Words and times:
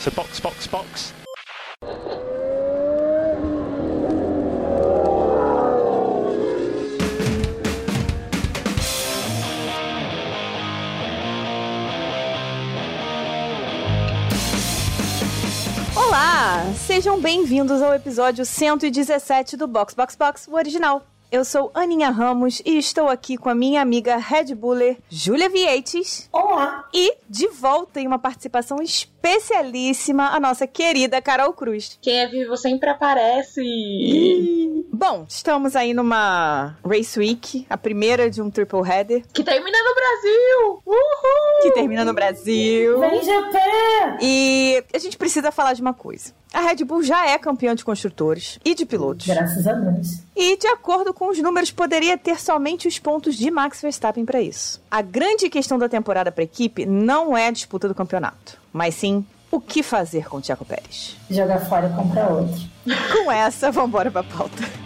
So 0.00 0.10
box, 0.10 0.40
box, 0.40 0.66
box. 0.68 1.14
Olá, 15.94 16.64
sejam 16.86 17.20
bem-vindos 17.20 17.82
ao 17.82 17.92
episódio 17.94 18.46
117 18.46 19.56
do 19.56 19.66
Box 19.66 19.94
Box 19.94 20.16
Box, 20.16 20.48
o 20.48 20.54
original. 20.54 21.02
Eu 21.30 21.44
sou 21.44 21.72
Aninha 21.74 22.08
Ramos 22.08 22.62
e 22.64 22.78
estou 22.78 23.08
aqui 23.08 23.36
com 23.36 23.50
a 23.50 23.54
minha 23.54 23.82
amiga 23.82 24.16
Red 24.16 24.54
Buller, 24.54 24.96
Júlia 25.10 25.48
Vietes. 25.48 26.28
Olá! 26.32 26.88
E 26.94 27.16
de 27.28 27.48
volta 27.48 28.00
em 28.00 28.06
uma 28.06 28.18
participação 28.18 28.80
especialíssima, 29.26 30.28
a 30.28 30.38
nossa 30.38 30.66
querida 30.66 31.20
Carol 31.20 31.52
Cruz. 31.52 31.98
Quem 32.00 32.20
é 32.20 32.28
vivo 32.28 32.56
sempre 32.56 32.88
aparece! 32.88 33.60
Bom, 34.92 35.26
estamos 35.28 35.74
aí 35.74 35.92
numa 35.92 36.76
Race 36.84 37.18
Week, 37.18 37.66
a 37.68 37.76
primeira 37.76 38.30
de 38.30 38.40
um 38.40 38.48
triple 38.48 38.80
header. 38.88 39.24
Que 39.32 39.42
termina 39.42 39.78
no 39.82 39.94
Brasil! 39.94 40.82
Uhul! 40.86 41.62
Que 41.62 41.70
termina 41.72 42.04
no 42.04 42.14
Brasil. 42.14 43.00
Vem 43.00 43.22
GP! 43.22 43.58
E 44.22 44.84
a 44.94 44.98
gente 44.98 45.18
precisa 45.18 45.50
falar 45.50 45.72
de 45.72 45.82
uma 45.82 45.92
coisa. 45.92 46.32
A 46.54 46.60
Red 46.60 46.84
Bull 46.84 47.02
já 47.02 47.28
é 47.28 47.36
campeã 47.36 47.74
de 47.74 47.84
construtores 47.84 48.58
e 48.64 48.74
de 48.74 48.86
pilotos. 48.86 49.26
Graças 49.26 49.66
a 49.66 49.72
Deus. 49.72 50.22
E, 50.34 50.56
de 50.56 50.66
acordo 50.68 51.12
com 51.12 51.28
os 51.28 51.38
números, 51.38 51.70
poderia 51.70 52.16
ter 52.16 52.40
somente 52.40 52.88
os 52.88 52.98
pontos 52.98 53.36
de 53.36 53.50
Max 53.50 53.82
Verstappen 53.82 54.24
para 54.24 54.40
isso. 54.40 54.80
A 54.90 55.02
grande 55.02 55.50
questão 55.50 55.78
da 55.78 55.88
temporada 55.88 56.32
para 56.32 56.42
a 56.42 56.44
equipe 56.44 56.86
não 56.86 57.36
é 57.36 57.48
a 57.48 57.50
disputa 57.50 57.88
do 57.88 57.94
campeonato, 57.94 58.58
mas 58.72 58.94
sim 58.94 59.24
o 59.50 59.60
que 59.60 59.82
fazer 59.82 60.28
com 60.28 60.38
o 60.38 60.40
Tiago 60.40 60.64
Pérez. 60.64 61.16
Jogar 61.30 61.60
fora 61.60 61.88
e 61.88 61.96
comprar 61.96 62.28
outro. 62.30 62.60
Com 63.12 63.30
essa, 63.30 63.70
vamos 63.70 63.88
embora 63.88 64.10
para 64.10 64.20
a 64.20 64.24
pauta. 64.24 64.85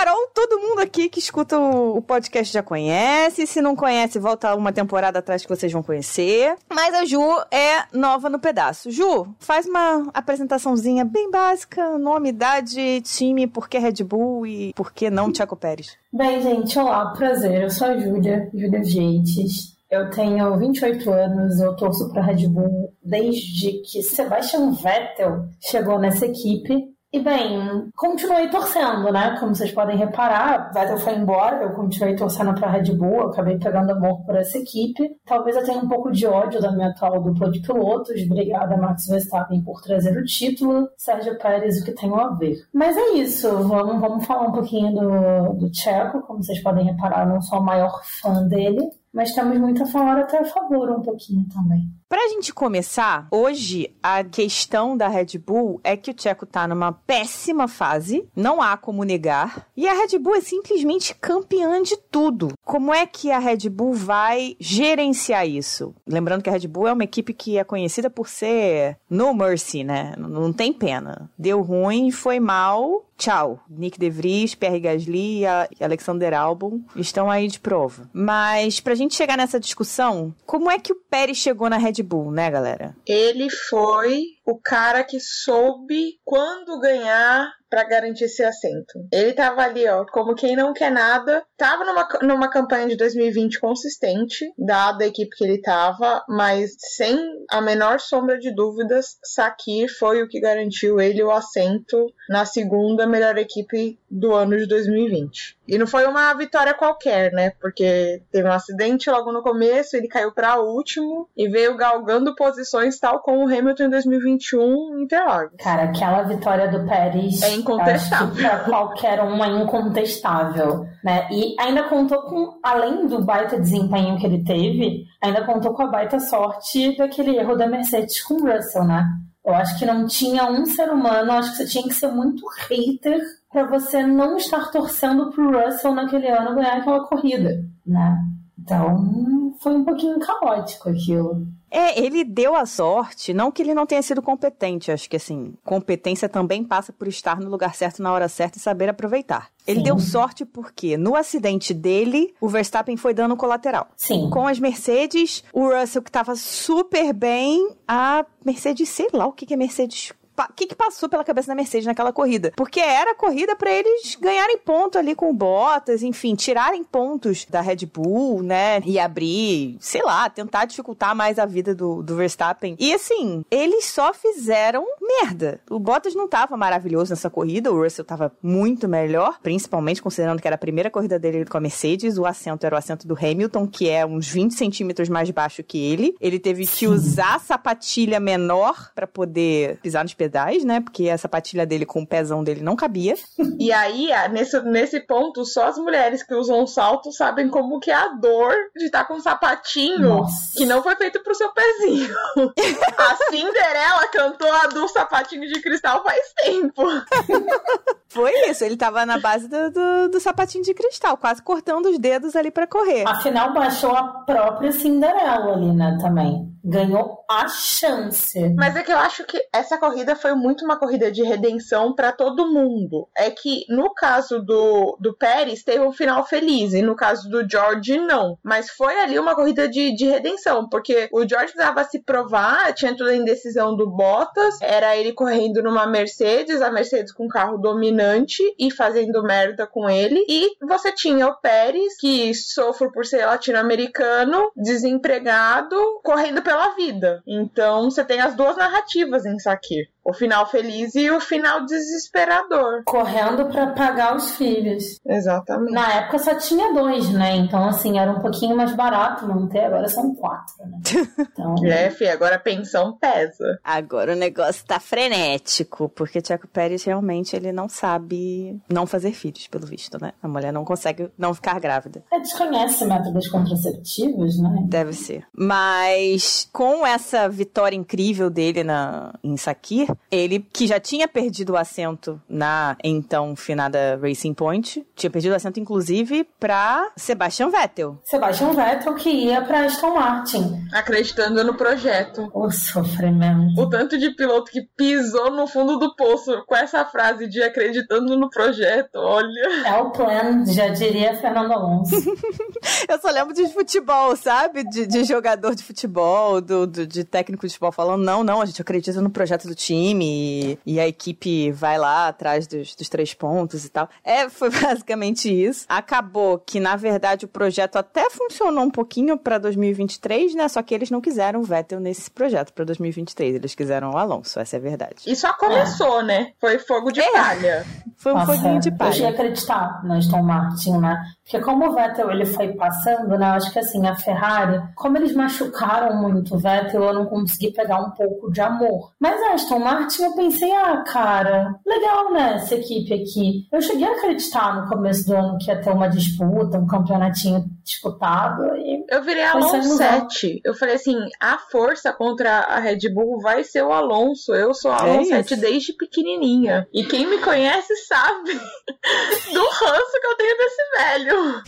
Carol, 0.00 0.30
todo 0.32 0.58
mundo 0.58 0.80
aqui 0.80 1.10
que 1.10 1.18
escuta 1.18 1.58
o 1.58 2.00
podcast 2.00 2.50
já 2.50 2.62
conhece. 2.62 3.46
Se 3.46 3.60
não 3.60 3.76
conhece, 3.76 4.18
volta 4.18 4.54
uma 4.54 4.72
temporada 4.72 5.18
atrás 5.18 5.42
que 5.42 5.54
vocês 5.54 5.70
vão 5.70 5.82
conhecer. 5.82 6.56
Mas 6.70 6.94
a 6.94 7.04
Ju 7.04 7.20
é 7.50 7.84
nova 7.92 8.30
no 8.30 8.38
pedaço. 8.38 8.90
Ju, 8.90 9.26
faz 9.38 9.66
uma 9.66 10.08
apresentaçãozinha 10.14 11.04
bem 11.04 11.30
básica: 11.30 11.98
nome, 11.98 12.30
idade, 12.30 13.02
time, 13.02 13.46
por 13.46 13.68
que 13.68 13.78
Red 13.78 14.02
Bull 14.02 14.46
e 14.46 14.72
por 14.72 14.90
que 14.90 15.10
não 15.10 15.30
Tiago 15.30 15.54
Pérez. 15.54 15.98
Bem, 16.10 16.40
gente, 16.40 16.78
olá, 16.78 17.12
prazer. 17.12 17.64
Eu 17.64 17.70
sou 17.70 17.88
a 17.88 17.98
Júlia, 17.98 18.48
Júlia 18.54 18.82
Vieites. 18.82 19.76
Eu 19.90 20.08
tenho 20.08 20.56
28 20.56 21.10
anos, 21.10 21.60
eu 21.60 21.76
torço 21.76 22.10
para 22.10 22.22
Red 22.22 22.48
Bull 22.48 22.90
desde 23.04 23.82
que 23.82 24.02
Sebastian 24.02 24.70
Vettel 24.70 25.44
chegou 25.60 25.98
nessa 25.98 26.24
equipe. 26.24 26.88
E 27.12 27.18
bem, 27.18 27.90
continuei 27.96 28.48
torcendo, 28.50 29.10
né? 29.10 29.36
Como 29.40 29.52
vocês 29.52 29.72
podem 29.72 29.96
reparar, 29.96 30.72
Vettel 30.72 30.96
foi 30.96 31.14
embora, 31.16 31.64
eu 31.64 31.70
continuei 31.74 32.14
torcendo 32.14 32.54
para 32.54 32.70
Red 32.70 32.92
Bull, 32.94 33.22
acabei 33.22 33.58
pegando 33.58 33.90
amor 33.90 34.24
por 34.24 34.36
essa 34.36 34.56
equipe. 34.58 35.16
Talvez 35.26 35.56
eu 35.56 35.64
tenha 35.64 35.80
um 35.80 35.88
pouco 35.88 36.12
de 36.12 36.24
ódio 36.24 36.60
da 36.60 36.70
minha 36.70 36.90
atual 36.90 37.20
dupla 37.20 37.50
de 37.50 37.58
pilotos. 37.62 38.22
Obrigada, 38.22 38.76
Max 38.76 39.06
Verstappen, 39.08 39.60
por 39.64 39.82
trazer 39.82 40.16
o 40.16 40.24
título. 40.24 40.88
Sérgio 40.96 41.36
Pérez, 41.36 41.80
o 41.80 41.84
que 41.84 41.90
tenho 41.90 42.14
a 42.14 42.32
ver. 42.36 42.54
Mas 42.72 42.96
é 42.96 43.14
isso, 43.14 43.48
vamos, 43.64 44.00
vamos 44.00 44.24
falar 44.24 44.46
um 44.46 44.52
pouquinho 44.52 44.92
do, 44.92 45.54
do 45.54 45.74
Checo. 45.74 46.22
Como 46.22 46.44
vocês 46.44 46.62
podem 46.62 46.84
reparar, 46.84 47.26
eu 47.26 47.34
não 47.34 47.42
sou 47.42 47.58
a 47.58 47.62
maior 47.62 48.00
fã 48.22 48.46
dele 48.46 48.88
mas 49.12 49.32
temos 49.32 49.58
muito 49.58 49.82
a 49.82 49.86
falar 49.86 50.18
até 50.18 50.38
a 50.38 50.44
favor 50.44 50.90
um 50.90 51.02
pouquinho 51.02 51.46
também. 51.52 51.88
Pra 52.08 52.28
gente 52.28 52.52
começar, 52.52 53.28
hoje 53.30 53.94
a 54.02 54.24
questão 54.24 54.96
da 54.96 55.06
Red 55.06 55.38
Bull 55.38 55.80
é 55.84 55.96
que 55.96 56.10
o 56.10 56.14
Checo 56.16 56.44
tá 56.44 56.66
numa 56.66 56.90
péssima 56.90 57.68
fase, 57.68 58.28
não 58.34 58.60
há 58.60 58.76
como 58.76 59.04
negar, 59.04 59.68
e 59.76 59.86
a 59.88 59.92
Red 59.94 60.18
Bull 60.18 60.34
é 60.34 60.40
simplesmente 60.40 61.14
campeã 61.14 61.80
de 61.80 61.96
tudo. 61.96 62.52
Como 62.64 62.92
é 62.92 63.06
que 63.06 63.30
a 63.30 63.38
Red 63.38 63.68
Bull 63.68 63.94
vai 63.94 64.56
gerenciar 64.58 65.46
isso? 65.46 65.94
Lembrando 66.04 66.42
que 66.42 66.50
a 66.50 66.52
Red 66.52 66.66
Bull 66.66 66.88
é 66.88 66.92
uma 66.92 67.04
equipe 67.04 67.32
que 67.32 67.58
é 67.58 67.64
conhecida 67.64 68.10
por 68.10 68.28
ser 68.28 68.98
no 69.08 69.32
mercy, 69.32 69.84
né? 69.84 70.14
Não 70.18 70.52
tem 70.52 70.72
pena. 70.72 71.30
Deu 71.38 71.62
ruim, 71.62 72.10
foi 72.10 72.40
mal, 72.40 73.04
tchau. 73.20 73.60
Nick 73.68 73.98
DeVries, 73.98 74.54
Pierre 74.54 74.80
Gasly 74.80 75.42
e 75.42 75.84
Alexander 75.84 76.32
Albon 76.32 76.80
estão 76.96 77.30
aí 77.30 77.46
de 77.46 77.60
prova. 77.60 78.08
Mas 78.12 78.80
pra 78.80 78.94
gente 78.94 79.14
chegar 79.14 79.36
nessa 79.36 79.60
discussão, 79.60 80.34
como 80.46 80.70
é 80.70 80.78
que 80.78 80.92
o 80.92 80.96
Pérez 80.96 81.36
chegou 81.36 81.68
na 81.68 81.76
Red 81.76 82.02
Bull, 82.02 82.32
né, 82.32 82.50
galera? 82.50 82.96
Ele 83.06 83.50
foi 83.50 84.22
o 84.50 84.60
cara 84.60 85.04
que 85.04 85.20
soube 85.20 86.18
quando 86.24 86.80
ganhar 86.80 87.52
para 87.70 87.84
garantir 87.84 88.24
esse 88.24 88.42
assento. 88.42 89.06
Ele 89.12 89.32
tava 89.32 89.62
ali, 89.62 89.86
ó, 89.88 90.04
como 90.04 90.34
quem 90.34 90.56
não 90.56 90.74
quer 90.74 90.90
nada. 90.90 91.44
Tava 91.56 91.84
numa, 91.84 92.08
numa 92.22 92.50
campanha 92.50 92.88
de 92.88 92.96
2020 92.96 93.60
consistente, 93.60 94.52
dada 94.58 95.04
a 95.04 95.06
equipe 95.06 95.36
que 95.36 95.44
ele 95.44 95.62
tava, 95.62 96.24
mas 96.28 96.72
sem 96.96 97.16
a 97.48 97.60
menor 97.60 98.00
sombra 98.00 98.38
de 98.38 98.52
dúvidas, 98.52 99.18
Sakir 99.22 99.88
foi 99.98 100.20
o 100.20 100.28
que 100.28 100.40
garantiu 100.40 101.00
ele 101.00 101.22
o 101.22 101.30
assento 101.30 102.12
na 102.28 102.44
segunda 102.44 103.06
melhor 103.06 103.38
equipe 103.38 103.98
do 104.10 104.34
ano 104.34 104.56
de 104.56 104.66
2020. 104.66 105.56
E 105.68 105.78
não 105.78 105.86
foi 105.86 106.04
uma 106.06 106.34
vitória 106.34 106.74
qualquer, 106.74 107.30
né? 107.30 107.50
Porque 107.60 108.20
teve 108.32 108.48
um 108.48 108.52
acidente 108.52 109.08
logo 109.08 109.30
no 109.30 109.42
começo, 109.42 109.96
ele 109.96 110.08
caiu 110.08 110.32
para 110.32 110.60
último 110.60 111.28
e 111.36 111.48
veio 111.48 111.76
galgando 111.76 112.34
posições 112.34 112.98
tal 112.98 113.20
como 113.20 113.44
o 113.44 113.48
Hamilton 113.48 113.84
em 113.84 113.90
2021 113.90 114.39
em 114.40 115.02
Interlagos. 115.02 115.56
Cara, 115.58 115.84
aquela 115.84 116.22
vitória 116.22 116.68
do 116.68 116.86
Pérez 116.86 117.42
é 117.42 117.54
incontestável. 117.54 118.34
Para 118.34 118.58
qualquer 118.60 119.22
um 119.22 119.44
é 119.44 119.62
incontestável, 119.62 120.86
né? 121.04 121.28
E 121.30 121.54
ainda 121.58 121.84
contou 121.84 122.22
com, 122.22 122.58
além 122.62 123.06
do 123.06 123.24
baita 123.24 123.58
desempenho 123.58 124.18
que 124.18 124.26
ele 124.26 124.44
teve, 124.44 125.04
ainda 125.22 125.44
contou 125.44 125.74
com 125.74 125.82
a 125.82 125.90
baita 125.90 126.18
sorte 126.18 126.96
daquele 126.96 127.36
erro 127.36 127.56
da 127.56 127.66
Mercedes 127.66 128.22
com 128.22 128.34
o 128.34 128.50
Russell, 128.50 128.84
né? 128.84 129.06
Eu 129.44 129.54
acho 129.54 129.78
que 129.78 129.86
não 129.86 130.06
tinha 130.06 130.50
um 130.50 130.66
ser 130.66 130.90
humano, 130.90 131.32
acho 131.32 131.52
que 131.52 131.56
você 131.58 131.66
tinha 131.66 131.84
que 131.84 131.94
ser 131.94 132.08
muito 132.08 132.44
hater 132.68 133.20
para 133.50 133.66
você 133.66 134.06
não 134.06 134.36
estar 134.36 134.70
torcendo 134.70 135.30
pro 135.30 135.50
Russell 135.50 135.94
naquele 135.94 136.28
ano 136.28 136.54
ganhar 136.54 136.76
aquela 136.76 137.06
corrida, 137.06 137.64
né? 137.86 138.16
Então, 138.58 139.54
foi 139.60 139.74
um 139.74 139.84
pouquinho 139.84 140.18
caótico 140.20 140.90
aquilo. 140.90 141.46
É, 141.70 142.00
ele 142.00 142.24
deu 142.24 142.54
a 142.56 142.66
sorte, 142.66 143.32
não 143.32 143.50
que 143.52 143.62
ele 143.62 143.74
não 143.74 143.86
tenha 143.86 144.02
sido 144.02 144.20
competente, 144.20 144.90
acho 144.90 145.08
que 145.08 145.16
assim, 145.16 145.54
competência 145.64 146.28
também 146.28 146.64
passa 146.64 146.92
por 146.92 147.06
estar 147.06 147.38
no 147.40 147.48
lugar 147.48 147.74
certo 147.74 148.02
na 148.02 148.12
hora 148.12 148.28
certa 148.28 148.58
e 148.58 148.60
saber 148.60 148.88
aproveitar. 148.88 149.50
Ele 149.66 149.78
Sim. 149.78 149.84
deu 149.84 149.98
sorte 149.98 150.44
porque 150.44 150.96
no 150.96 151.14
acidente 151.14 151.72
dele, 151.72 152.34
o 152.40 152.48
Verstappen 152.48 152.96
foi 152.96 153.14
dano 153.14 153.36
colateral. 153.36 153.88
Sim. 153.96 154.28
Com 154.30 154.48
as 154.48 154.58
Mercedes, 154.58 155.44
o 155.52 155.68
Russell 155.68 156.02
que 156.02 156.10
tava 156.10 156.34
super 156.34 157.12
bem, 157.12 157.76
a 157.86 158.24
Mercedes, 158.44 158.88
sei 158.88 159.08
lá 159.12 159.26
o 159.26 159.32
que 159.32 159.46
que 159.46 159.54
é 159.54 159.56
Mercedes 159.56 160.12
o 160.48 160.52
que, 160.54 160.66
que 160.66 160.74
passou 160.74 161.08
pela 161.08 161.24
cabeça 161.24 161.48
da 161.48 161.54
Mercedes 161.54 161.86
naquela 161.86 162.12
corrida? 162.12 162.52
Porque 162.56 162.80
era 162.80 163.14
corrida 163.14 163.54
para 163.56 163.70
eles 163.70 164.16
ganharem 164.16 164.58
ponto 164.58 164.98
ali 164.98 165.14
com 165.14 165.30
o 165.30 165.34
Bottas, 165.34 166.02
enfim, 166.02 166.34
tirarem 166.34 166.84
pontos 166.84 167.44
da 167.46 167.60
Red 167.60 167.86
Bull, 167.86 168.42
né? 168.42 168.80
E 168.84 168.98
abrir, 168.98 169.76
sei 169.80 170.02
lá, 170.02 170.28
tentar 170.28 170.64
dificultar 170.64 171.14
mais 171.14 171.38
a 171.38 171.46
vida 171.46 171.74
do, 171.74 172.02
do 172.02 172.16
Verstappen. 172.16 172.76
E 172.78 172.92
assim, 172.92 173.44
eles 173.50 173.86
só 173.86 174.12
fizeram 174.12 174.84
merda. 175.00 175.60
O 175.70 175.78
Bottas 175.78 176.14
não 176.14 176.28
tava 176.28 176.56
maravilhoso 176.56 177.10
nessa 177.10 177.30
corrida, 177.30 177.72
o 177.72 177.82
Russell 177.82 178.04
tava 178.04 178.32
muito 178.42 178.88
melhor, 178.88 179.38
principalmente 179.42 180.02
considerando 180.02 180.40
que 180.40 180.48
era 180.48 180.54
a 180.54 180.58
primeira 180.58 180.90
corrida 180.90 181.18
dele 181.18 181.44
com 181.44 181.56
a 181.56 181.60
Mercedes, 181.60 182.18
o 182.18 182.26
assento 182.26 182.64
era 182.64 182.74
o 182.74 182.78
assento 182.78 183.06
do 183.06 183.16
Hamilton, 183.16 183.66
que 183.66 183.88
é 183.88 184.04
uns 184.04 184.28
20 184.28 184.54
centímetros 184.54 185.08
mais 185.08 185.30
baixo 185.30 185.62
que 185.62 185.78
ele. 185.78 186.14
Ele 186.20 186.38
teve 186.38 186.66
que 186.66 186.86
usar 186.86 187.40
sapatilha 187.40 188.20
menor 188.20 188.92
para 188.94 189.06
poder 189.06 189.78
pisar 189.82 190.04
nos 190.04 190.14
pedais, 190.14 190.29
né? 190.64 190.80
Porque 190.80 191.08
a 191.08 191.18
sapatilha 191.18 191.66
dele 191.66 191.86
com 191.86 192.02
o 192.02 192.06
pezão 192.06 192.42
dele 192.42 192.62
não 192.62 192.76
cabia. 192.76 193.14
E 193.58 193.72
aí, 193.72 194.08
nesse, 194.30 194.60
nesse 194.62 195.00
ponto, 195.00 195.44
só 195.44 195.66
as 195.66 195.78
mulheres 195.78 196.22
que 196.22 196.34
usam 196.34 196.66
salto 196.66 197.12
sabem 197.12 197.48
como 197.48 197.80
que 197.80 197.90
é 197.90 197.94
a 197.94 198.08
dor 198.08 198.54
de 198.76 198.86
estar 198.86 199.04
com 199.04 199.14
um 199.14 199.20
sapatinho 199.20 200.08
Nossa. 200.08 200.56
que 200.56 200.66
não 200.66 200.82
foi 200.82 200.96
feito 200.96 201.22
pro 201.22 201.34
seu 201.34 201.52
pezinho. 201.52 202.14
a 202.98 203.16
Cinderela 203.30 204.08
cantou 204.12 204.52
a 204.52 204.66
do 204.66 204.88
sapatinho 204.88 205.46
de 205.46 205.60
cristal 205.60 206.02
faz 206.02 206.32
tempo. 206.42 206.82
Foi 208.10 208.32
isso, 208.50 208.64
ele 208.64 208.76
tava 208.76 209.06
na 209.06 209.20
base 209.20 209.48
do, 209.48 209.70
do, 209.70 210.08
do 210.08 210.20
sapatinho 210.20 210.64
de 210.64 210.74
cristal, 210.74 211.16
quase 211.16 211.40
cortando 211.40 211.86
os 211.86 211.96
dedos 211.96 212.34
ali 212.34 212.50
para 212.50 212.66
correr. 212.66 213.04
Afinal, 213.06 213.52
baixou 213.52 213.92
a 213.92 214.02
própria 214.24 214.72
Cinderela 214.72 215.52
ali, 215.52 215.72
né, 215.72 215.96
também. 216.00 216.52
Ganhou 216.64 217.24
a 217.30 217.46
chance. 217.46 218.52
Mas 218.56 218.74
é 218.74 218.82
que 218.82 218.92
eu 218.92 218.98
acho 218.98 219.24
que 219.24 219.40
essa 219.52 219.78
corrida 219.78 220.16
foi 220.20 220.34
muito 220.34 220.64
uma 220.64 220.78
corrida 220.78 221.10
de 221.10 221.22
redenção 221.22 221.94
para 221.94 222.12
todo 222.12 222.52
mundo. 222.52 223.08
É 223.16 223.30
que 223.30 223.64
no 223.68 223.92
caso 223.94 224.40
do, 224.40 224.96
do 225.00 225.16
Pérez 225.16 225.62
teve 225.62 225.80
um 225.80 225.92
final 225.92 226.26
feliz, 226.26 226.74
e 226.74 226.82
no 226.82 226.94
caso 226.94 227.28
do 227.28 227.48
George, 227.48 227.98
não. 227.98 228.38
Mas 228.42 228.70
foi 228.70 228.98
ali 228.98 229.18
uma 229.18 229.34
corrida 229.34 229.68
de, 229.68 229.94
de 229.94 230.06
redenção, 230.06 230.68
porque 230.68 231.08
o 231.12 231.26
George 231.26 231.52
precisava 231.52 231.84
se 231.84 232.02
provar, 232.02 232.72
tinha 232.74 232.96
toda 232.96 233.10
a 233.10 233.16
indecisão 233.16 233.76
do 233.76 233.88
Bottas, 233.88 234.60
era 234.60 234.96
ele 234.96 235.12
correndo 235.12 235.62
numa 235.62 235.86
Mercedes, 235.86 236.62
a 236.62 236.70
Mercedes 236.70 237.12
com 237.12 237.28
carro 237.28 237.58
dominante 237.58 238.42
e 238.58 238.70
fazendo 238.70 239.22
merda 239.22 239.66
com 239.66 239.88
ele. 239.88 240.24
E 240.28 240.56
você 240.64 240.92
tinha 240.92 241.26
o 241.28 241.36
Pérez, 241.36 241.96
que 241.98 242.34
sofre 242.34 242.90
por 242.92 243.04
ser 243.04 243.26
latino-americano, 243.26 244.50
desempregado, 244.56 245.76
correndo 246.02 246.42
pela 246.42 246.74
vida. 246.74 247.22
Então 247.26 247.90
você 247.90 248.04
tem 248.04 248.20
as 248.20 248.34
duas 248.34 248.56
narrativas 248.56 249.24
em 249.24 249.38
Sakir. 249.38 249.88
O 250.04 250.12
final 250.12 250.46
feliz 250.46 250.94
e 250.94 251.10
o 251.10 251.20
final 251.20 251.64
desesperador. 251.64 252.82
Correndo 252.84 253.46
para 253.46 253.68
pagar 253.68 254.16
os 254.16 254.36
filhos. 254.36 254.98
Exatamente. 255.06 255.72
Na 255.72 255.92
época 255.94 256.18
só 256.18 256.34
tinha 256.34 256.72
dois, 256.72 257.10
né? 257.10 257.36
Então, 257.36 257.64
assim, 257.68 257.98
era 257.98 258.10
um 258.10 258.20
pouquinho 258.20 258.56
mais 258.56 258.74
barato 258.74 259.26
manter, 259.26 259.64
agora 259.64 259.88
são 259.88 260.14
quatro, 260.14 260.54
né? 260.66 260.80
Então... 261.30 261.54
é, 261.66 261.90
fi, 261.90 262.08
agora 262.08 262.36
a 262.36 262.38
pensão 262.38 262.96
pesa. 262.98 263.58
Agora 263.62 264.12
o 264.12 264.16
negócio 264.16 264.64
tá 264.64 264.80
frenético, 264.80 265.88
porque 265.88 266.20
Tiago 266.20 266.48
Pérez 266.48 266.84
realmente 266.84 267.36
ele 267.36 267.52
não 267.52 267.68
sabe 267.68 268.60
não 268.68 268.86
fazer 268.86 269.12
filhos, 269.12 269.46
pelo 269.46 269.66
visto, 269.66 270.00
né? 270.00 270.12
A 270.22 270.28
mulher 270.28 270.52
não 270.52 270.64
consegue 270.64 271.10
não 271.16 271.34
ficar 271.34 271.58
grávida. 271.60 272.02
É, 272.12 272.18
desconhece 272.18 272.84
métodos 272.84 273.28
contraceptivos, 273.28 274.40
né? 274.40 274.64
Deve 274.64 274.92
ser. 274.92 275.24
Mas 275.32 276.48
com 276.52 276.86
essa 276.86 277.28
vitória 277.28 277.76
incrível 277.76 278.30
dele 278.30 278.64
na, 278.64 279.14
em 279.22 279.36
Sakir, 279.36 279.88
ele, 280.10 280.40
que 280.52 280.66
já 280.66 280.78
tinha 280.78 281.08
perdido 281.08 281.52
o 281.52 281.56
assento 281.56 282.20
na 282.28 282.76
então 282.84 283.34
finada 283.34 283.98
Racing 284.00 284.34
Point, 284.34 284.86
tinha 284.94 285.10
perdido 285.10 285.32
o 285.32 285.34
assento 285.34 285.58
inclusive 285.58 286.28
para 286.38 286.90
Sebastian 286.96 287.50
Vettel. 287.50 287.98
Sebastian 288.04 288.52
Vettel 288.52 288.94
que 288.94 289.10
ia 289.10 289.42
para 289.42 289.64
Aston 289.64 289.94
Martin. 289.94 290.64
Acreditando 290.72 291.42
no 291.44 291.56
projeto. 291.56 292.30
O 292.34 292.50
sofrimento. 292.50 293.60
O 293.60 293.68
tanto 293.68 293.98
de 293.98 294.10
piloto 294.10 294.50
que 294.50 294.62
pisou 294.76 295.30
no 295.30 295.46
fundo 295.46 295.78
do 295.78 295.94
poço 295.94 296.44
com 296.46 296.56
essa 296.56 296.84
frase 296.84 297.28
de 297.28 297.42
acreditando 297.42 298.16
no 298.16 298.28
projeto, 298.28 298.96
olha. 298.96 299.66
É 299.66 299.74
o 299.76 299.90
plano, 299.90 300.46
já 300.52 300.68
diria 300.68 301.16
Fernando 301.16 301.52
Alonso. 301.52 301.94
Eu 302.88 303.00
só 303.00 303.10
lembro 303.10 303.34
de 303.34 303.46
futebol, 303.48 304.16
sabe? 304.16 304.64
De, 304.64 304.86
de 304.86 305.04
jogador 305.04 305.54
de 305.54 305.62
futebol, 305.62 306.40
do, 306.40 306.66
do, 306.66 306.86
de 306.86 307.04
técnico 307.04 307.46
de 307.46 307.52
futebol 307.52 307.72
falando, 307.72 308.02
não, 308.02 308.22
não, 308.22 308.40
a 308.40 308.46
gente 308.46 308.60
acredita 308.60 309.00
no 309.00 309.10
projeto 309.10 309.46
do 309.46 309.54
time 309.54 309.79
time 309.80 310.58
e, 310.66 310.74
e 310.74 310.80
a 310.80 310.86
equipe 310.86 311.50
vai 311.52 311.78
lá 311.78 312.08
atrás 312.08 312.46
dos, 312.46 312.74
dos, 312.74 312.88
três 312.88 313.14
pontos 313.14 313.64
e 313.64 313.68
tal. 313.68 313.88
É, 314.04 314.28
foi 314.28 314.50
basicamente 314.60 315.30
isso. 315.30 315.64
Acabou 315.68 316.38
que, 316.38 316.60
na 316.60 316.76
verdade, 316.76 317.24
o 317.24 317.28
projeto 317.28 317.76
até 317.76 318.08
funcionou 318.10 318.64
um 318.64 318.70
pouquinho 318.70 319.18
para 319.18 319.38
2023, 319.38 320.34
né? 320.34 320.48
Só 320.48 320.62
que 320.62 320.74
eles 320.74 320.90
não 320.90 321.00
quiseram 321.00 321.40
o 321.40 321.42
Vettel 321.42 321.80
nesse 321.80 322.10
projeto 322.10 322.52
para 322.52 322.64
2023. 322.64 323.36
Eles 323.36 323.54
quiseram 323.54 323.92
o 323.92 323.96
Alonso, 323.96 324.38
essa 324.38 324.56
é 324.56 324.58
a 324.58 324.62
verdade. 324.62 324.96
E 325.06 325.16
só 325.16 325.32
começou, 325.34 326.00
é. 326.00 326.04
né? 326.04 326.32
Foi 326.40 326.58
fogo 326.58 326.90
de 326.90 327.00
é. 327.00 327.12
palha. 327.12 327.66
Foi 327.96 328.12
um 328.12 328.16
Nossa, 328.16 328.34
foguinho 328.34 328.60
de 328.60 328.70
palha. 328.70 328.96
Eu 328.96 329.02
ia 329.02 329.08
acreditar 329.10 329.84
na 329.84 329.98
Aston 329.98 330.22
Martin, 330.22 330.78
né? 330.78 331.02
Porque 331.30 331.44
como 331.44 331.68
o 331.68 331.74
Vettel 331.74 332.10
ele 332.10 332.26
foi 332.26 332.48
passando, 332.54 333.16
né? 333.16 333.28
Eu 333.28 333.34
acho 333.34 333.52
que 333.52 333.60
assim, 333.60 333.86
a 333.86 333.94
Ferrari, 333.94 334.60
como 334.74 334.96
eles 334.96 335.14
machucaram 335.14 335.96
muito 336.02 336.34
o 336.34 336.38
Vettel, 336.38 336.82
eu 336.82 336.92
não 336.92 337.06
consegui 337.06 337.52
pegar 337.52 337.78
um 337.78 337.92
pouco 337.92 338.32
de 338.32 338.40
amor. 338.40 338.90
Mas 338.98 339.22
a 339.22 339.34
Aston 339.34 339.60
Martin, 339.60 340.02
eu 340.02 340.16
pensei, 340.16 340.50
ah, 340.52 340.82
cara, 340.82 341.54
legal, 341.64 342.12
né, 342.12 342.34
essa 342.34 342.56
equipe 342.56 342.92
aqui. 342.92 343.46
Eu 343.52 343.62
cheguei 343.62 343.86
a 343.86 343.92
acreditar 343.92 344.60
no 344.60 344.68
começo 344.68 345.06
do 345.06 345.14
ano 345.14 345.38
que 345.38 345.52
ia 345.52 345.62
ter 345.62 345.70
uma 345.70 345.88
disputa, 345.88 346.58
um 346.58 346.66
campeonatinho 346.66 347.44
disputado. 347.70 348.56
E 348.56 348.84
eu 348.88 349.02
virei 349.02 349.24
Alonso 349.24 349.76
7. 349.76 350.40
Eu 350.44 350.54
falei 350.54 350.74
assim, 350.74 350.96
a 351.20 351.38
força 351.38 351.92
contra 351.92 352.40
a 352.40 352.58
Red 352.58 352.92
Bull 352.92 353.20
vai 353.20 353.44
ser 353.44 353.62
o 353.62 353.72
Alonso. 353.72 354.34
Eu 354.34 354.52
sou 354.52 354.70
Alonso 354.70 355.12
é 355.12 355.22
7 355.22 355.36
desde 355.36 355.72
pequenininha. 355.72 356.66
E 356.72 356.84
quem 356.84 357.06
me 357.06 357.18
conhece 357.18 357.74
sabe 357.86 358.32
do 359.32 359.40
ranço 359.40 360.00
que 360.00 360.06
eu 360.06 360.16
tenho 360.16 360.36
desse 360.36 360.62
velho. 360.76 361.42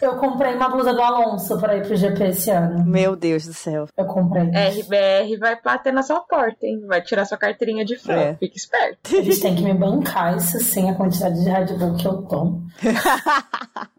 Eu 0.00 0.16
comprei 0.16 0.54
uma 0.54 0.68
blusa 0.68 0.92
do 0.92 1.02
Alonso 1.02 1.58
pra 1.58 1.76
ir 1.76 1.86
pro 1.86 1.96
GP 1.96 2.24
esse 2.24 2.50
ano. 2.50 2.84
Meu 2.84 3.16
Deus 3.16 3.46
do 3.46 3.54
céu. 3.54 3.86
Eu 3.96 4.06
comprei. 4.06 4.44
RBR 4.44 5.38
vai 5.38 5.60
bater 5.60 5.92
na 5.92 6.02
sua 6.02 6.20
porta, 6.20 6.66
hein? 6.66 6.84
Vai 6.86 7.02
tirar 7.02 7.24
sua 7.24 7.38
carteirinha 7.38 7.84
de 7.84 7.96
fã. 7.96 8.12
É. 8.12 8.34
Fique 8.36 8.56
esperto. 8.56 9.14
Eles 9.14 9.40
têm 9.40 9.54
que 9.54 9.62
me 9.62 9.74
bancar 9.74 10.36
isso 10.36 10.58
sem 10.60 10.90
a 10.90 10.94
quantidade 10.94 11.42
de 11.42 11.50
Red 11.50 11.74
Bull 11.76 11.96
que 11.96 12.06
eu 12.06 12.22
tomo. 12.22 12.66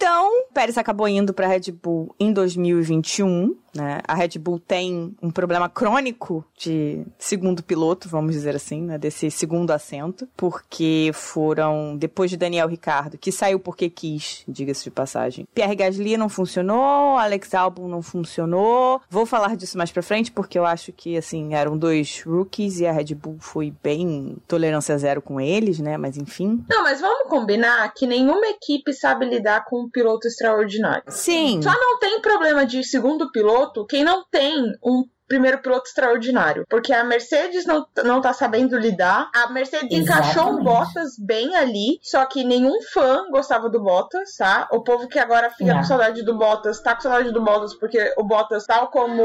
Então, 0.00 0.44
Pérez 0.54 0.78
acabou 0.78 1.08
indo 1.08 1.34
para 1.34 1.48
Red 1.48 1.72
Bull 1.72 2.14
em 2.20 2.32
2021 2.32 3.56
né? 3.74 4.00
A 4.06 4.14
Red 4.14 4.38
Bull 4.38 4.58
tem 4.58 5.14
um 5.22 5.30
problema 5.30 5.68
crônico 5.68 6.44
de 6.56 7.04
segundo 7.18 7.62
piloto, 7.62 8.08
vamos 8.08 8.32
dizer 8.32 8.54
assim, 8.56 8.82
né? 8.82 8.98
desse 8.98 9.30
segundo 9.30 9.70
assento, 9.70 10.28
porque 10.36 11.10
foram, 11.14 11.96
depois 11.96 12.30
de 12.30 12.36
Daniel 12.36 12.68
Ricardo, 12.68 13.18
que 13.18 13.30
saiu 13.30 13.60
porque 13.60 13.90
quis, 13.90 14.42
diga-se 14.48 14.84
de 14.84 14.90
passagem. 14.90 15.46
Pierre 15.54 15.76
Gasly 15.76 16.16
não 16.16 16.28
funcionou, 16.28 17.16
Alex 17.16 17.54
Albon 17.54 17.88
não 17.88 18.02
funcionou. 18.02 19.00
Vou 19.08 19.26
falar 19.26 19.56
disso 19.56 19.78
mais 19.78 19.90
pra 19.90 20.02
frente, 20.02 20.32
porque 20.32 20.58
eu 20.58 20.64
acho 20.64 20.92
que, 20.92 21.16
assim, 21.16 21.54
eram 21.54 21.76
dois 21.76 22.22
rookies 22.22 22.80
e 22.80 22.86
a 22.86 22.92
Red 22.92 23.14
Bull 23.14 23.36
foi 23.38 23.72
bem 23.82 24.36
tolerância 24.46 24.96
zero 24.98 25.22
com 25.22 25.40
eles, 25.40 25.78
né? 25.78 25.96
Mas 25.96 26.16
enfim. 26.16 26.64
Não, 26.68 26.82
mas 26.82 27.00
vamos 27.00 27.28
combinar 27.28 27.92
que 27.94 28.06
nenhuma 28.06 28.46
equipe 28.48 28.92
sabe 28.92 29.26
lidar 29.26 29.64
com 29.64 29.87
um 29.88 29.90
piloto 29.90 30.28
extraordinário. 30.28 31.04
Sim. 31.08 31.60
Só 31.62 31.70
não 31.70 31.98
tem 31.98 32.20
problema 32.20 32.66
de 32.66 32.84
segundo 32.84 33.30
piloto 33.32 33.86
quem 33.86 34.04
não 34.04 34.24
tem 34.30 34.72
um 34.84 35.04
primeiro 35.28 35.58
piloto 35.58 35.86
extraordinário. 35.86 36.64
Porque 36.68 36.92
a 36.92 37.04
Mercedes 37.04 37.66
não, 37.66 37.86
não 38.02 38.20
tá 38.20 38.32
sabendo 38.32 38.78
lidar. 38.78 39.30
A 39.34 39.50
Mercedes 39.52 39.92
Exatamente. 39.92 40.30
encaixou 40.30 40.54
o 40.54 40.64
Bottas 40.64 41.18
bem 41.18 41.54
ali, 41.54 41.98
só 42.02 42.24
que 42.24 42.42
nenhum 42.42 42.80
fã 42.92 43.26
gostava 43.30 43.68
do 43.68 43.80
Bottas, 43.80 44.34
tá? 44.36 44.66
O 44.72 44.82
povo 44.82 45.06
que 45.06 45.18
agora 45.18 45.50
fica 45.50 45.74
com 45.74 45.84
saudade 45.84 46.22
do 46.22 46.36
Bottas, 46.36 46.80
tá 46.80 46.94
com 46.94 47.02
saudade 47.02 47.30
do 47.30 47.44
Bottas, 47.44 47.74
porque 47.74 48.14
o 48.16 48.24
Bottas, 48.24 48.64
tal 48.64 48.88
como 48.88 49.22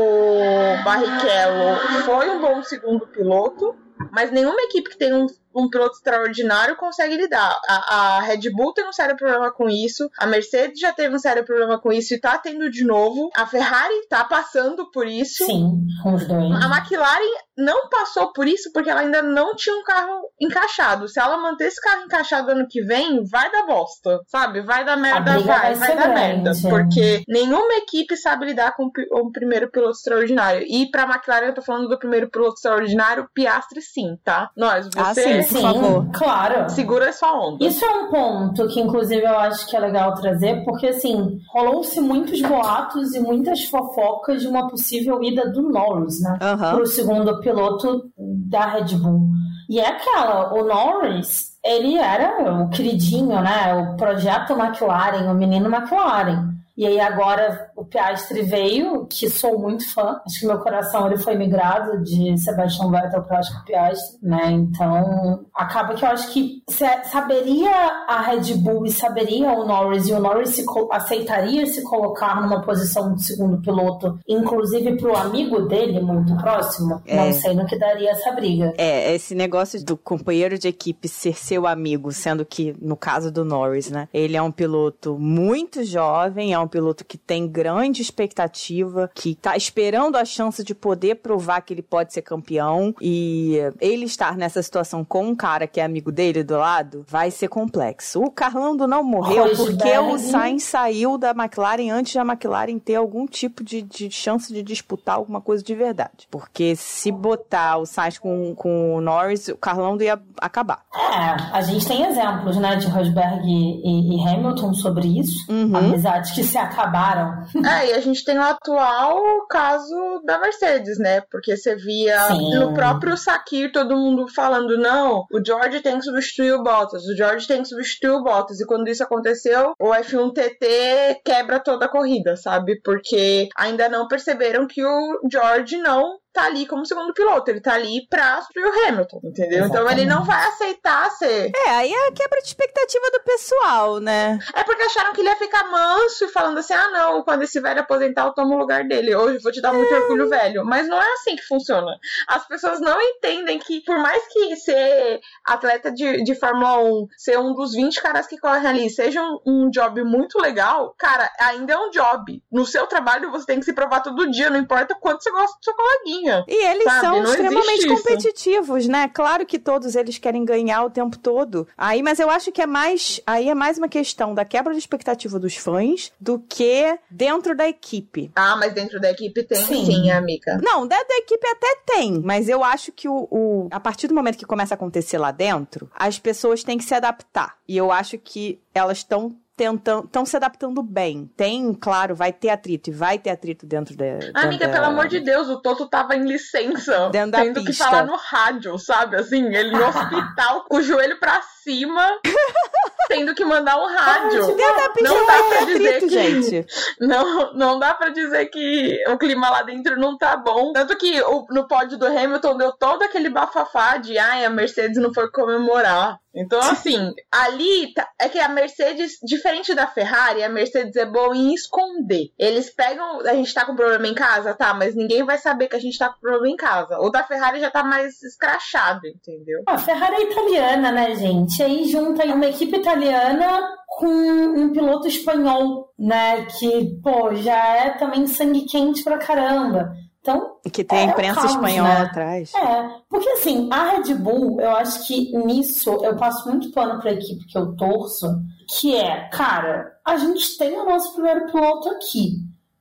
Barrichello, 0.84 2.04
foi 2.06 2.30
um 2.30 2.42
bom 2.42 2.62
segundo 2.62 3.08
piloto. 3.08 3.74
Mas 4.12 4.32
nenhuma 4.32 4.62
equipe 4.64 4.90
que 4.90 4.98
tem 4.98 5.14
um 5.14 5.28
um 5.56 5.70
piloto 5.70 5.96
extraordinário 5.96 6.76
consegue 6.76 7.16
lidar. 7.16 7.60
A, 7.68 7.96
a, 7.96 8.22
Red 8.22 8.50
Bull 8.52 8.74
tem 8.74 8.88
um 8.88 8.94
sério 8.94 9.16
problema 9.16 9.52
com 9.52 9.70
isso, 9.70 10.10
a 10.18 10.26
Mercedes 10.26 10.80
já 10.80 10.92
teve 10.92 11.16
um 11.16 11.20
sério 11.20 11.46
problema 11.46 11.80
com 11.80 11.92
isso 11.92 12.14
e 12.14 12.20
tá 12.20 12.38
tendo 12.38 12.70
de 12.70 12.84
novo. 12.84 13.30
A 13.36 13.46
Ferrari 13.46 14.08
tá 14.10 14.24
passando 14.24 14.90
por 14.92 15.08
isso. 15.08 15.46
Sim, 15.46 15.86
os 16.06 16.28
dois. 16.28 16.64
A 16.64 16.78
McLaren 16.78 17.44
não 17.58 17.88
passou 17.90 18.34
por 18.34 18.48
isso 18.48 18.72
porque 18.74 18.90
ela 18.90 19.02
ainda 19.02 19.22
não 19.22 19.56
tinha 19.56 19.76
um 19.76 19.84
carro 19.84 20.30
encaixado. 20.40 21.08
Se 21.08 21.20
ela 21.20 21.38
manter 21.38 21.66
esse 21.66 21.82
carro 21.82 22.04
encaixado 22.04 22.52
ano 22.52 22.68
que 22.68 22.82
vem, 22.82 23.24
vai 23.24 23.52
dar 23.52 23.66
bosta, 23.66 24.20
sabe? 24.28 24.62
Vai 24.62 24.84
dar 24.84 24.98
merda, 24.98 25.40
vai, 25.40 25.74
vai, 25.74 25.76
vai 25.76 25.96
dar 25.96 26.10
merda. 26.10 26.52
Porque 26.70 27.24
nenhuma 27.28 27.74
equipe 27.76 28.18
sabe 28.18 28.46
lidar 28.46 28.76
com 28.76 28.92
o 29.12 29.32
primeiro 29.32 29.70
piloto 29.70 29.98
extraordinário. 29.98 30.66
E 30.68 30.90
pra 30.90 31.04
McLaren, 31.04 31.48
eu 31.48 31.54
tô 31.54 31.62
falando 31.62 31.88
do 31.88 32.00
primeiro 32.00 32.30
piloto 32.30 32.56
extraordinário, 32.56 33.30
Piastre 33.34 33.82
sim, 33.82 34.18
tá? 34.24 34.50
Nós, 34.56 34.88
você... 34.88 35.00
Ah, 35.00 35.14
sim 35.14 35.43
Sim, 35.44 35.54
por 35.54 35.62
favor. 35.62 36.10
Claro. 36.14 36.70
Segura 36.70 37.14
sua 37.14 37.34
onda. 37.34 37.66
Isso 37.66 37.84
é 37.84 37.90
um 37.90 38.10
ponto 38.10 38.68
que, 38.68 38.80
inclusive, 38.80 39.24
eu 39.24 39.38
acho 39.38 39.68
que 39.68 39.76
é 39.76 39.80
legal 39.80 40.14
trazer, 40.16 40.64
porque, 40.64 40.88
assim, 40.88 41.38
rolou-se 41.54 42.00
muitos 42.00 42.42
boatos 42.42 43.14
e 43.14 43.20
muitas 43.20 43.64
fofocas 43.66 44.42
de 44.42 44.48
uma 44.48 44.68
possível 44.68 45.22
ida 45.24 45.52
do 45.52 45.70
Norris, 45.70 46.22
né? 46.22 46.40
Uhum. 46.42 46.76
Pro 46.76 46.86
segundo 46.86 47.40
piloto 47.40 48.04
da 48.18 48.66
Red 48.68 48.96
Bull. 48.96 49.28
E 49.70 49.80
é 49.80 49.88
aquela, 49.88 50.54
o 50.54 50.66
Norris, 50.66 51.54
ele 51.64 51.98
era 51.98 52.62
o 52.62 52.70
queridinho, 52.70 53.42
né? 53.42 53.74
O 53.74 53.96
projeto 53.96 54.54
McLaren, 54.54 55.32
o 55.32 55.36
menino 55.36 55.74
McLaren. 55.74 56.54
E 56.76 56.86
aí 56.88 57.00
agora 57.00 57.72
o 57.76 57.86
Piastri 57.86 58.42
veio, 58.44 59.06
que 59.06 59.30
sou 59.30 59.60
muito 59.60 59.92
fã. 59.94 60.20
Acho 60.26 60.40
que 60.40 60.48
meu 60.48 60.60
coração 60.60 61.08
ele 61.08 61.18
foi 61.18 61.36
migrado 61.36 62.04
de 62.04 62.38
Sebastian 62.38 62.92
Vettel 62.92 63.24
para 63.24 63.40
Oscar 63.40 63.64
Piastri, 63.66 64.18
né? 64.22 64.52
Então 64.52 65.46
acaba 65.54 65.94
que 65.94 66.04
eu 66.04 66.10
acho 66.10 66.32
que 66.32 66.64
saberia 67.12 67.72
a 68.08 68.22
Red 68.22 68.56
Bull 68.56 68.86
e 68.86 68.92
saberia 68.92 69.52
o 69.52 69.66
Norris 69.66 70.08
e 70.08 70.14
o 70.14 70.20
Norris 70.20 70.50
se 70.50 70.66
aceitaria 70.92 71.66
se 71.66 71.84
colocar 71.84 72.42
numa 72.42 72.62
posição 72.62 73.14
de 73.14 73.24
segundo 73.24 73.62
piloto, 73.62 74.20
inclusive 74.28 74.98
para 74.98 75.12
o 75.12 75.16
amigo 75.16 75.62
dele 75.68 76.00
muito 76.00 76.36
próximo. 76.38 77.02
É. 77.06 77.16
Não 77.16 77.34
sei 77.34 77.54
no 77.54 77.66
que 77.66 77.78
daria 77.78 78.12
essa 78.12 78.32
briga. 78.32 78.74
É 78.78 79.14
esse 79.14 79.36
negócio 79.36 79.84
do 79.84 79.98
companheiro 79.98 80.58
de 80.58 80.68
equipe 80.68 81.08
ser 81.08 81.36
seu 81.36 81.68
amigo, 81.68 82.12
sendo 82.12 82.46
que 82.46 82.76
no 82.82 82.96
caso 82.96 83.32
do 83.32 83.44
Norris, 83.44 83.90
né? 83.90 84.08
Ele 84.14 84.38
é 84.38 84.42
um 84.42 84.52
piloto 84.52 85.18
muito 85.18 85.84
jovem, 85.84 86.54
é 86.54 86.60
um 86.60 86.68
piloto 86.68 87.06
que 87.06 87.18
tem 87.18 87.48
grande 87.64 88.02
expectativa, 88.02 89.10
que 89.16 89.36
tá 89.36 89.56
esperando 89.56 90.18
a 90.18 90.26
chance 90.26 90.62
de 90.66 90.76
poder 90.76 91.16
provar 91.16 91.62
que 91.62 91.74
ele 91.74 91.82
pode 91.82 92.14
ser 92.14 92.22
campeão 92.22 92.94
e 93.02 93.58
ele 93.80 94.04
estar 94.04 94.36
nessa 94.36 94.62
situação 94.62 95.06
com 95.06 95.28
um 95.28 95.36
cara 95.36 95.66
que 95.66 95.80
é 95.80 95.84
amigo 95.84 96.12
dele 96.12 96.44
do 96.44 96.58
lado 96.58 97.06
vai 97.08 97.32
ser 97.32 97.48
complexo. 97.48 98.22
O 98.22 98.30
Carlando 98.30 98.86
não 98.86 99.02
morreu 99.02 99.56
porque 99.56 99.98
o 99.98 100.18
Sainz 100.18 100.64
saiu 100.64 101.18
da 101.18 101.32
McLaren 101.32 101.90
antes 101.90 102.14
da 102.14 102.22
McLaren 102.22 102.78
ter 102.80 102.96
algum 102.96 103.26
tipo 103.26 103.64
de, 103.64 103.82
de 103.82 104.12
chance 104.12 104.52
de 104.52 104.62
disputar 104.62 105.16
alguma 105.16 105.40
coisa 105.40 105.64
de 105.64 105.74
verdade. 105.74 106.28
Porque 106.30 106.76
se 106.76 107.14
botar 107.14 107.78
o 107.78 107.86
Sainz 107.86 108.18
com, 108.18 108.54
com 108.56 108.96
o 108.96 109.02
Norris, 109.02 109.48
o 109.48 109.56
Carlando 109.56 110.04
ia 110.04 110.20
acabar. 110.42 110.82
É, 110.94 111.56
a 111.56 111.62
gente 111.62 111.88
tem 111.88 112.04
exemplos, 112.04 112.58
né, 112.58 112.76
de 112.76 112.88
Rosberg 112.88 113.42
e, 113.46 114.18
e 114.18 114.28
Hamilton 114.28 114.74
sobre 114.74 115.20
isso. 115.20 115.50
Uhum. 115.50 115.76
Amizades 115.76 116.32
que 116.32 116.44
se 116.44 116.58
acabaram. 116.58 117.46
É, 117.74 117.92
e 117.92 117.94
a 117.94 118.00
gente 118.00 118.24
tem 118.26 118.38
o 118.38 118.42
atual 118.42 119.48
caso 119.48 120.22
da 120.26 120.40
Mercedes, 120.40 120.98
né? 121.00 121.22
Porque 121.32 121.56
você 121.56 121.76
via 121.76 122.20
Sim. 122.28 122.56
no 122.56 122.74
próprio 122.74 123.16
Sakir 123.16 123.72
todo 123.72 123.96
mundo 123.96 124.28
falando: 124.28 124.78
não, 124.78 125.26
o 125.32 125.44
George 125.46 125.82
tem 125.82 125.98
que 125.98 126.06
substituir 126.06 126.54
o 126.54 126.64
Bottas, 126.64 127.06
o 127.06 127.16
George 127.16 127.48
tem 127.48 127.62
que 127.62 127.70
substituir 127.70 128.12
o 128.12 128.24
Bottas. 128.24 128.60
E 128.60 128.66
quando 128.66 128.88
isso 128.88 129.04
aconteceu, 129.04 129.74
o 129.80 129.90
F1 129.90 130.34
TT 130.34 131.22
quebra 131.24 131.60
toda 131.60 131.86
a 131.86 131.90
corrida, 131.90 132.36
sabe? 132.36 132.80
Porque 132.84 133.48
ainda 133.56 133.88
não 133.90 134.08
perceberam 134.08 134.68
que 134.68 134.84
o 134.84 135.20
George 135.32 135.78
não 135.78 136.18
tá 136.34 136.46
ali 136.46 136.66
como 136.66 136.86
segundo 136.86 137.14
piloto, 137.14 137.50
ele 137.52 137.62
tá 137.62 137.76
ali 137.76 138.08
pra 138.10 138.42
subir 138.42 138.66
o 138.66 138.88
Hamilton, 138.88 139.22
entendeu? 139.24 139.66
Exatamente. 139.66 139.70
Então 139.70 139.92
ele 139.92 140.06
não 140.06 140.26
vai 140.26 140.48
aceitar 140.48 141.10
ser. 141.12 141.52
É, 141.56 141.70
aí 141.70 141.94
é 141.94 142.08
a 142.08 142.12
quebra 142.12 142.42
de 142.42 142.48
expectativa 142.48 143.12
do 143.12 143.24
pessoal, 143.24 144.00
né? 144.00 144.40
É 144.56 144.64
porque 144.64 144.82
acharam 144.84 145.14
que 145.14 145.22
ele 145.22 145.30
ia 145.30 145.36
ficar 145.36 145.70
manso 145.70 146.26
e 146.26 146.30
falando 146.30 146.58
assim: 146.58 146.74
ah, 146.74 146.90
não, 146.90 147.24
quando 147.24 147.44
esse 147.44 147.60
velho 147.60 147.82
aposentar, 147.82 148.26
eu 148.26 148.34
tomo 148.34 148.56
o 148.56 148.58
lugar 148.58 148.84
dele. 148.84 149.16
Hoje 149.16 149.40
vou 149.40 149.52
te 149.52 149.62
dar 149.62 149.74
muito 149.74 149.94
é. 149.94 150.00
orgulho, 150.00 150.28
velho. 150.28 150.66
Mas 150.66 150.88
não 150.88 151.00
é 151.00 151.14
assim 151.14 151.36
que 151.36 151.44
funciona. 151.44 151.96
As 152.28 152.48
pessoas 152.48 152.82
não 152.82 153.00
entendem 153.00 153.60
que, 153.60 153.82
por 153.82 154.00
mais 154.00 154.22
que 154.28 154.56
ser 154.56 155.22
atleta 155.46 155.92
de, 155.92 156.24
de 156.24 156.36
Fórmula 156.36 156.80
1, 156.80 157.08
ser 157.18 157.38
um 157.38 157.54
dos 157.54 157.74
20 157.74 158.02
caras 158.02 158.26
que 158.26 158.38
correm 158.38 158.68
ali, 158.68 158.90
seja 158.90 159.22
um, 159.22 159.40
um 159.46 159.70
job 159.70 160.04
muito 160.04 160.40
legal, 160.40 160.96
cara, 160.98 161.30
ainda 161.40 161.74
é 161.74 161.78
um 161.78 161.92
job. 161.92 162.42
No 162.52 162.66
seu 162.66 162.88
trabalho 162.88 163.32
você 163.32 163.46
tem 163.46 163.60
que 163.60 163.66
se 163.66 163.74
provar 163.74 164.02
todo 164.02 164.32
dia, 164.32 164.50
não 164.50 164.58
importa 164.58 164.96
quanto 164.96 165.24
você 165.24 165.32
gosta 165.32 165.58
do 165.60 165.64
seu 165.64 165.76
coleguinha. 165.76 166.23
E 166.48 166.66
eles 166.66 166.84
sabe? 166.84 167.02
são 167.02 167.24
Não 167.24 167.32
extremamente 167.32 167.88
competitivos, 167.88 168.88
né? 168.88 169.10
Claro 169.14 169.46
que 169.46 169.60
todos 169.60 169.96
eles 169.96 170.18
querem 170.18 170.46
ganhar 170.46 170.84
o 170.84 170.90
tempo 170.90 171.18
todo. 171.18 171.68
Aí, 171.78 172.02
mas 172.02 172.20
eu 172.20 172.30
acho 172.30 172.52
que 172.52 172.62
é 172.62 172.66
mais. 172.66 173.22
Aí 173.26 173.50
é 173.50 173.56
mais 173.56 173.78
uma 173.78 173.88
questão 173.88 174.34
da 174.34 174.46
quebra 174.46 174.74
de 174.74 174.80
expectativa 174.80 175.40
dos 175.40 175.56
fãs 175.56 176.12
do 176.20 176.40
que 176.40 176.98
dentro 177.10 177.56
da 177.56 177.68
equipe. 177.68 178.32
Ah, 178.36 178.56
mas 178.56 178.74
dentro 178.74 179.00
da 179.00 179.12
equipe 179.12 179.44
tem 179.44 179.58
sim, 179.64 179.86
sim 179.86 180.12
amiga. 180.12 180.60
Não, 180.64 180.88
dentro 180.88 181.08
da 181.08 181.18
equipe 181.18 181.48
até 181.48 181.76
tem. 181.86 182.22
Mas 182.24 182.50
eu 182.50 182.64
acho 182.64 182.92
que 182.92 183.08
o, 183.08 183.28
o. 183.30 183.68
A 183.72 183.80
partir 183.80 184.08
do 184.08 184.16
momento 184.16 184.38
que 184.38 184.46
começa 184.46 184.74
a 184.74 184.78
acontecer 184.78 185.18
lá 185.18 185.32
dentro, 185.32 185.90
as 185.96 186.20
pessoas 186.20 186.64
têm 186.64 186.78
que 186.78 186.84
se 186.84 186.94
adaptar. 186.94 187.56
E 187.68 187.78
eu 187.78 187.92
acho 187.92 188.18
que 188.18 188.60
elas 188.74 189.00
estão 189.00 189.36
tentando, 189.56 190.06
estão 190.06 190.26
se 190.26 190.36
adaptando 190.36 190.82
bem. 190.82 191.32
Tem, 191.38 191.74
claro, 191.74 192.16
vai 192.16 192.34
ter 192.34 192.50
atrito 192.50 192.90
e 192.90 192.94
vai 192.94 193.18
ter 193.18 193.30
atrito 193.30 193.66
dentro 193.66 193.96
da. 193.96 194.06
Amiga, 194.34 194.68
da... 194.68 194.74
pelo 194.74 194.86
amor 194.86 195.08
de 195.08 195.20
Deus, 195.20 195.48
o 195.50 195.62
Toto 195.62 195.88
tava 195.88 196.16
em 196.16 196.26
licença. 196.26 197.10
Dentro 197.10 197.32
da 197.32 197.42
tendo 197.42 197.64
pista. 197.64 197.72
que 197.72 197.92
falar 197.92 198.06
no 198.06 198.16
rádio, 198.16 198.78
sabe? 198.78 199.16
Assim, 199.16 199.46
ele 199.54 199.72
no 199.72 199.86
hospital 199.88 200.66
com 200.68 200.78
o 200.78 200.82
joelho 200.82 201.20
pra 201.20 201.42
cima. 201.64 202.20
tendo 203.08 203.36
que 203.36 203.46
mandar 203.46 203.78
um 203.78 203.88
rádio. 203.88 204.42
não 205.02 205.26
dá 205.26 205.44
pra 205.44 205.66
dizer 205.66 206.00
que 206.00 206.10
gente. 206.10 206.66
Não, 207.00 207.54
não 207.54 207.80
dá 207.80 207.94
para 207.94 208.10
dizer 208.10 208.46
que 208.48 209.04
o 209.08 209.18
clima 209.18 209.50
lá 209.50 209.62
dentro 209.62 210.00
não 210.00 210.18
tá 210.18 210.36
bom. 210.36 210.74
Tanto 210.74 210.98
que 210.98 211.22
o, 211.22 211.46
no 211.50 211.68
pódio 211.68 211.98
do 211.98 212.06
Hamilton 212.06 212.58
deu 212.58 212.72
todo 212.74 213.04
aquele 213.04 213.30
bafafá 213.30 213.98
de 213.98 214.18
ai, 214.18 214.46
a 214.46 214.50
Mercedes 214.50 214.98
não 214.98 215.14
foi 215.14 215.30
comemorar. 215.30 216.18
Então, 216.36 216.60
assim, 216.60 217.14
ali 217.32 217.94
tá, 217.94 218.10
é 218.20 218.28
que 218.28 218.40
a 218.40 218.50
Mercedes, 218.50 219.20
diferente 219.24 219.76
da 219.76 219.86
Ferrari, 219.86 220.44
a 220.44 220.50
Mercedes 220.50 220.96
é 220.96 221.06
boa 221.06 221.36
em 221.36 221.54
esconder. 221.54 222.32
Eles 222.40 222.72
pegam, 222.72 223.20
a 223.20 223.34
gente 223.36 223.54
tá 223.54 223.66
com 223.66 223.76
problema 223.76 224.08
em 224.08 224.16
casa, 224.16 224.54
tá, 224.56 224.74
mas 224.74 224.96
ninguém 224.96 225.24
vai 225.24 225.38
saber 225.38 225.68
que 225.68 225.76
a 225.76 225.80
gente 225.80 225.98
tá 225.98 226.10
com 226.10 226.20
problema 226.20 226.50
em 226.50 226.56
casa. 226.56 226.98
O 227.00 227.10
da 227.10 227.24
Ferrari 227.24 227.60
já 227.60 227.70
tá 227.70 227.84
mais 227.84 228.22
escrachado, 228.24 229.06
entendeu? 229.08 229.62
A 229.68 229.78
Ferrari 229.78 230.16
é 230.16 230.32
italiana, 230.32 230.92
né, 230.92 231.16
gente? 231.16 231.62
Aí 231.62 231.86
junta 231.86 232.26
uma 232.26 232.48
equipe 232.48 232.78
italiana 232.78 233.70
com 233.88 234.08
um 234.08 234.72
piloto 234.72 235.08
espanhol, 235.08 235.94
né, 236.00 236.46
que, 236.46 237.00
pô, 237.04 237.36
já 237.36 237.76
é 237.76 237.90
também 237.92 238.26
sangue 238.26 238.66
quente 238.66 239.04
pra 239.04 239.20
caramba. 239.20 239.94
Então, 240.24 240.56
que 240.72 240.86
tem 240.86 241.00
a 241.00 241.02
é 241.02 241.06
imprensa 241.08 241.42
caos, 241.42 241.52
espanhola 241.52 241.90
né? 241.90 242.02
atrás. 242.02 242.54
É, 242.56 242.90
porque 243.10 243.30
assim, 243.32 243.68
a 243.70 243.92
Red 243.92 244.14
Bull, 244.16 244.62
eu 244.62 244.72
acho 244.72 245.06
que 245.06 245.38
nisso 245.38 245.90
eu 246.02 246.16
passo 246.16 246.50
muito 246.50 246.72
pano 246.72 246.98
pra 247.02 247.12
equipe 247.12 247.46
que 247.46 247.58
eu 247.58 247.76
torço, 247.76 248.26
que 248.70 248.96
é, 248.96 249.28
cara, 249.34 249.98
a 250.06 250.16
gente 250.16 250.58
tem 250.58 250.80
o 250.80 250.86
nosso 250.86 251.14
primeiro 251.14 251.52
piloto 251.52 251.90
aqui. 251.90 252.38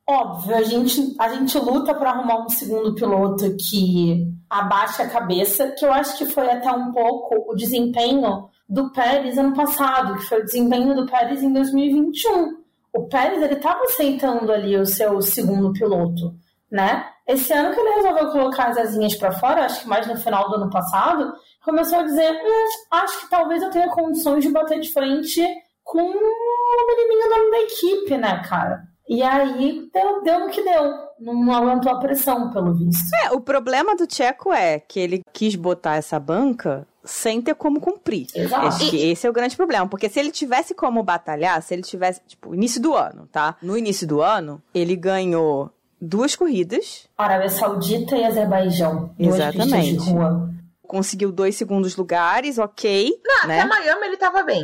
Óbvio, 0.08 0.56
a 0.56 0.62
gente, 0.62 1.16
a 1.18 1.32
gente 1.34 1.58
luta 1.58 1.92
para 1.94 2.10
arrumar 2.10 2.44
um 2.44 2.48
segundo 2.48 2.94
piloto 2.94 3.56
que 3.56 4.24
abaixe 4.48 5.02
a 5.02 5.08
cabeça, 5.08 5.72
que 5.76 5.84
eu 5.84 5.92
acho 5.92 6.16
que 6.18 6.26
foi 6.26 6.48
até 6.48 6.70
um 6.70 6.92
pouco 6.92 7.50
o 7.50 7.56
desempenho 7.56 8.48
do 8.68 8.92
Pérez 8.92 9.36
ano 9.36 9.52
passado, 9.52 10.14
que 10.14 10.26
foi 10.26 10.42
o 10.42 10.44
desempenho 10.44 10.94
do 10.94 11.06
Pérez 11.06 11.42
em 11.42 11.52
2021. 11.52 12.62
O 12.94 13.08
Pérez, 13.08 13.42
ele 13.42 13.54
estava 13.54 13.82
aceitando 13.82 14.52
ali 14.52 14.76
o 14.76 14.86
seu 14.86 15.20
segundo 15.20 15.72
piloto, 15.72 16.34
né? 16.72 17.06
Esse 17.28 17.52
ano 17.52 17.72
que 17.72 17.78
ele 17.78 17.96
resolveu 17.96 18.30
colocar 18.30 18.68
as 18.70 18.78
asinhas 18.78 19.14
para 19.14 19.30
fora, 19.30 19.66
acho 19.66 19.82
que 19.82 19.88
mais 19.88 20.06
no 20.06 20.16
final 20.16 20.48
do 20.48 20.56
ano 20.56 20.70
passado, 20.70 21.32
começou 21.62 21.98
a 21.98 22.02
dizer: 22.02 22.32
hum, 22.32 22.68
acho 22.90 23.20
que 23.20 23.30
talvez 23.30 23.62
eu 23.62 23.70
tenha 23.70 23.90
condições 23.90 24.42
de 24.42 24.50
bater 24.50 24.80
de 24.80 24.90
frente 24.90 25.46
com 25.84 26.00
o 26.00 26.86
menininho 26.86 27.30
nome 27.30 27.50
da 27.50 27.60
equipe, 27.60 28.16
né, 28.16 28.42
cara? 28.48 28.82
E 29.06 29.22
aí 29.22 29.90
deu, 29.92 30.22
deu 30.22 30.40
no 30.40 30.48
que 30.48 30.62
deu. 30.62 30.90
Não 31.20 31.52
aguentou 31.52 31.92
a 31.92 31.98
pressão, 31.98 32.50
pelo 32.50 32.72
visto. 32.72 33.14
É, 33.22 33.30
o 33.32 33.40
problema 33.40 33.94
do 33.94 34.06
Tcheco 34.06 34.52
é 34.52 34.80
que 34.80 34.98
ele 34.98 35.22
quis 35.32 35.54
botar 35.54 35.96
essa 35.96 36.18
banca 36.18 36.86
sem 37.04 37.42
ter 37.42 37.54
como 37.54 37.80
cumprir. 37.80 38.28
Exato. 38.34 38.78
Que 38.88 39.10
esse 39.10 39.26
é 39.26 39.30
o 39.30 39.32
grande 39.32 39.56
problema. 39.56 39.86
Porque 39.86 40.08
se 40.08 40.18
ele 40.18 40.30
tivesse 40.30 40.74
como 40.74 41.02
batalhar, 41.02 41.60
se 41.62 41.74
ele 41.74 41.82
tivesse, 41.82 42.22
tipo, 42.26 42.54
início 42.54 42.80
do 42.80 42.94
ano, 42.94 43.28
tá? 43.30 43.56
No 43.60 43.76
início 43.76 44.06
do 44.06 44.22
ano, 44.22 44.62
ele 44.72 44.96
ganhou 44.96 45.70
duas 46.02 46.34
corridas. 46.34 47.08
Arábia 47.16 47.48
Saudita 47.48 48.16
e 48.16 48.24
Azerbaijão. 48.24 49.14
Exatamente. 49.16 49.94
Duas 49.94 50.04
de 50.04 50.10
rua. 50.10 50.50
Conseguiu 50.82 51.30
dois 51.32 51.56
segundos 51.56 51.96
lugares, 51.96 52.58
ok. 52.58 53.12
Não, 53.24 53.48
né? 53.48 53.60
até 53.60 53.68
Miami 53.68 54.06
ele 54.06 54.16
tava 54.16 54.42
bem. 54.42 54.62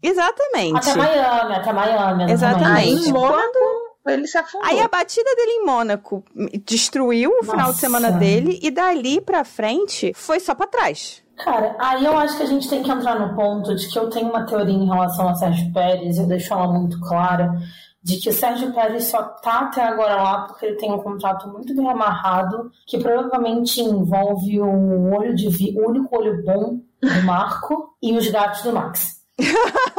Exatamente. 0.00 0.76
Até 0.76 0.94
Miami, 0.94 1.54
até 1.54 1.72
Miami. 1.72 2.32
Exatamente. 2.32 3.06
Aí, 3.06 3.12
Mônaco, 3.12 3.58
ele 4.06 4.26
se 4.28 4.38
afundou. 4.38 4.66
Aí 4.66 4.80
a 4.80 4.88
batida 4.88 5.34
dele 5.34 5.50
em 5.50 5.66
Mônaco 5.66 6.24
destruiu 6.64 7.30
o 7.30 7.34
Nossa. 7.34 7.50
final 7.50 7.72
de 7.72 7.78
semana 7.78 8.12
dele 8.12 8.60
e 8.62 8.70
dali 8.70 9.20
pra 9.20 9.44
frente 9.44 10.12
foi 10.14 10.38
só 10.38 10.54
pra 10.54 10.68
trás. 10.68 11.22
Cara, 11.36 11.76
aí 11.78 12.04
eu 12.04 12.16
acho 12.16 12.36
que 12.36 12.42
a 12.44 12.46
gente 12.46 12.68
tem 12.68 12.82
que 12.82 12.90
entrar 12.90 13.18
no 13.18 13.34
ponto 13.34 13.74
de 13.74 13.88
que 13.88 13.98
eu 13.98 14.08
tenho 14.10 14.28
uma 14.28 14.46
teoria 14.46 14.74
em 14.74 14.86
relação 14.86 15.28
a 15.28 15.34
Sérgio 15.34 15.72
Pérez, 15.72 16.18
eu 16.18 16.26
deixo 16.26 16.52
ela 16.52 16.66
muito 16.66 16.98
clara 17.00 17.52
de 18.08 18.16
que 18.16 18.30
o 18.30 18.32
Sérgio 18.32 18.72
Pérez 18.72 19.04
só 19.04 19.22
tá 19.22 19.60
até 19.60 19.82
agora 19.82 20.16
lá 20.16 20.46
porque 20.46 20.64
ele 20.64 20.76
tem 20.76 20.90
um 20.90 20.98
contrato 20.98 21.46
muito 21.48 21.74
bem 21.76 21.88
amarrado, 21.90 22.72
que 22.86 22.98
provavelmente 22.98 23.82
envolve 23.82 24.58
o 24.62 25.14
olho 25.14 25.36
de 25.36 25.50
vi 25.50 25.78
o 25.78 25.86
único 25.86 26.16
olho 26.16 26.42
bom 26.42 26.80
do 27.02 27.22
Marco 27.24 27.94
e 28.02 28.16
os 28.16 28.26
gatos 28.30 28.62
do 28.62 28.72
Max. 28.72 29.18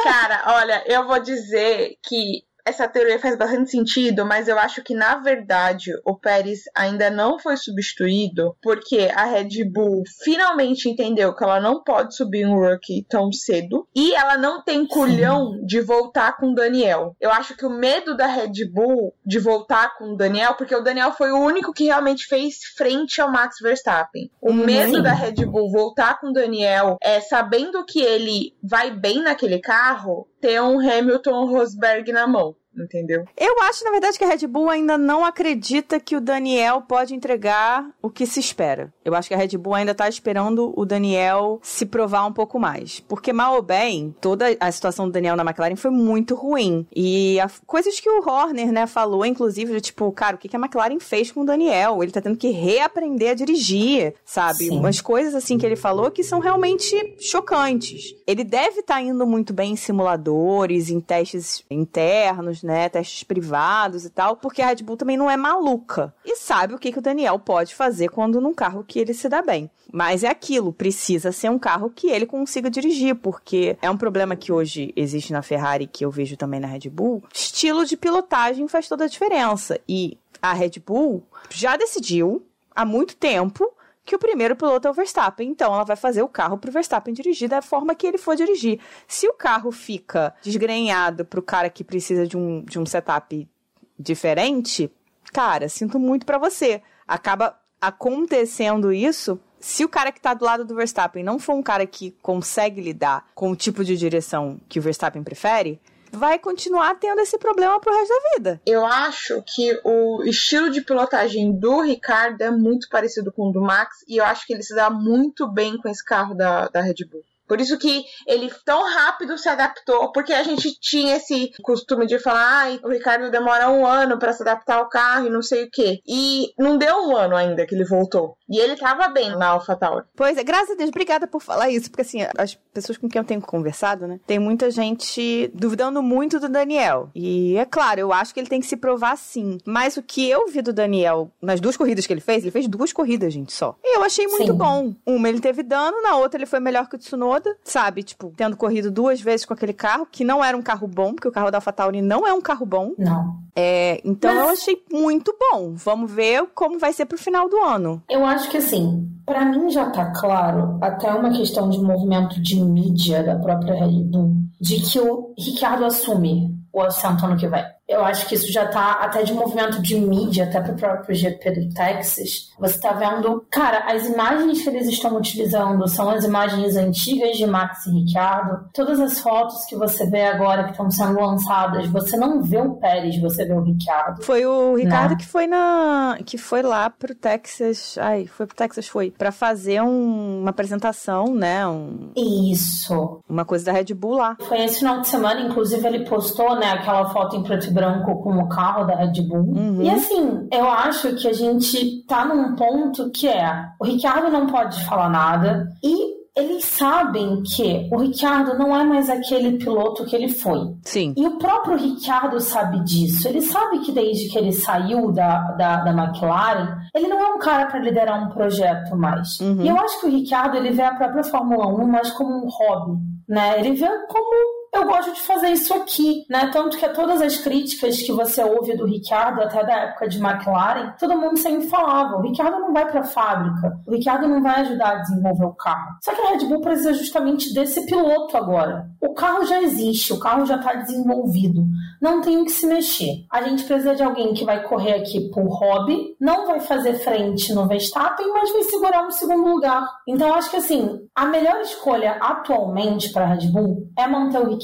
Cara, 0.02 0.42
olha, 0.58 0.82
eu 0.86 1.06
vou 1.06 1.20
dizer 1.20 1.94
que 2.02 2.42
essa 2.70 2.88
teoria 2.88 3.18
faz 3.18 3.36
bastante 3.36 3.70
sentido, 3.70 4.24
mas 4.24 4.48
eu 4.48 4.58
acho 4.58 4.82
que 4.82 4.94
na 4.94 5.16
verdade 5.16 5.92
o 6.04 6.16
Pérez 6.16 6.60
ainda 6.74 7.10
não 7.10 7.38
foi 7.38 7.56
substituído 7.56 8.56
porque 8.62 9.10
a 9.14 9.24
Red 9.24 9.64
Bull 9.64 10.04
finalmente 10.22 10.88
entendeu 10.88 11.34
que 11.34 11.44
ela 11.44 11.60
não 11.60 11.82
pode 11.82 12.14
subir 12.16 12.46
um 12.46 12.54
rookie 12.54 13.04
tão 13.08 13.32
cedo 13.32 13.86
e 13.94 14.14
ela 14.14 14.38
não 14.38 14.62
tem 14.62 14.86
culhão 14.86 15.52
Sim. 15.52 15.66
de 15.66 15.80
voltar 15.80 16.36
com 16.36 16.52
o 16.52 16.54
Daniel. 16.54 17.16
Eu 17.20 17.30
acho 17.30 17.56
que 17.56 17.66
o 17.66 17.70
medo 17.70 18.16
da 18.16 18.26
Red 18.26 18.64
Bull 18.72 19.12
de 19.26 19.38
voltar 19.38 19.96
com 19.96 20.12
o 20.12 20.16
Daniel, 20.16 20.54
porque 20.54 20.74
o 20.74 20.82
Daniel 20.82 21.12
foi 21.12 21.32
o 21.32 21.38
único 21.38 21.72
que 21.72 21.84
realmente 21.84 22.26
fez 22.26 22.58
frente 22.76 23.20
ao 23.20 23.30
Max 23.30 23.56
Verstappen. 23.60 24.30
O 24.40 24.50
uhum. 24.50 24.64
medo 24.64 25.02
da 25.02 25.12
Red 25.12 25.44
Bull 25.44 25.70
voltar 25.70 26.20
com 26.20 26.28
o 26.28 26.32
Daniel 26.32 26.96
é 27.02 27.20
sabendo 27.20 27.84
que 27.84 28.00
ele 28.00 28.54
vai 28.62 28.90
bem 28.90 29.22
naquele 29.22 29.58
carro, 29.58 30.28
ter 30.40 30.60
um 30.62 30.78
Hamilton 30.78 31.46
Rosberg 31.46 32.12
na 32.12 32.26
mão. 32.26 32.54
Entendeu? 32.76 33.24
Eu 33.36 33.60
acho, 33.62 33.84
na 33.84 33.90
verdade, 33.90 34.18
que 34.18 34.24
a 34.24 34.28
Red 34.28 34.46
Bull 34.46 34.68
ainda 34.68 34.96
não 34.96 35.24
acredita 35.24 36.00
que 36.00 36.16
o 36.16 36.20
Daniel 36.20 36.82
pode 36.82 37.14
entregar 37.14 37.88
o 38.02 38.10
que 38.10 38.26
se 38.26 38.40
espera. 38.40 38.92
Eu 39.04 39.14
acho 39.14 39.28
que 39.28 39.34
a 39.34 39.36
Red 39.36 39.56
Bull 39.58 39.74
ainda 39.74 39.94
tá 39.94 40.08
esperando 40.08 40.72
o 40.76 40.84
Daniel 40.84 41.58
se 41.62 41.86
provar 41.86 42.26
um 42.26 42.32
pouco 42.32 42.58
mais. 42.58 43.00
Porque, 43.00 43.32
mal 43.32 43.54
ou 43.54 43.62
bem, 43.62 44.14
toda 44.20 44.56
a 44.60 44.70
situação 44.70 45.06
do 45.06 45.12
Daniel 45.12 45.36
na 45.36 45.44
McLaren 45.44 45.76
foi 45.76 45.90
muito 45.90 46.34
ruim. 46.34 46.86
E 46.94 47.38
a, 47.40 47.50
coisas 47.66 47.98
que 47.98 48.08
o 48.08 48.20
Horner, 48.26 48.72
né, 48.72 48.86
falou, 48.86 49.24
inclusive, 49.24 49.72
de 49.74 49.80
tipo, 49.80 50.10
cara, 50.12 50.36
o 50.36 50.38
que, 50.38 50.48
que 50.48 50.56
a 50.56 50.60
McLaren 50.60 51.00
fez 51.00 51.30
com 51.30 51.40
o 51.40 51.46
Daniel? 51.46 52.02
Ele 52.02 52.12
tá 52.12 52.20
tendo 52.20 52.36
que 52.36 52.50
reaprender 52.50 53.30
a 53.30 53.34
dirigir, 53.34 54.14
sabe? 54.24 54.68
Sim. 54.68 54.78
Umas 54.78 55.00
coisas 55.00 55.34
assim 55.34 55.58
que 55.58 55.66
ele 55.66 55.76
falou 55.76 56.10
que 56.10 56.22
são 56.22 56.38
realmente 56.38 57.16
chocantes. 57.18 58.14
Ele 58.26 58.44
deve 58.44 58.80
estar 58.80 58.94
tá 58.94 59.02
indo 59.02 59.26
muito 59.26 59.52
bem 59.52 59.72
em 59.72 59.76
simuladores, 59.76 60.90
em 60.90 61.00
testes 61.00 61.64
internos, 61.70 62.59
né? 62.62 62.88
Testes 62.88 63.22
privados 63.22 64.04
e 64.04 64.10
tal, 64.10 64.36
porque 64.36 64.62
a 64.62 64.66
Red 64.66 64.82
Bull 64.82 64.96
também 64.96 65.16
não 65.16 65.30
é 65.30 65.36
maluca. 65.36 66.14
E 66.24 66.36
sabe 66.36 66.74
o 66.74 66.78
que, 66.78 66.92
que 66.92 66.98
o 66.98 67.02
Daniel 67.02 67.38
pode 67.38 67.74
fazer 67.74 68.08
quando 68.08 68.40
num 68.40 68.54
carro 68.54 68.84
que 68.86 68.98
ele 68.98 69.14
se 69.14 69.28
dá 69.28 69.42
bem. 69.42 69.70
Mas 69.92 70.22
é 70.22 70.28
aquilo, 70.28 70.72
precisa 70.72 71.32
ser 71.32 71.50
um 71.50 71.58
carro 71.58 71.90
que 71.90 72.08
ele 72.08 72.26
consiga 72.26 72.70
dirigir, 72.70 73.14
porque 73.16 73.76
é 73.82 73.90
um 73.90 73.96
problema 73.96 74.36
que 74.36 74.52
hoje 74.52 74.92
existe 74.94 75.32
na 75.32 75.42
Ferrari, 75.42 75.86
que 75.86 76.04
eu 76.04 76.10
vejo 76.10 76.36
também 76.36 76.60
na 76.60 76.68
Red 76.68 76.88
Bull. 76.90 77.22
Estilo 77.32 77.84
de 77.84 77.96
pilotagem 77.96 78.68
faz 78.68 78.88
toda 78.88 79.04
a 79.04 79.08
diferença. 79.08 79.80
E 79.88 80.16
a 80.40 80.52
Red 80.52 80.80
Bull 80.84 81.22
já 81.50 81.76
decidiu 81.76 82.42
há 82.74 82.84
muito 82.84 83.16
tempo 83.16 83.72
que 84.10 84.16
o 84.16 84.18
primeiro 84.18 84.56
piloto 84.56 84.88
é 84.88 84.90
o 84.90 84.94
Verstappen. 84.94 85.48
Então, 85.48 85.72
ela 85.72 85.84
vai 85.84 85.94
fazer 85.94 86.20
o 86.20 86.26
carro 86.26 86.58
para 86.58 86.68
o 86.68 86.72
Verstappen 86.72 87.14
dirigir 87.14 87.48
da 87.48 87.62
forma 87.62 87.94
que 87.94 88.04
ele 88.04 88.18
for 88.18 88.34
dirigir. 88.34 88.80
Se 89.06 89.28
o 89.28 89.32
carro 89.32 89.70
fica 89.70 90.34
desgrenhado 90.42 91.24
para 91.24 91.38
o 91.38 91.42
cara 91.44 91.70
que 91.70 91.84
precisa 91.84 92.26
de 92.26 92.36
um, 92.36 92.64
de 92.64 92.76
um 92.76 92.84
setup 92.84 93.48
diferente, 93.96 94.90
cara, 95.32 95.68
sinto 95.68 95.96
muito 95.96 96.26
para 96.26 96.38
você. 96.38 96.82
Acaba 97.06 97.56
acontecendo 97.80 98.92
isso 98.92 99.38
se 99.60 99.84
o 99.84 99.88
cara 99.88 100.10
que 100.10 100.20
tá 100.20 100.34
do 100.34 100.44
lado 100.44 100.64
do 100.64 100.74
Verstappen 100.74 101.22
não 101.22 101.38
for 101.38 101.54
um 101.54 101.62
cara 101.62 101.86
que 101.86 102.10
consegue 102.20 102.80
lidar 102.80 103.28
com 103.32 103.52
o 103.52 103.56
tipo 103.56 103.84
de 103.84 103.96
direção 103.96 104.58
que 104.68 104.80
o 104.80 104.82
Verstappen 104.82 105.22
prefere, 105.22 105.80
vai 106.12 106.38
continuar 106.38 106.94
tendo 106.96 107.20
esse 107.20 107.38
problema 107.38 107.80
pro 107.80 107.92
resto 107.92 108.12
da 108.12 108.36
vida. 108.36 108.60
Eu 108.66 108.84
acho 108.84 109.42
que 109.46 109.78
o 109.84 110.22
estilo 110.24 110.70
de 110.70 110.80
pilotagem 110.80 111.52
do 111.58 111.80
Ricardo 111.80 112.40
é 112.42 112.50
muito 112.50 112.88
parecido 112.88 113.32
com 113.32 113.48
o 113.48 113.52
do 113.52 113.60
Max 113.60 114.04
e 114.08 114.18
eu 114.18 114.24
acho 114.24 114.46
que 114.46 114.52
ele 114.52 114.62
se 114.62 114.74
dá 114.74 114.90
muito 114.90 115.46
bem 115.46 115.76
com 115.78 115.88
esse 115.88 116.04
carro 116.04 116.34
da, 116.34 116.68
da 116.68 116.80
Red 116.80 117.06
Bull. 117.10 117.22
Por 117.50 117.60
isso 117.60 117.76
que 117.78 118.04
ele 118.28 118.48
tão 118.64 118.88
rápido 118.94 119.36
se 119.36 119.48
adaptou, 119.48 120.12
porque 120.12 120.32
a 120.32 120.44
gente 120.44 120.72
tinha 120.78 121.16
esse 121.16 121.50
costume 121.60 122.06
de 122.06 122.16
falar, 122.20 122.46
ai, 122.46 122.80
o 122.80 122.88
Ricardo 122.88 123.28
demora 123.28 123.68
um 123.68 123.84
ano 123.84 124.20
para 124.20 124.32
se 124.32 124.42
adaptar 124.42 124.76
ao 124.76 124.88
carro 124.88 125.26
e 125.26 125.30
não 125.30 125.42
sei 125.42 125.64
o 125.64 125.68
quê. 125.68 126.00
E 126.06 126.52
não 126.56 126.78
deu 126.78 126.94
um 127.08 127.16
ano 127.16 127.34
ainda 127.34 127.66
que 127.66 127.74
ele 127.74 127.84
voltou. 127.84 128.36
E 128.48 128.56
ele 128.56 128.76
tava 128.76 129.08
bem 129.08 129.36
na 129.36 129.48
AlphaTauri. 129.48 130.06
Pois 130.14 130.38
é, 130.38 130.44
graças 130.44 130.70
a 130.70 130.74
Deus, 130.76 130.90
obrigada 130.90 131.26
por 131.26 131.42
falar 131.42 131.70
isso, 131.70 131.90
porque 131.90 132.02
assim, 132.02 132.20
as 132.38 132.56
pessoas 132.72 132.98
com 132.98 133.08
quem 133.08 133.18
eu 133.18 133.24
tenho 133.24 133.40
conversado, 133.40 134.06
né, 134.06 134.20
tem 134.26 134.38
muita 134.38 134.70
gente 134.70 135.50
duvidando 135.54 136.02
muito 136.02 136.38
do 136.38 136.48
Daniel. 136.48 137.10
E 137.14 137.56
é 137.56 137.64
claro, 137.64 138.00
eu 138.00 138.12
acho 138.12 138.32
que 138.32 138.40
ele 138.40 138.48
tem 138.48 138.60
que 138.60 138.66
se 138.66 138.76
provar 138.76 139.16
sim. 139.16 139.58
Mas 139.64 139.96
o 139.96 140.02
que 140.02 140.28
eu 140.28 140.48
vi 140.48 140.62
do 140.62 140.72
Daniel 140.72 141.30
nas 141.40 141.60
duas 141.60 141.76
corridas 141.76 142.06
que 142.06 142.12
ele 142.12 142.20
fez, 142.20 142.42
ele 142.42 142.50
fez 142.50 142.66
duas 142.66 142.92
corridas, 142.92 143.32
gente, 143.32 143.52
só. 143.52 143.76
E 143.82 143.96
eu 143.96 144.04
achei 144.04 144.26
muito 144.26 144.52
sim. 144.52 144.58
bom. 144.58 144.94
Uma 145.06 145.28
ele 145.28 145.40
teve 145.40 145.62
dano, 145.62 146.02
na 146.02 146.16
outra 146.16 146.38
ele 146.38 146.46
foi 146.46 146.60
melhor 146.60 146.88
que 146.88 146.96
o 146.96 146.98
Tsunoda 146.98 147.56
sabe? 147.64 148.02
Tipo, 148.02 148.32
tendo 148.36 148.56
corrido 148.56 148.90
duas 148.90 149.20
vezes 149.20 149.46
com 149.46 149.54
aquele 149.54 149.72
carro, 149.72 150.06
que 150.10 150.24
não 150.24 150.44
era 150.44 150.56
um 150.56 150.62
carro 150.62 150.86
bom, 150.86 151.14
porque 151.14 151.28
o 151.28 151.32
carro 151.32 151.50
da 151.50 151.58
AlphaTauri 151.58 152.02
não 152.02 152.26
é 152.26 152.32
um 152.32 152.40
carro 152.40 152.66
bom. 152.66 152.92
Não. 152.98 153.38
É, 153.54 154.00
então 154.04 154.34
Mas... 154.34 154.44
eu 154.44 154.48
achei 154.50 154.84
muito 154.90 155.34
bom. 155.38 155.74
Vamos 155.74 156.10
ver 156.10 156.46
como 156.54 156.78
vai 156.78 156.92
ser 156.92 157.06
pro 157.06 157.18
final 157.18 157.48
do 157.48 157.56
ano. 157.58 158.02
Eu 158.08 158.24
acho 158.24 158.50
que 158.50 158.56
assim, 158.56 159.08
para 159.24 159.44
mim 159.44 159.70
já 159.70 159.90
tá 159.90 160.06
claro, 160.12 160.78
até 160.80 161.12
uma 161.12 161.30
questão 161.30 161.68
de 161.68 161.78
movimento 161.78 162.40
de 162.40 162.59
mídia 162.64 163.22
da 163.22 163.36
própria 163.36 163.74
Red 163.74 164.04
Bull, 164.04 164.34
de 164.60 164.80
que 164.80 164.98
o 164.98 165.34
Ricardo 165.38 165.84
assume 165.84 166.58
o 166.72 166.80
assento 166.82 167.26
ano 167.26 167.36
que 167.36 167.48
vem 167.48 167.64
eu 167.90 168.04
acho 168.04 168.26
que 168.26 168.36
isso 168.36 168.50
já 168.52 168.66
tá 168.66 168.92
até 169.00 169.24
de 169.24 169.34
movimento 169.34 169.82
de 169.82 169.98
mídia, 169.98 170.44
até 170.44 170.60
pro 170.60 170.74
próprio 170.74 171.14
GP 171.14 171.50
do 171.50 171.74
Texas. 171.74 172.52
Você 172.58 172.78
tá 172.78 172.92
vendo, 172.92 173.44
cara, 173.50 173.92
as 173.92 174.06
imagens 174.06 174.62
que 174.62 174.68
eles 174.68 174.88
estão 174.88 175.16
utilizando 175.16 175.86
são 175.88 176.08
as 176.08 176.24
imagens 176.24 176.76
antigas 176.76 177.36
de 177.36 177.46
Max 177.46 177.86
e 177.86 177.90
Ricciardo. 177.90 178.68
Todas 178.72 179.00
as 179.00 179.18
fotos 179.18 179.64
que 179.66 179.74
você 179.74 180.06
vê 180.06 180.22
agora 180.22 180.64
que 180.64 180.70
estão 180.70 180.88
sendo 180.90 181.20
lançadas, 181.20 181.88
você 181.88 182.16
não 182.16 182.42
vê 182.42 182.58
o 182.58 182.74
Pérez, 182.74 183.20
você 183.20 183.44
vê 183.44 183.52
o 183.52 183.62
Ricciardo. 183.62 184.22
Foi 184.22 184.46
o 184.46 184.76
Ricardo 184.76 185.12
né? 185.12 185.16
que 185.16 185.26
foi 185.26 185.46
na 185.48 186.18
que 186.24 186.38
foi 186.38 186.62
lá 186.62 186.88
pro 186.90 187.14
Texas, 187.14 187.96
ai, 188.00 188.26
foi 188.26 188.46
pro 188.46 188.54
Texas 188.54 188.86
foi 188.86 189.10
para 189.10 189.32
fazer 189.32 189.82
um, 189.82 190.42
uma 190.42 190.50
apresentação, 190.50 191.34
né, 191.34 191.66
um 191.66 192.12
Isso. 192.16 193.20
Uma 193.28 193.44
coisa 193.44 193.66
da 193.66 193.72
Red 193.72 193.94
Bull 193.94 194.16
lá. 194.16 194.36
Foi 194.40 194.62
esse 194.62 194.78
final 194.78 195.00
de 195.00 195.08
semana, 195.08 195.40
inclusive 195.40 195.86
ele 195.86 196.04
postou, 196.04 196.56
né, 196.56 196.70
aquela 196.70 197.08
foto 197.10 197.36
em 197.36 197.42
preto 197.42 197.66
e 197.66 197.79
branco 197.80 198.22
com 198.22 198.38
o 198.38 198.48
carro 198.48 198.84
da 198.84 198.94
Red 198.94 199.22
Bull. 199.22 199.40
Uhum. 199.40 199.82
E 199.82 199.90
assim, 199.90 200.48
eu 200.52 200.68
acho 200.68 201.14
que 201.14 201.26
a 201.26 201.32
gente 201.32 202.04
tá 202.06 202.24
num 202.24 202.54
ponto 202.54 203.10
que 203.10 203.26
é: 203.26 203.64
o 203.80 203.84
Ricardo 203.84 204.30
não 204.30 204.46
pode 204.46 204.84
falar 204.84 205.08
nada 205.08 205.68
e 205.82 206.20
eles 206.36 206.64
sabem 206.64 207.42
que 207.42 207.88
o 207.90 207.98
Ricardo 207.98 208.56
não 208.56 208.74
é 208.74 208.84
mais 208.84 209.10
aquele 209.10 209.58
piloto 209.58 210.04
que 210.04 210.14
ele 210.14 210.28
foi. 210.28 210.74
Sim. 210.84 211.12
E 211.16 211.26
o 211.26 211.38
próprio 211.38 211.76
Ricardo 211.76 212.38
sabe 212.38 212.80
disso. 212.84 213.28
Ele 213.28 213.42
sabe 213.42 213.80
que 213.80 213.92
desde 213.92 214.28
que 214.28 214.38
ele 214.38 214.52
saiu 214.52 215.10
da, 215.10 215.52
da, 215.52 215.76
da 215.78 215.90
McLaren, 215.90 216.78
ele 216.94 217.08
não 217.08 217.18
é 217.18 217.34
um 217.34 217.38
cara 217.38 217.66
para 217.66 217.80
liderar 217.80 218.24
um 218.24 218.30
projeto 218.30 218.96
mais. 218.96 219.40
Uhum. 219.40 219.62
E 219.62 219.68
eu 219.68 219.76
acho 219.76 220.00
que 220.00 220.06
o 220.06 220.10
Ricardo 220.10 220.56
ele 220.56 220.70
vê 220.70 220.82
a 220.82 220.94
própria 220.94 221.24
Fórmula 221.24 221.66
1 221.66 221.86
mais 221.86 222.10
como 222.12 222.32
um 222.32 222.48
hobby, 222.48 222.98
né? 223.28 223.58
Ele 223.58 223.72
vê 223.72 223.88
como 224.08 224.59
eu 224.72 224.86
gosto 224.86 225.12
de 225.12 225.20
fazer 225.22 225.48
isso 225.48 225.74
aqui, 225.74 226.24
né? 226.28 226.48
Tanto 226.52 226.76
que 226.76 226.88
todas 226.90 227.20
as 227.20 227.38
críticas 227.38 228.00
que 228.02 228.12
você 228.12 228.42
ouve 228.44 228.76
do 228.76 228.86
Ricardo, 228.86 229.42
até 229.42 229.64
da 229.64 229.74
época 229.74 230.08
de 230.08 230.18
McLaren, 230.18 230.94
todo 230.98 231.18
mundo 231.18 231.36
sempre 231.38 231.66
falava: 231.66 232.16
o 232.16 232.22
Ricardo 232.22 232.60
não 232.60 232.72
vai 232.72 232.86
para 232.88 233.00
a 233.00 233.04
fábrica, 233.04 233.80
o 233.86 233.92
Ricardo 233.92 234.28
não 234.28 234.40
vai 234.42 234.60
ajudar 234.60 234.92
a 234.92 234.98
desenvolver 235.00 235.44
o 235.44 235.54
carro. 235.54 235.96
Só 236.02 236.14
que 236.14 236.20
a 236.20 236.30
Red 236.30 236.46
Bull 236.46 236.60
precisa 236.60 236.94
justamente 236.94 237.52
desse 237.52 237.84
piloto 237.86 238.36
agora. 238.36 238.88
O 239.00 239.12
carro 239.12 239.44
já 239.44 239.60
existe, 239.60 240.12
o 240.12 240.20
carro 240.20 240.46
já 240.46 240.56
está 240.56 240.74
desenvolvido, 240.74 241.64
não 242.00 242.20
tem 242.20 242.38
o 242.38 242.44
que 242.44 242.52
se 242.52 242.66
mexer. 242.66 243.24
A 243.30 243.42
gente 243.42 243.64
precisa 243.64 243.96
de 243.96 244.02
alguém 244.02 244.34
que 244.34 244.44
vai 244.44 244.62
correr 244.62 244.94
aqui 244.94 245.30
por 245.30 245.46
hobby, 245.48 246.14
não 246.20 246.46
vai 246.46 246.60
fazer 246.60 246.94
frente 246.94 247.52
no 247.52 247.66
Verstappen, 247.66 248.32
mas 248.32 248.52
vai 248.52 248.62
segurar 248.62 249.06
um 249.06 249.10
segundo 249.10 249.48
lugar. 249.48 249.84
Então, 250.06 250.32
acho 250.34 250.50
que 250.50 250.56
assim, 250.56 251.00
a 251.14 251.26
melhor 251.26 251.60
escolha 251.60 252.12
atualmente 252.20 253.12
para 253.12 253.24
a 253.24 253.28
Red 253.34 253.48
Bull 253.48 253.88
é 253.98 254.06
manter 254.06 254.38
o. 254.38 254.59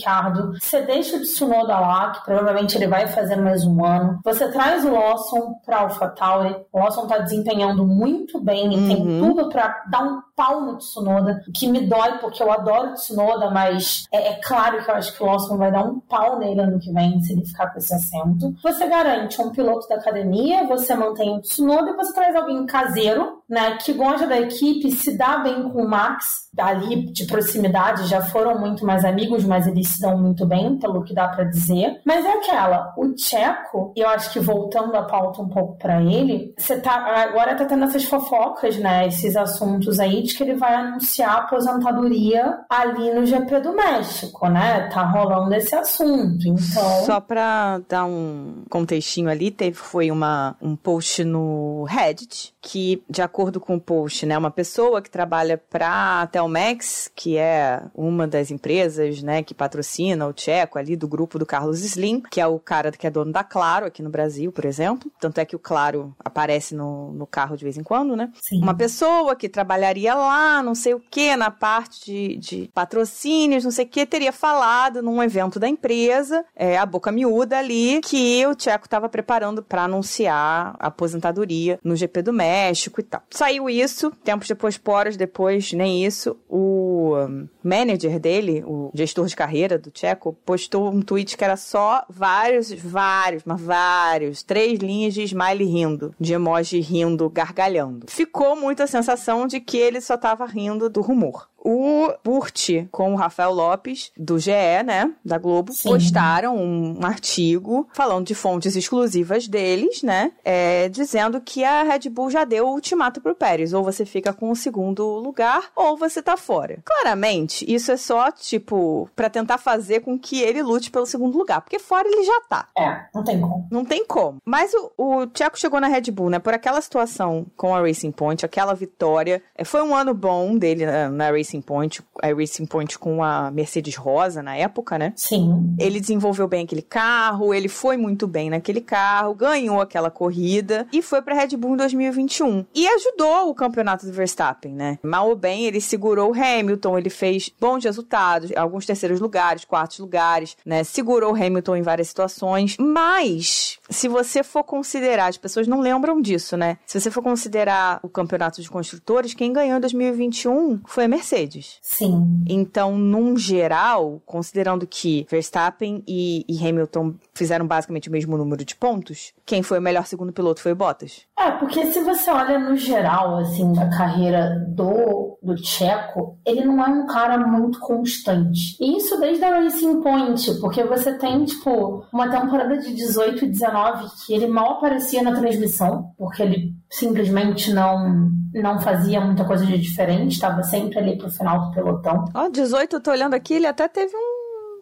Você 0.60 0.82
deixa 0.82 1.16
o 1.16 1.20
Tsunoda 1.20 1.78
lá, 1.78 2.10
que 2.10 2.24
provavelmente 2.24 2.76
ele 2.76 2.86
vai 2.86 3.06
fazer 3.06 3.36
mais 3.36 3.64
um 3.64 3.84
ano. 3.84 4.20
Você 4.24 4.50
traz 4.50 4.84
o 4.84 4.92
Lawson 4.92 5.54
para 5.64 5.80
AlphaTauri. 5.80 6.56
O 6.72 6.78
Lawson 6.78 7.02
está 7.02 7.18
desempenhando 7.18 7.86
muito 7.86 8.40
bem 8.40 8.72
e 8.72 8.76
uhum. 8.76 8.88
tem 8.88 9.20
tudo 9.20 9.48
para 9.48 9.84
dar 9.90 10.02
um 10.02 10.20
pau 10.36 10.60
no 10.60 10.76
Tsunoda, 10.76 11.42
que 11.54 11.66
me 11.66 11.86
dói 11.86 12.18
porque 12.18 12.42
eu 12.42 12.52
adoro 12.52 12.90
o 12.90 12.94
Tsunoda, 12.94 13.50
mas 13.50 14.04
é, 14.12 14.32
é, 14.32 14.40
claro 14.42 14.84
que 14.84 14.90
eu 14.90 14.94
acho 14.94 15.16
que 15.16 15.22
o 15.22 15.26
Lawson 15.26 15.56
vai 15.56 15.72
dar 15.72 15.82
um 15.82 15.98
pau 16.00 16.38
nele 16.38 16.60
ano 16.60 16.78
que 16.78 16.92
vem 16.92 17.20
se 17.22 17.32
ele 17.32 17.46
ficar 17.46 17.72
com 17.72 17.78
esse 17.78 17.94
assento. 17.94 18.54
Você 18.62 18.86
garante 18.86 19.40
um 19.40 19.50
piloto 19.50 19.88
da 19.88 19.96
academia, 19.96 20.66
você 20.66 20.94
mantém 20.94 21.36
o 21.36 21.40
Tsunoda 21.40 21.90
e 21.90 21.96
você 21.96 22.12
traz 22.12 22.36
alguém 22.36 22.66
caseiro, 22.66 23.35
né, 23.48 23.76
que 23.76 23.92
gosta 23.92 24.26
da 24.26 24.40
equipe, 24.40 24.90
se 24.90 25.16
dá 25.16 25.38
bem 25.38 25.68
com 25.70 25.82
o 25.82 25.88
Max, 25.88 26.46
ali 26.58 27.06
de 27.12 27.26
proximidade 27.26 28.08
já 28.08 28.20
foram 28.20 28.58
muito 28.58 28.84
mais 28.84 29.04
amigos, 29.04 29.44
mas 29.44 29.66
eles 29.66 29.88
se 29.88 30.00
dão 30.00 30.18
muito 30.18 30.46
bem, 30.46 30.78
pelo 30.78 31.04
que 31.04 31.14
dá 31.14 31.28
para 31.28 31.44
dizer. 31.44 32.00
Mas 32.04 32.24
é 32.24 32.32
aquela, 32.32 32.92
o 32.96 33.12
Tcheco, 33.14 33.92
e 33.96 34.00
eu 34.00 34.08
acho 34.08 34.32
que 34.32 34.40
voltando 34.40 34.94
a 34.96 35.02
pauta 35.02 35.42
um 35.42 35.48
pouco 35.48 35.78
para 35.78 36.02
ele, 36.02 36.54
você 36.58 36.80
tá 36.80 36.94
agora 37.22 37.54
tá 37.54 37.64
tendo 37.64 37.84
essas 37.84 38.04
fofocas, 38.04 38.76
né, 38.78 39.06
esses 39.06 39.36
assuntos 39.36 40.00
aí 40.00 40.22
de 40.22 40.34
que 40.34 40.42
ele 40.42 40.54
vai 40.54 40.74
anunciar 40.74 41.30
a 41.30 41.38
aposentadoria 41.38 42.58
ali 42.68 43.12
no 43.12 43.24
GP 43.24 43.60
do 43.60 43.74
México, 43.74 44.48
né? 44.48 44.88
Tá 44.88 45.04
rolando 45.04 45.54
esse 45.54 45.74
assunto. 45.74 46.46
Então, 46.46 47.04
só 47.04 47.20
para 47.20 47.80
dar 47.88 48.04
um 48.04 48.64
contextinho 48.68 49.28
ali, 49.28 49.50
teve 49.50 49.76
foi 49.76 50.10
uma 50.10 50.56
um 50.60 50.74
post 50.74 51.24
no 51.24 51.84
Reddit 51.84 52.54
que 52.60 53.02
de 53.08 53.22
acordo 53.22 53.35
acordo 53.36 53.60
com 53.60 53.76
o 53.76 53.80
post, 53.80 54.24
né, 54.24 54.38
uma 54.38 54.50
pessoa 54.50 55.02
que 55.02 55.10
trabalha 55.10 55.58
para 55.58 56.22
a 56.22 56.26
Telmex, 56.26 57.10
que 57.14 57.36
é 57.36 57.82
uma 57.94 58.26
das 58.26 58.50
empresas, 58.50 59.22
né, 59.22 59.42
que 59.42 59.52
patrocina 59.52 60.26
o 60.26 60.32
Tcheco 60.32 60.78
ali 60.78 60.96
do 60.96 61.06
grupo 61.06 61.38
do 61.38 61.44
Carlos 61.44 61.84
Slim, 61.84 62.22
que 62.30 62.40
é 62.40 62.46
o 62.46 62.58
cara 62.58 62.90
que 62.90 63.06
é 63.06 63.10
dono 63.10 63.30
da 63.30 63.44
Claro 63.44 63.84
aqui 63.84 64.02
no 64.02 64.08
Brasil, 64.08 64.50
por 64.50 64.64
exemplo. 64.64 65.12
Tanto 65.20 65.38
é 65.38 65.44
que 65.44 65.54
o 65.54 65.58
Claro 65.58 66.16
aparece 66.24 66.74
no, 66.74 67.12
no 67.12 67.26
carro 67.26 67.58
de 67.58 67.64
vez 67.64 67.76
em 67.76 67.82
quando, 67.82 68.16
né? 68.16 68.32
Sim. 68.40 68.62
Uma 68.62 68.72
pessoa 68.72 69.36
que 69.36 69.50
trabalharia 69.50 70.14
lá, 70.14 70.62
não 70.62 70.74
sei 70.74 70.94
o 70.94 71.00
que, 71.00 71.36
na 71.36 71.50
parte 71.50 72.06
de, 72.06 72.36
de 72.38 72.70
patrocínios, 72.72 73.64
não 73.64 73.70
sei 73.70 73.84
o 73.84 73.88
que, 73.88 74.06
teria 74.06 74.32
falado 74.32 75.02
num 75.02 75.22
evento 75.22 75.60
da 75.60 75.68
empresa, 75.68 76.42
é, 76.56 76.78
a 76.78 76.86
boca 76.86 77.12
miúda 77.12 77.58
ali, 77.58 78.00
que 78.00 78.46
o 78.46 78.54
Tcheco 78.54 78.86
estava 78.86 79.10
preparando 79.10 79.62
para 79.62 79.84
anunciar 79.84 80.74
a 80.78 80.86
aposentadoria 80.86 81.78
no 81.84 81.94
GP 81.94 82.22
do 82.22 82.32
México 82.32 82.98
e 82.98 83.04
tal. 83.04 83.25
Saiu 83.30 83.68
isso, 83.68 84.10
tempos 84.24 84.48
depois, 84.48 84.78
poras 84.78 85.16
depois, 85.16 85.72
nem 85.72 86.04
isso, 86.04 86.36
o 86.48 87.16
um, 87.16 87.48
manager 87.62 88.18
dele, 88.18 88.62
o 88.64 88.90
gestor 88.94 89.26
de 89.26 89.36
carreira 89.36 89.78
do 89.78 89.90
Tcheco, 89.90 90.36
postou 90.44 90.88
um 90.88 91.02
tweet 91.02 91.36
que 91.36 91.44
era 91.44 91.56
só 91.56 92.04
vários, 92.08 92.72
vários, 92.72 93.42
mas 93.44 93.60
vários, 93.60 94.42
três 94.42 94.78
linhas 94.78 95.12
de 95.12 95.22
smile 95.22 95.64
rindo, 95.64 96.14
de 96.18 96.34
emoji 96.34 96.80
rindo, 96.80 97.28
gargalhando. 97.28 98.06
Ficou 98.08 98.56
muito 98.56 98.82
a 98.82 98.86
sensação 98.86 99.46
de 99.46 99.60
que 99.60 99.76
ele 99.76 100.00
só 100.00 100.14
estava 100.14 100.46
rindo 100.46 100.88
do 100.88 101.00
rumor 101.00 101.48
o 101.66 102.14
Burt 102.22 102.86
com 102.92 103.12
o 103.12 103.16
Rafael 103.16 103.52
Lopes, 103.52 104.12
do 104.16 104.38
GE, 104.38 104.52
né, 104.84 105.12
da 105.24 105.36
Globo, 105.36 105.72
Sim. 105.72 105.88
postaram 105.88 106.56
um 106.56 107.04
artigo 107.04 107.88
falando 107.92 108.24
de 108.24 108.36
fontes 108.36 108.76
exclusivas 108.76 109.48
deles, 109.48 110.00
né, 110.04 110.30
é, 110.44 110.88
dizendo 110.88 111.40
que 111.40 111.64
a 111.64 111.82
Red 111.82 112.08
Bull 112.08 112.30
já 112.30 112.44
deu 112.44 112.68
o 112.68 112.72
ultimato 112.72 113.20
pro 113.20 113.34
Pérez, 113.34 113.72
ou 113.72 113.82
você 113.82 114.06
fica 114.06 114.32
com 114.32 114.48
o 114.52 114.54
segundo 114.54 115.04
lugar, 115.04 115.72
ou 115.74 115.96
você 115.96 116.22
tá 116.22 116.36
fora. 116.36 116.78
Claramente, 116.84 117.64
isso 117.68 117.90
é 117.90 117.96
só, 117.96 118.30
tipo, 118.30 119.10
para 119.16 119.28
tentar 119.28 119.58
fazer 119.58 120.00
com 120.00 120.16
que 120.16 120.40
ele 120.40 120.62
lute 120.62 120.88
pelo 120.88 121.04
segundo 121.04 121.36
lugar, 121.36 121.62
porque 121.62 121.80
fora 121.80 122.06
ele 122.06 122.22
já 122.22 122.40
tá. 122.48 122.68
É, 122.78 123.06
não 123.12 123.24
tem 123.24 123.40
como. 123.40 123.68
Não 123.72 123.84
tem 123.84 124.06
como. 124.06 124.40
Mas 124.44 124.72
o, 124.72 124.92
o 124.96 125.26
Tcheco 125.26 125.58
chegou 125.58 125.80
na 125.80 125.88
Red 125.88 126.12
Bull, 126.12 126.30
né, 126.30 126.38
por 126.38 126.54
aquela 126.54 126.80
situação 126.80 127.44
com 127.56 127.74
a 127.74 127.80
Racing 127.80 128.12
Point, 128.12 128.46
aquela 128.46 128.72
vitória, 128.72 129.42
é, 129.56 129.64
foi 129.64 129.82
um 129.82 129.96
ano 129.96 130.14
bom 130.14 130.56
dele 130.56 130.86
na, 130.86 131.08
na 131.08 131.30
Racing 131.32 131.55
Racing 131.56 131.60
Point, 131.62 132.02
a 132.22 132.28
Racing 132.28 132.66
Point 132.66 132.98
com 132.98 133.22
a 133.22 133.50
Mercedes 133.50 133.96
Rosa 133.96 134.42
na 134.42 134.56
época, 134.56 134.98
né? 134.98 135.12
Sim. 135.16 135.74
Ele 135.78 136.00
desenvolveu 136.00 136.46
bem 136.46 136.64
aquele 136.64 136.82
carro, 136.82 137.54
ele 137.54 137.68
foi 137.68 137.96
muito 137.96 138.26
bem 138.26 138.50
naquele 138.50 138.80
carro, 138.80 139.34
ganhou 139.34 139.80
aquela 139.80 140.10
corrida 140.10 140.86
e 140.92 141.02
foi 141.02 141.22
para 141.22 141.34
Red 141.34 141.56
Bull 141.56 141.74
em 141.74 141.76
2021. 141.76 142.66
E 142.74 142.86
ajudou 142.86 143.50
o 143.50 143.54
campeonato 143.54 144.06
do 144.06 144.12
Verstappen, 144.12 144.72
né? 144.72 144.98
Mal 145.02 145.28
ou 145.28 145.36
bem, 145.36 145.64
ele 145.64 145.80
segurou 145.80 146.30
o 146.30 146.34
Hamilton, 146.34 146.98
ele 146.98 147.10
fez 147.10 147.50
bons 147.60 147.84
resultados, 147.84 148.52
alguns 148.56 148.86
terceiros 148.86 149.20
lugares, 149.20 149.64
quartos 149.64 149.98
lugares, 149.98 150.56
né? 150.64 150.84
Segurou 150.84 151.32
o 151.32 151.36
Hamilton 151.36 151.76
em 151.76 151.82
várias 151.82 152.08
situações, 152.08 152.76
mas 152.78 153.78
se 153.88 154.08
você 154.08 154.42
for 154.42 154.64
considerar, 154.64 155.28
as 155.28 155.36
pessoas 155.36 155.66
não 155.66 155.80
lembram 155.80 156.20
disso, 156.20 156.56
né? 156.56 156.78
Se 156.86 157.00
você 157.00 157.10
for 157.10 157.22
considerar 157.22 158.00
o 158.02 158.08
campeonato 158.08 158.60
de 158.60 158.68
construtores, 158.68 159.34
quem 159.34 159.52
ganhou 159.52 159.76
em 159.76 159.80
2021 159.80 160.80
foi 160.86 161.04
a 161.04 161.08
Mercedes. 161.08 161.35
Sim. 161.82 162.44
Então, 162.48 162.96
num 162.96 163.36
geral, 163.36 164.20
considerando 164.24 164.86
que 164.86 165.26
Verstappen 165.30 166.02
e, 166.06 166.44
e 166.48 166.66
Hamilton 166.66 167.14
fizeram 167.34 167.66
basicamente 167.66 168.08
o 168.08 168.12
mesmo 168.12 168.36
número 168.36 168.64
de 168.64 168.74
pontos, 168.74 169.32
quem 169.44 169.62
foi 169.62 169.78
o 169.78 169.82
melhor 169.82 170.06
segundo 170.06 170.32
piloto 170.32 170.60
foi 170.60 170.72
o 170.72 170.76
Bottas. 170.76 171.22
É, 171.38 171.50
porque 171.52 171.86
se 171.86 172.02
você 172.02 172.30
olha 172.30 172.58
no 172.58 172.76
geral, 172.76 173.38
assim, 173.38 173.72
da 173.72 173.88
carreira 173.90 174.64
do, 174.68 175.38
do 175.42 175.56
Checo, 175.56 176.38
ele 176.44 176.64
não 176.64 176.84
é 176.84 176.88
um 176.88 177.06
cara 177.06 177.38
muito 177.38 177.78
constante. 177.80 178.76
E 178.80 178.96
isso 178.96 179.18
desde 179.20 179.44
a 179.44 179.60
Racing 179.60 180.00
Point, 180.00 180.60
porque 180.60 180.82
você 180.84 181.16
tem, 181.18 181.44
tipo, 181.44 182.04
uma 182.12 182.28
temporada 182.28 182.78
de 182.78 182.94
18 182.94 183.44
e 183.44 183.48
19 183.50 184.06
que 184.24 184.34
ele 184.34 184.46
mal 184.46 184.72
aparecia 184.72 185.22
na 185.22 185.34
transmissão, 185.34 186.12
porque 186.16 186.42
ele 186.42 186.74
simplesmente 186.90 187.72
não 187.72 188.30
não 188.62 188.80
fazia 188.80 189.20
muita 189.20 189.44
coisa 189.44 189.64
de 189.64 189.78
diferente, 189.78 190.32
estava 190.32 190.62
sempre 190.62 190.98
ali 190.98 191.16
pro 191.16 191.30
final 191.30 191.66
do 191.66 191.74
pelotão. 191.74 192.24
Ó, 192.34 192.46
oh, 192.46 192.50
18, 192.50 192.96
eu 192.96 193.00
tô 193.00 193.10
olhando 193.10 193.34
aqui, 193.34 193.54
ele 193.54 193.66
até 193.66 193.88
teve 193.88 194.14
um 194.14 194.35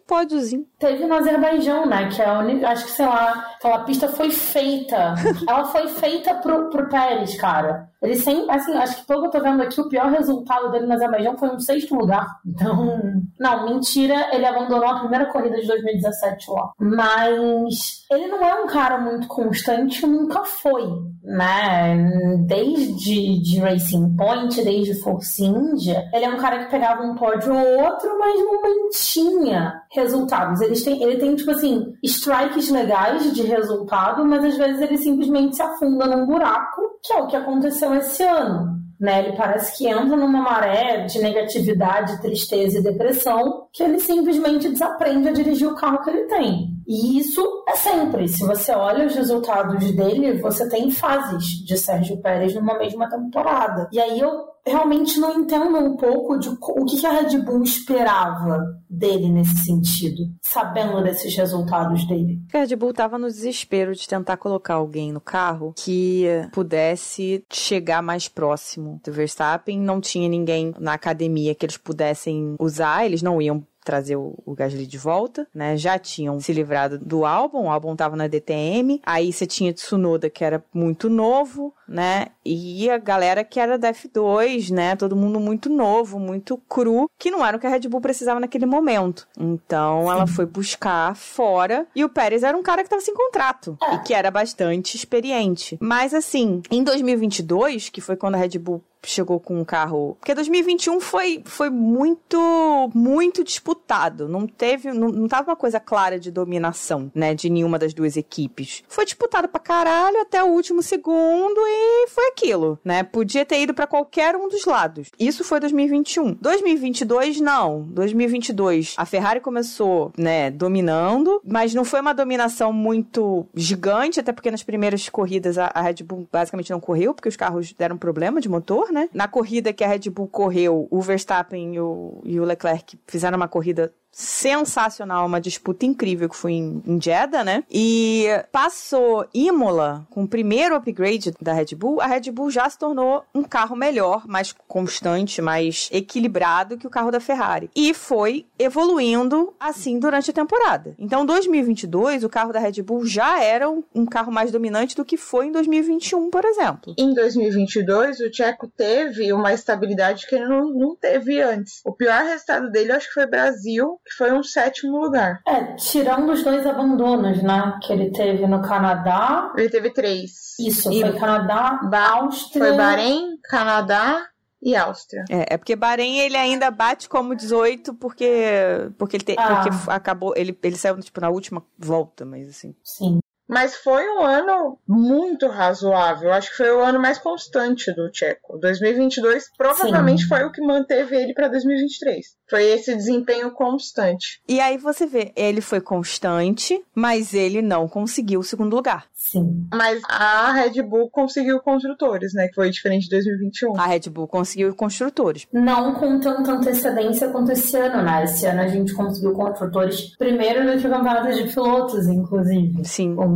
pódiozinho. 0.07 0.65
Teve 0.79 1.05
no 1.05 1.15
Azerbaijão, 1.15 1.85
né? 1.85 2.09
Que 2.09 2.21
é 2.21 2.25
a 2.25 2.39
única. 2.39 2.69
Acho 2.69 2.85
que, 2.85 2.91
sei 2.91 3.05
lá, 3.05 3.53
aquela 3.55 3.79
pista 3.79 4.07
foi 4.07 4.31
feita. 4.31 5.15
ela 5.47 5.65
foi 5.65 5.87
feita 5.87 6.35
pro, 6.35 6.69
pro 6.69 6.89
Pérez, 6.89 7.35
cara. 7.35 7.89
Ele 8.01 8.15
sempre, 8.15 8.51
assim, 8.51 8.73
acho 8.73 8.97
que 8.97 9.07
pelo 9.07 9.21
que 9.21 9.27
eu 9.27 9.31
tô 9.31 9.41
vendo 9.41 9.63
aqui, 9.63 9.81
o 9.81 9.89
pior 9.89 10.11
resultado 10.11 10.69
dele 10.71 10.85
no 10.85 10.93
Azerbaijão 10.93 11.37
foi 11.37 11.49
um 11.49 11.59
sexto 11.59 11.95
lugar. 11.95 12.27
Então, 12.45 13.01
não, 13.39 13.65
mentira, 13.65 14.29
ele 14.31 14.45
abandonou 14.45 14.87
a 14.87 14.99
primeira 14.99 15.25
corrida 15.25 15.59
de 15.59 15.65
2017 15.65 16.51
lá. 16.51 16.71
Mas 16.79 18.05
ele 18.11 18.27
não 18.27 18.43
é 18.43 18.61
um 18.61 18.67
cara 18.67 18.99
muito 18.99 19.27
constante, 19.27 20.05
nunca 20.05 20.43
foi, 20.43 20.83
né? 21.23 21.97
Desde 22.45 23.41
de 23.41 23.59
Racing 23.59 24.15
Point, 24.15 24.63
desde 24.63 25.01
Force 25.01 25.43
India, 25.43 26.07
ele 26.13 26.25
é 26.25 26.29
um 26.29 26.37
cara 26.37 26.63
que 26.63 26.71
pegava 26.71 27.01
um 27.01 27.15
pódio 27.15 27.53
ou 27.53 27.83
outro, 27.85 28.19
mas 28.19 28.39
não 28.39 28.61
mantinha 28.61 29.81
resultados. 29.95 30.61
Ele 30.61 30.79
tem, 30.79 31.03
ele 31.03 31.17
tem, 31.17 31.35
tipo 31.35 31.51
assim, 31.51 31.93
strikes 32.03 32.69
legais 32.69 33.33
de 33.33 33.43
resultado, 33.43 34.25
mas 34.25 34.43
às 34.43 34.57
vezes 34.57 34.81
ele 34.81 34.97
simplesmente 34.97 35.55
se 35.55 35.61
afunda 35.61 36.05
num 36.05 36.25
buraco, 36.25 36.81
que 37.03 37.13
é 37.13 37.17
o 37.17 37.27
que 37.27 37.35
aconteceu 37.35 37.93
esse 37.95 38.23
ano. 38.23 38.75
Né? 38.99 39.25
Ele 39.25 39.37
parece 39.37 39.77
que 39.77 39.87
entra 39.87 40.15
numa 40.15 40.41
maré 40.41 41.05
de 41.05 41.19
negatividade, 41.19 42.21
tristeza 42.21 42.79
e 42.79 42.83
depressão 42.83 43.67
que 43.73 43.83
ele 43.83 43.99
simplesmente 43.99 44.69
desaprende 44.69 45.27
a 45.27 45.33
dirigir 45.33 45.67
o 45.67 45.75
carro 45.75 46.01
que 46.03 46.09
ele 46.09 46.25
tem. 46.25 46.74
E 46.87 47.19
isso 47.19 47.41
é 47.67 47.75
sempre. 47.75 48.27
Se 48.27 48.45
você 48.45 48.71
olha 48.71 49.05
os 49.05 49.15
resultados 49.15 49.91
dele, 49.91 50.39
você 50.39 50.67
tem 50.69 50.91
fases 50.91 51.43
de 51.65 51.77
Sérgio 51.77 52.21
Pérez 52.21 52.53
numa 52.53 52.77
mesma 52.77 53.09
temporada. 53.09 53.89
E 53.91 53.99
aí 53.99 54.19
eu 54.19 54.55
realmente 54.65 55.19
não 55.19 55.39
entendo 55.39 55.77
um 55.77 55.95
pouco 55.95 56.39
de 56.39 56.49
o 56.49 56.85
que 56.85 57.05
a 57.05 57.11
Red 57.11 57.37
Bull 57.39 57.63
esperava 57.63 58.59
dele 58.89 59.29
nesse 59.29 59.57
sentido, 59.65 60.23
sabendo 60.41 61.03
desses 61.03 61.35
resultados 61.35 62.07
dele. 62.07 62.39
A 62.53 62.59
Red 62.59 62.75
Bull 62.75 62.89
estava 62.89 63.17
no 63.17 63.27
desespero 63.27 63.93
de 63.93 64.07
tentar 64.07 64.37
colocar 64.37 64.75
alguém 64.75 65.11
no 65.11 65.21
carro 65.21 65.73
que 65.77 66.25
pudesse 66.51 67.45
chegar 67.51 68.01
mais 68.01 68.27
próximo 68.27 68.99
do 69.03 69.11
Verstappen. 69.11 69.79
Não 69.79 70.01
tinha 70.01 70.27
ninguém 70.27 70.73
na 70.79 70.93
academia 70.93 71.53
que 71.53 71.65
eles 71.65 71.77
pudessem 71.77 72.55
usar, 72.59 73.05
eles 73.05 73.21
não 73.21 73.41
iam 73.41 73.63
trazer 73.85 74.17
o, 74.17 74.35
o 74.45 74.53
Gasly 74.53 74.85
de 74.87 74.97
volta, 74.97 75.47
né? 75.53 75.77
Já 75.77 75.97
tinham 75.97 76.39
se 76.41 76.51
livrado 76.51 76.97
do 76.97 77.23
álbum, 77.23 77.65
o 77.65 77.69
álbum 77.69 77.95
tava 77.95 78.15
na 78.15 78.27
DTM, 78.27 78.99
aí 79.05 79.31
você 79.31 79.45
tinha 79.45 79.71
Tsunoda 79.71 80.29
que 80.29 80.43
era 80.43 80.63
muito 80.73 81.09
novo, 81.09 81.73
né? 81.87 82.27
E 82.43 82.89
a 82.89 82.97
galera 82.97 83.43
que 83.43 83.59
era 83.59 83.77
da 83.77 83.93
F2, 83.93 84.71
né? 84.71 84.95
Todo 84.95 85.15
mundo 85.15 85.39
muito 85.39 85.69
novo, 85.69 86.19
muito 86.19 86.57
cru, 86.67 87.09
que 87.17 87.29
não 87.29 87.45
era 87.45 87.55
o 87.55 87.59
que 87.59 87.67
a 87.67 87.69
Red 87.69 87.87
Bull 87.87 88.01
precisava 88.01 88.39
naquele 88.39 88.65
momento. 88.65 89.27
Então 89.39 90.11
ela 90.11 90.25
foi 90.25 90.45
buscar 90.45 91.15
fora 91.15 91.85
e 91.95 92.03
o 92.03 92.09
Pérez 92.09 92.43
era 92.43 92.57
um 92.57 92.63
cara 92.63 92.83
que 92.83 92.89
tava 92.89 93.01
sem 93.01 93.13
contrato 93.13 93.77
e 93.93 93.99
que 93.99 94.13
era 94.13 94.31
bastante 94.31 94.97
experiente. 94.97 95.77
Mas 95.79 96.13
assim, 96.13 96.61
em 96.71 96.83
2022, 96.83 97.89
que 97.89 98.01
foi 98.01 98.15
quando 98.15 98.35
a 98.35 98.39
Red 98.39 98.57
Bull 98.57 98.83
chegou 99.09 99.39
com 99.39 99.59
um 99.59 99.65
carro. 99.65 100.15
Porque 100.19 100.33
2021 100.33 100.99
foi, 100.99 101.41
foi 101.45 101.69
muito, 101.69 102.91
muito 102.93 103.43
disputado. 103.43 104.27
Não 104.27 104.47
teve. 104.47 104.91
Não, 104.91 105.09
não 105.09 105.27
tava 105.27 105.51
uma 105.51 105.55
coisa 105.55 105.79
clara 105.79 106.19
de 106.19 106.31
dominação, 106.31 107.11
né? 107.13 107.33
De 107.33 107.49
nenhuma 107.49 107.79
das 107.79 107.93
duas 107.93 108.17
equipes. 108.17 108.83
Foi 108.87 109.05
disputado 109.05 109.47
pra 109.47 109.59
caralho 109.59 110.21
até 110.21 110.43
o 110.43 110.47
último 110.47 110.81
segundo 110.81 111.59
e 111.59 112.07
foi 112.09 112.27
aquilo, 112.27 112.79
né? 112.83 113.03
Podia 113.03 113.45
ter 113.45 113.61
ido 113.61 113.73
para 113.73 113.87
qualquer 113.87 114.35
um 114.35 114.47
dos 114.47 114.65
lados. 114.65 115.09
Isso 115.19 115.43
foi 115.43 115.59
2021. 115.59 116.33
2022, 116.41 117.39
não. 117.39 117.81
2022, 117.89 118.95
a 118.97 119.05
Ferrari 119.05 119.39
começou, 119.39 120.11
né, 120.17 120.51
dominando, 120.51 121.41
mas 121.45 121.73
não 121.73 121.85
foi 121.85 122.01
uma 122.01 122.13
dominação 122.13 122.71
muito 122.73 123.45
gigante, 123.53 124.19
até 124.19 124.31
porque 124.31 124.51
nas 124.51 124.63
primeiras 124.63 125.07
corridas 125.09 125.57
a, 125.57 125.71
a 125.73 125.81
Red 125.81 126.03
Bull 126.03 126.27
basicamente 126.31 126.71
não 126.71 126.79
correu, 126.79 127.13
porque 127.13 127.29
os 127.29 127.35
carros 127.35 127.73
deram 127.73 127.97
problema 127.97 128.41
de 128.41 128.49
motor, 128.49 128.91
né? 128.95 129.09
Na 129.13 129.27
corrida 129.27 129.73
que 129.73 129.83
a 129.83 129.87
Red 129.87 130.09
Bull 130.09 130.29
correu, 130.29 130.87
o 130.89 131.01
Verstappen 131.01 131.75
e 131.75 131.79
o, 131.79 132.21
e 132.23 132.39
o 132.39 132.45
Leclerc 132.45 132.97
fizeram 133.05 133.35
uma 133.35 133.47
corrida 133.47 133.93
sensacional, 134.15 135.25
uma 135.25 135.41
disputa 135.41 135.85
incrível 135.85 136.29
que 136.29 136.37
foi 136.37 136.53
em, 136.53 136.81
em 136.87 137.01
Jeddah, 137.01 137.43
né? 137.43 137.65
E 137.69 138.27
passou 138.49 139.27
Imola 139.33 140.07
com 140.09 140.23
o 140.23 140.27
primeiro 140.27 140.73
upgrade 140.73 141.33
da 141.41 141.51
Red 141.51 141.75
Bull, 141.75 141.99
a 141.99 142.07
Red 142.07 142.31
Bull 142.31 142.49
já 142.49 142.69
se 142.69 142.79
tornou 142.79 143.25
um 143.35 143.43
carro 143.43 143.75
melhor, 143.75 144.25
mais 144.25 144.55
constante, 144.69 145.41
mais 145.41 145.89
equilibrado 145.91 146.77
que 146.77 146.87
o 146.87 146.89
carro 146.89 147.11
da 147.11 147.19
Ferrari. 147.19 147.69
E 147.75 147.93
foi 147.93 148.45
evoluindo 148.57 149.53
assim 149.59 149.99
durante 149.99 150.31
a 150.31 150.33
temporada. 150.33 150.95
Então, 150.97 151.25
2022, 151.25 152.23
o 152.23 152.29
carro 152.29 152.53
da 152.53 152.59
Red 152.59 152.81
Bull 152.81 153.05
já 153.05 153.43
era 153.43 153.69
um 153.69 154.05
carro 154.05 154.31
mais 154.31 154.49
dominante 154.49 154.95
do 154.95 155.03
que 155.03 155.17
foi 155.17 155.47
em 155.47 155.51
2021, 155.51 156.29
por 156.29 156.45
exemplo. 156.45 156.95
Em 156.97 157.13
2022, 157.13 158.21
o 158.21 158.33
Checo 158.33 158.67
teve 158.67 159.33
uma 159.33 159.51
estabilidade 159.53 160.25
que 160.25 160.35
ele 160.35 160.47
não, 160.47 160.69
não 160.69 160.95
teve 160.95 161.41
antes. 161.41 161.81
O 161.83 161.91
pior 161.91 162.23
resultado 162.23 162.71
dele, 162.71 162.93
acho 162.93 163.07
que 163.07 163.13
foi 163.13 163.25
Brasil, 163.25 163.99
que 164.05 164.13
foi 164.17 164.31
um 164.31 164.43
sétimo 164.43 164.99
lugar. 164.99 165.41
É, 165.47 165.73
tirando 165.75 166.31
os 166.31 166.43
dois 166.43 166.65
abandonos, 166.65 167.41
né? 167.41 167.79
Que 167.81 167.91
ele 167.91 168.11
teve 168.11 168.45
no 168.45 168.61
Canadá. 168.61 169.51
Ele 169.57 169.69
teve 169.69 169.89
três. 169.91 170.31
Isso, 170.59 170.91
e 170.91 171.01
foi 171.01 171.13
Canadá, 171.19 171.79
ba 171.89 172.09
Áustria. 172.09 172.65
Foi 172.65 172.77
Bahrein, 172.77 173.37
Canadá 173.43 174.27
e 174.61 174.75
Áustria. 174.75 175.23
É, 175.29 175.55
é 175.55 175.57
porque 175.57 175.75
Bahrein 175.75 176.19
ele 176.19 176.37
ainda 176.37 176.69
bate 176.71 177.09
como 177.09 177.35
18 177.35 177.93
porque 177.95 178.91
porque 178.97 179.17
ele 179.17 179.23
te, 179.23 179.35
ah. 179.37 179.55
porque 179.55 179.91
acabou 179.91 180.33
ele, 180.35 180.57
ele 180.63 180.77
saiu 180.77 180.99
tipo 180.99 181.19
na 181.19 181.29
última 181.29 181.63
volta, 181.77 182.25
mas 182.25 182.49
assim. 182.49 182.75
Sim. 182.83 183.19
Mas 183.47 183.75
foi 183.75 184.07
um 184.09 184.21
ano 184.21 184.77
muito 184.87 185.47
razoável. 185.47 186.31
Acho 186.33 186.49
que 186.51 186.57
foi 186.57 186.71
o 186.71 186.81
ano 186.81 186.99
mais 186.99 187.17
constante 187.17 187.93
do 187.93 188.09
Tcheco. 188.09 188.57
2022 188.59 189.51
provavelmente 189.57 190.23
Sim. 190.23 190.27
foi 190.27 190.43
o 190.43 190.51
que 190.51 190.61
manteve 190.61 191.15
ele 191.15 191.33
para 191.33 191.47
2023. 191.47 192.35
Foi 192.49 192.63
esse 192.63 192.95
desempenho 192.95 193.51
constante. 193.51 194.41
E 194.47 194.59
aí 194.59 194.77
você 194.77 195.05
vê, 195.05 195.31
ele 195.35 195.61
foi 195.61 195.81
constante, 195.81 196.83
mas 196.93 197.33
ele 197.33 197.61
não 197.61 197.87
conseguiu 197.87 198.39
o 198.39 198.43
segundo 198.43 198.75
lugar. 198.75 199.05
Sim. 199.13 199.67
Mas 199.73 200.01
a 200.07 200.51
Red 200.51 200.81
Bull 200.83 201.09
conseguiu 201.09 201.59
construtores, 201.59 202.33
né? 202.33 202.47
Que 202.47 202.55
foi 202.55 202.69
diferente 202.69 203.03
de 203.03 203.09
2021. 203.09 203.79
A 203.79 203.87
Red 203.87 204.09
Bull 204.11 204.27
conseguiu 204.27 204.75
construtores. 204.75 205.47
Não 205.51 205.95
com 205.95 206.19
tanta 206.19 206.51
antecedência 206.51 207.29
quanto 207.29 207.51
esse 207.51 207.75
ano, 207.77 208.03
né? 208.03 208.23
Esse 208.23 208.45
ano 208.45 208.61
a 208.61 208.67
gente 208.67 208.93
conseguiu 208.93 209.33
construtores 209.33 210.15
primeiro 210.17 210.63
no 210.63 210.81
campeonato 210.81 211.33
de 211.33 211.51
pilotos, 211.51 212.07
inclusive. 212.07 212.85
Sim. 212.85 213.15
O 213.17 213.27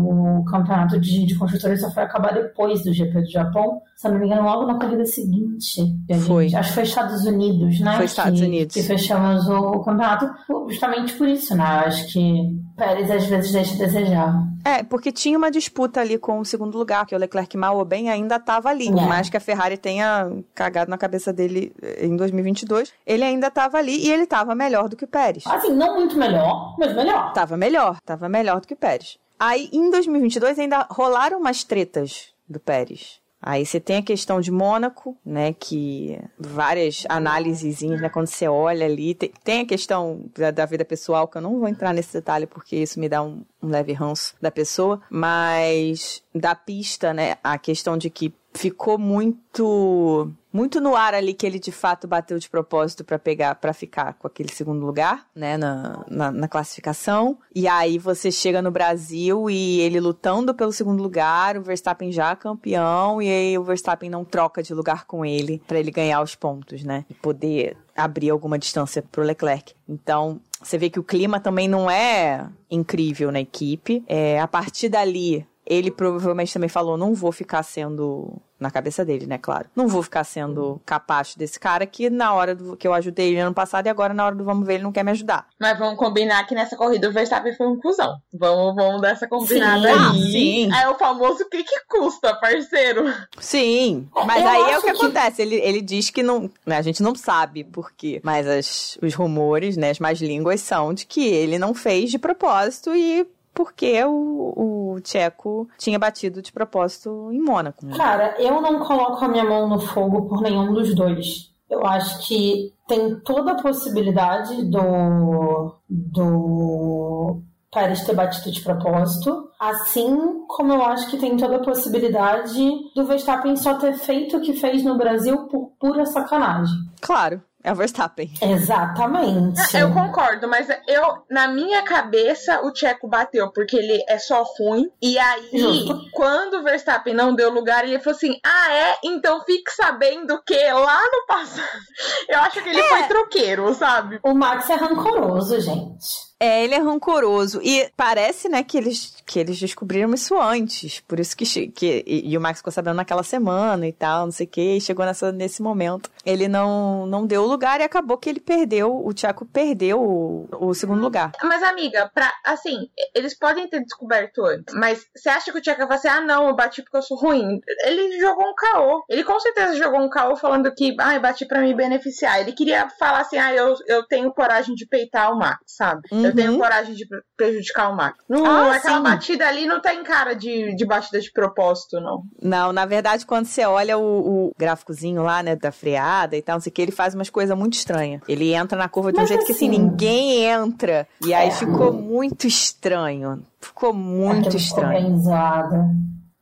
campeonato 0.50 1.00
de, 1.00 1.26
de 1.26 1.36
construtores 1.36 1.82
só 1.82 1.92
foi 1.92 2.04
acabar 2.04 2.34
depois 2.34 2.84
do 2.84 2.94
GP 2.94 3.22
do 3.22 3.32
Japão. 3.32 3.82
Se 3.96 4.08
não 4.08 4.18
me 4.18 4.26
engano, 4.26 4.44
logo 4.44 4.66
na 4.66 4.80
corrida 4.80 5.06
seguinte. 5.06 5.82
Foi. 6.26 6.46
Gente, 6.46 6.56
acho 6.56 6.70
que 6.70 6.76
foi 6.76 6.84
Estados 6.84 7.26
Unidos, 7.26 7.80
né? 7.80 7.96
Foi 7.98 8.06
Estados 8.06 8.40
que, 8.40 8.46
Unidos. 8.46 8.74
Que 8.74 8.84
fechamos 8.84 9.48
o, 9.48 9.58
o 9.58 9.84
campeonato 9.84 10.30
justamente 10.68 11.14
por 11.14 11.28
isso, 11.28 11.56
né? 11.56 11.64
Acho 11.64 12.08
que 12.12 12.60
Pérez 12.76 13.12
às 13.12 13.26
vezes 13.26 13.52
deixa 13.52 13.76
a 13.76 13.78
desejar. 13.78 14.50
É, 14.64 14.84
porque 14.84 15.12
tinha 15.12 15.38
uma 15.38 15.52
disputa 15.52 16.00
ali 16.02 16.18
com 16.18 16.40
o 16.40 16.46
segundo 16.46 16.78
lugar, 16.78 17.06
que 17.06 17.16
o 17.16 17.18
Leclerc 17.18 17.56
mal 17.58 17.78
ou 17.78 17.86
bem 17.86 18.10
ainda 18.10 18.36
estava 18.36 18.70
ali. 18.70 18.92
Por 18.92 19.04
é. 19.04 19.06
mais 19.06 19.30
que 19.30 19.38
a 19.38 19.40
Ferrari 19.40 19.78
tenha 19.78 20.32
cagado 20.54 20.90
na 20.90 20.98
cabeça 20.98 21.32
dele 21.34 21.74
eh, 21.82 22.06
em 22.06 22.16
2022, 22.16 22.94
ele 23.06 23.24
ainda 23.24 23.48
estava 23.48 23.78
ali 23.78 24.06
e 24.06 24.12
ele 24.12 24.24
estava 24.24 24.56
melhor 24.56 24.88
do 24.90 24.96
que 24.96 25.06
o 25.06 25.08
Pérez. 25.08 25.44
Assim, 25.48 25.74
não 25.74 25.96
muito 25.96 26.18
melhor, 26.18 26.76
mas 26.78 26.96
melhor. 26.96 27.34
Tava 27.34 27.58
melhor, 27.58 28.00
tava 28.02 28.30
melhor 28.30 28.62
do 28.62 28.68
que 28.68 28.74
o 28.74 28.78
Pérez. 28.78 29.18
Aí, 29.40 29.70
em 29.72 29.90
2022, 29.90 30.60
ainda 30.60 30.86
rolaram 30.90 31.40
umas 31.40 31.64
tretas 31.64 32.34
do 32.48 32.60
Pérez. 32.60 33.20
Aí 33.42 33.66
você 33.66 33.80
tem 33.80 33.98
a 33.98 34.02
questão 34.02 34.42
de 34.42 34.52
Mônaco, 34.52 35.18
né, 35.26 35.54
que 35.54 36.20
várias 36.38 37.06
análises, 37.08 37.82
né, 37.82 38.10
quando 38.10 38.28
você 38.28 38.50
olha 38.50 38.86
ali, 38.86 39.16
tem, 39.16 39.32
tem 39.44 39.62
a 39.62 39.66
questão 39.66 40.26
da, 40.38 40.52
da, 40.52 40.66
vida 40.66 40.84
pessoal, 40.84 41.26
que 41.26 41.38
eu 41.38 41.42
não 41.42 41.58
vou 41.58 41.70
entrar 41.70 41.94
nesse 41.94 42.12
detalhe 42.12 42.46
porque 42.46 42.76
isso 42.76 43.00
me 43.00 43.08
dá 43.08 43.24
um, 43.24 43.46
um 43.64 43.70
leve 43.70 43.94
ranço 43.94 44.36
da 44.42 44.52
pessoa, 44.52 45.02
mas 45.10 46.22
da 46.36 46.54
pista, 46.54 47.14
né, 47.14 47.38
a 47.42 47.58
questão 47.58 47.98
de 47.98 48.10
que 48.10 48.34
ficou 48.54 48.98
muito 48.98 50.30
muito 50.52 50.82
no 50.82 50.96
ar 50.96 51.14
ali 51.14 51.34
que 51.34 51.46
ele 51.46 51.60
de 51.60 51.72
fato 51.72 52.08
bateu 52.08 52.40
de 52.40 52.50
propósito 52.50 53.04
para 53.04 53.20
pegar 53.20 53.56
para 53.56 53.74
ficar 53.74 54.14
com 54.14 54.28
aquele 54.28 54.52
segundo 54.52 54.86
lugar, 54.86 55.28
né, 55.36 55.58
na, 55.58 56.04
na, 56.10 56.32
na, 56.32 56.48
classificação. 56.48 57.38
E 57.54 57.68
aí 57.68 57.98
você 57.98 58.32
chega 58.32 58.62
no 58.62 58.72
Brasil 58.72 59.50
e 59.50 59.80
ele 59.82 60.00
lutando 60.00 60.54
pelo 60.54 60.72
segundo 60.72 61.02
lugar, 61.02 61.58
o 61.58 61.62
Verstappen 61.62 62.12
já 62.12 62.36
campeão 62.36 63.22
e 63.22 63.30
aí 63.30 63.58
o 63.58 63.64
Verstappen 63.64 64.10
não 64.10 64.26
troca 64.26 64.64
de 64.64 64.74
lugar 64.74 65.06
com 65.06 65.26
ele 65.26 65.62
para 65.68 65.80
ele 65.80 65.92
ganhar 65.92 66.22
os 66.22 66.36
pontos, 66.36 66.84
né, 66.84 67.06
e 67.10 67.14
poder 67.14 67.78
abrir 67.96 68.30
alguma 68.30 68.58
distância 68.58 69.02
pro 69.02 69.24
Leclerc. 69.24 69.74
Então, 69.88 70.40
você 70.62 70.78
vê 70.78 70.90
que 70.90 71.00
o 71.00 71.04
clima 71.04 71.40
também 71.40 71.68
não 71.68 71.90
é 71.90 72.50
incrível 72.70 73.32
na 73.32 73.40
equipe. 73.40 74.04
É, 74.08 74.40
a 74.40 74.48
partir 74.48 74.90
dali, 74.90 75.46
ele 75.66 75.92
provavelmente 75.92 76.54
também 76.54 76.70
falou: 76.70 76.98
não 76.98 77.14
vou 77.14 77.32
ficar 77.32 77.64
sendo. 77.64 78.42
Na 78.60 78.70
cabeça 78.70 79.06
dele, 79.06 79.26
né? 79.26 79.38
Claro. 79.38 79.68
Não 79.76 79.88
vou 79.88 80.04
ficar 80.04 80.24
sendo 80.24 80.82
capacho 80.86 81.38
desse 81.38 81.60
cara 81.60 81.86
que 81.86 82.10
na 82.10 82.34
hora 82.34 82.54
do, 82.54 82.76
que 82.76 82.88
eu 82.88 82.94
ajudei 82.94 83.30
ele 83.30 83.40
ano 83.40 83.54
passado 83.54 83.86
e 83.86 83.90
agora 83.90 84.14
na 84.14 84.26
hora 84.26 84.36
do 84.36 84.44
vamos 84.44 84.66
ver 84.66 84.76
ele 84.76 84.84
não 84.84 84.92
quer 84.92 85.04
me 85.04 85.12
ajudar. 85.12 85.48
Mas 85.60 85.78
vamos 85.78 85.98
combinar 85.98 86.46
que 86.46 86.56
nessa 86.56 86.76
corrida 86.76 87.08
o 87.08 87.12
Verstappen 87.14 87.56
foi 87.56 87.68
um 87.68 87.80
cuzão. 87.80 88.18
Vamos, 88.34 88.76
vamos 88.76 89.02
dar 89.02 89.12
essa 89.12 89.28
combinada 89.28 89.88
sim, 89.88 90.10
aí. 90.12 90.32
Sim. 90.32 90.74
É 90.74 90.90
o 90.90 90.96
famoso 90.96 91.48
que 91.50 91.64
que 91.64 91.80
custa, 91.88 92.36
parceiro. 92.36 93.06
Sim. 93.40 94.08
Mas 94.26 94.44
eu 94.44 94.50
aí 94.50 94.72
é 94.74 94.78
o 94.78 94.82
que, 94.82 94.92
que, 94.92 94.98
acontece. 94.98 95.42
Ele, 95.42 95.56
ele 95.56 95.82
diz 95.82 96.10
que 96.10 96.24
não. 96.24 96.50
Né, 96.66 96.78
a 96.78 96.82
gente 96.82 97.02
não 97.02 97.16
sabe 97.16 97.64
por 97.64 97.92
quê. 97.94 98.20
Mas 98.24 98.48
as, 98.48 98.98
os 99.02 99.14
rumores, 99.14 99.78
né? 99.78 99.92
As 99.92 100.00
más 100.00 100.20
línguas 100.20 100.62
são 100.62 100.94
de 100.94 101.06
que 101.06 101.26
ele 101.26 101.58
não 101.58 101.74
fez 101.74 102.12
de 102.12 102.20
propósito 102.20 102.96
e 102.96 103.28
porque 103.60 104.02
o, 104.06 104.94
o 104.96 105.02
Tcheco 105.02 105.68
tinha 105.78 106.00
batido 106.00 106.42
de 106.42 106.50
propósito 106.50 107.30
em 107.30 107.42
Mônaco. 107.42 107.86
Cara, 107.90 108.34
eu 108.40 108.62
não 108.62 108.80
coloco 108.80 109.26
a 109.26 109.28
minha 109.28 109.44
mão 109.44 109.68
no 109.68 109.82
fogo 109.82 110.30
por 110.30 110.40
nenhum 110.42 110.74
dos 110.74 110.96
dois. 110.96 111.52
Eu 111.70 111.86
acho 111.86 112.26
que 112.26 112.74
tem 112.88 113.20
toda 113.20 113.52
a 113.52 113.62
possibilidade 113.62 114.64
do, 114.64 115.76
do 115.90 117.42
Pérez 117.70 118.06
ter 118.06 118.16
batido 118.16 118.50
de 118.50 118.62
propósito, 118.62 119.50
assim 119.60 120.46
como 120.48 120.72
eu 120.72 120.82
acho 120.82 121.10
que 121.10 121.18
tem 121.18 121.36
toda 121.36 121.58
a 121.58 121.64
possibilidade 121.64 122.66
do 122.96 123.06
Verstappen 123.06 123.58
só 123.58 123.74
ter 123.74 123.94
feito 123.96 124.38
o 124.38 124.42
que 124.42 124.54
fez 124.54 124.86
no 124.86 124.98
Brasil 124.98 125.50
por 125.50 125.74
pura 125.78 126.06
sacanagem. 126.06 126.78
Claro. 127.02 127.42
É 127.62 127.74
o 127.74 127.76
Verstappen. 127.76 128.32
Exatamente. 128.42 129.76
Eu 129.78 129.92
concordo, 129.92 130.48
mas 130.48 130.68
eu, 130.88 131.24
na 131.30 131.48
minha 131.50 131.84
cabeça, 131.84 132.62
o 132.62 132.72
Tcheco 132.72 133.08
bateu, 133.08 133.52
porque 133.52 133.76
ele 133.76 134.04
é 134.08 134.18
só 134.18 134.44
ruim. 134.58 134.90
E 135.02 135.20
aí, 135.20 135.50
Justo. 135.54 136.10
quando 136.14 136.56
o 136.56 136.64
Verstappen 136.64 137.14
não 137.14 137.36
deu 137.36 137.50
lugar, 137.52 137.84
ele 137.84 138.00
falou 138.00 138.16
assim: 138.16 138.40
Ah, 138.46 138.74
é? 138.74 138.98
Então 139.04 139.44
fique 139.44 139.72
sabendo 139.72 140.42
que 140.44 140.72
lá 140.72 141.02
no 141.02 141.26
passado. 141.28 141.68
Eu 142.30 142.40
acho 142.40 142.64
que 142.64 142.70
ele 142.70 142.80
é. 142.80 142.90
foi 142.90 143.04
troqueiro, 143.04 143.74
sabe? 143.74 144.20
O 144.24 144.34
Max 144.34 144.70
é 144.70 144.76
rancoroso, 144.76 145.60
gente. 145.60 146.29
É, 146.40 146.64
ele 146.64 146.74
é 146.74 146.78
rancoroso. 146.78 147.60
E 147.62 147.92
parece, 147.98 148.48
né, 148.48 148.64
que 148.64 148.78
eles, 148.78 149.22
que 149.26 149.40
eles 149.40 149.60
descobriram 149.60 150.14
isso 150.14 150.40
antes. 150.40 151.02
Por 151.02 151.20
isso 151.20 151.36
que. 151.36 151.68
que 151.68 152.04
e, 152.08 152.32
e 152.32 152.38
o 152.38 152.42
Max 152.42 152.60
ficou 152.60 152.72
sabendo 152.72 152.96
naquela 152.96 153.24
semana 153.24 153.86
e 153.86 153.92
tal, 153.92 154.26
não 154.26 154.32
sei 154.32 154.46
o 154.46 154.50
quê. 154.50 154.76
E 154.78 154.82
chegou 154.82 155.06
nessa, 155.06 155.32
nesse 155.34 155.62
momento. 155.62 156.10
Ele 156.26 156.48
não, 156.48 157.06
não 157.06 157.28
deu 157.28 157.46
lugar 157.46 157.82
e 157.82 157.84
acabou 157.84 158.18
que 158.18 158.30
ele 158.30 158.40
perdeu. 158.40 159.06
O 159.06 159.14
Thiago 159.14 159.46
perdeu 159.46 160.02
o, 160.02 160.48
o 160.60 160.74
segundo 160.74 161.02
lugar. 161.02 161.34
Mas, 161.44 161.62
amiga, 161.62 162.10
pra, 162.14 162.32
assim, 162.46 162.90
eles 163.14 163.38
podem 163.38 163.68
ter 163.70 163.82
descoberto 163.82 164.46
antes. 164.46 164.74
Mas 164.74 165.06
você 165.14 165.28
acha 165.28 165.52
que 165.52 165.58
o 165.58 165.62
Thiago 165.62 165.88
vai 165.88 165.98
assim, 165.98 166.08
ah, 166.08 166.22
não, 166.22 166.48
eu 166.48 166.56
bati 166.56 166.82
porque 166.82 166.98
eu 166.98 167.02
sou 167.02 167.18
ruim? 167.18 167.60
Ele 167.84 168.18
jogou 168.20 168.48
um 168.48 168.56
caô. 168.56 169.04
Ele 169.10 169.26
com 169.26 169.38
certeza 169.42 169.76
jogou 169.76 170.00
um 170.00 170.10
caô 170.10 170.38
falando 170.38 170.74
que, 170.74 170.96
ah, 171.00 171.16
eu 171.16 171.22
bati 171.22 171.46
pra 171.46 171.62
me 171.62 171.74
beneficiar. 171.74 172.40
Ele 172.40 172.54
queria 172.54 172.90
falar 172.92 173.20
assim, 173.20 173.38
ah, 173.38 173.54
eu, 173.54 173.76
eu 173.88 174.08
tenho 174.08 174.32
coragem 174.32 174.74
de 174.74 174.88
peitar 174.88 175.34
o 175.34 175.38
Max, 175.38 175.60
sabe? 175.68 176.02
Uhum. 176.12 176.29
Eu 176.30 176.36
tenho 176.36 176.52
uhum. 176.54 176.60
coragem 176.60 176.96
de 176.96 177.06
prejudicar 177.36 177.92
o 177.92 177.96
Max. 177.96 178.24
Não, 178.30 178.46
ah, 178.46 178.76
aquela 178.76 178.98
sim. 178.98 179.04
batida 179.04 179.48
ali 179.48 179.66
não 179.66 179.82
tem 179.82 180.04
cara 180.04 180.34
de, 180.34 180.76
de 180.76 180.86
batida 180.86 181.20
de 181.20 181.32
propósito, 181.32 182.00
não. 182.00 182.24
Não, 182.42 182.72
na 182.72 182.86
verdade, 182.86 183.26
quando 183.26 183.46
você 183.46 183.66
olha 183.66 183.98
o, 183.98 184.48
o 184.48 184.52
gráficozinho 184.58 185.24
lá, 185.24 185.42
né, 185.44 185.56
da 185.56 185.72
freada 185.72 186.36
e 186.36 186.42
tal, 186.42 186.56
não 186.56 186.62
sei 186.62 186.70
o 186.70 186.74
que, 186.74 186.82
ele 186.82 186.92
faz 186.92 187.14
umas 187.14 187.30
coisas 187.30 187.58
muito 187.58 187.74
estranhas. 187.74 188.22
Ele 188.28 188.54
entra 188.54 188.78
na 188.78 188.90
curva 188.90 189.12
de 189.12 189.18
Mas 189.18 189.26
um 189.26 189.28
jeito 189.28 189.44
assim, 189.44 189.54
que 189.54 189.66
assim, 189.66 189.70
ninguém 189.70 190.44
entra. 190.46 191.08
E 191.26 191.34
aí 191.34 191.50
é. 191.50 191.52
ficou 191.52 191.92
muito 191.94 192.48
estranho. 192.48 193.44
Ficou 193.60 193.94
muito 193.94 194.56
estranho. 194.56 195.22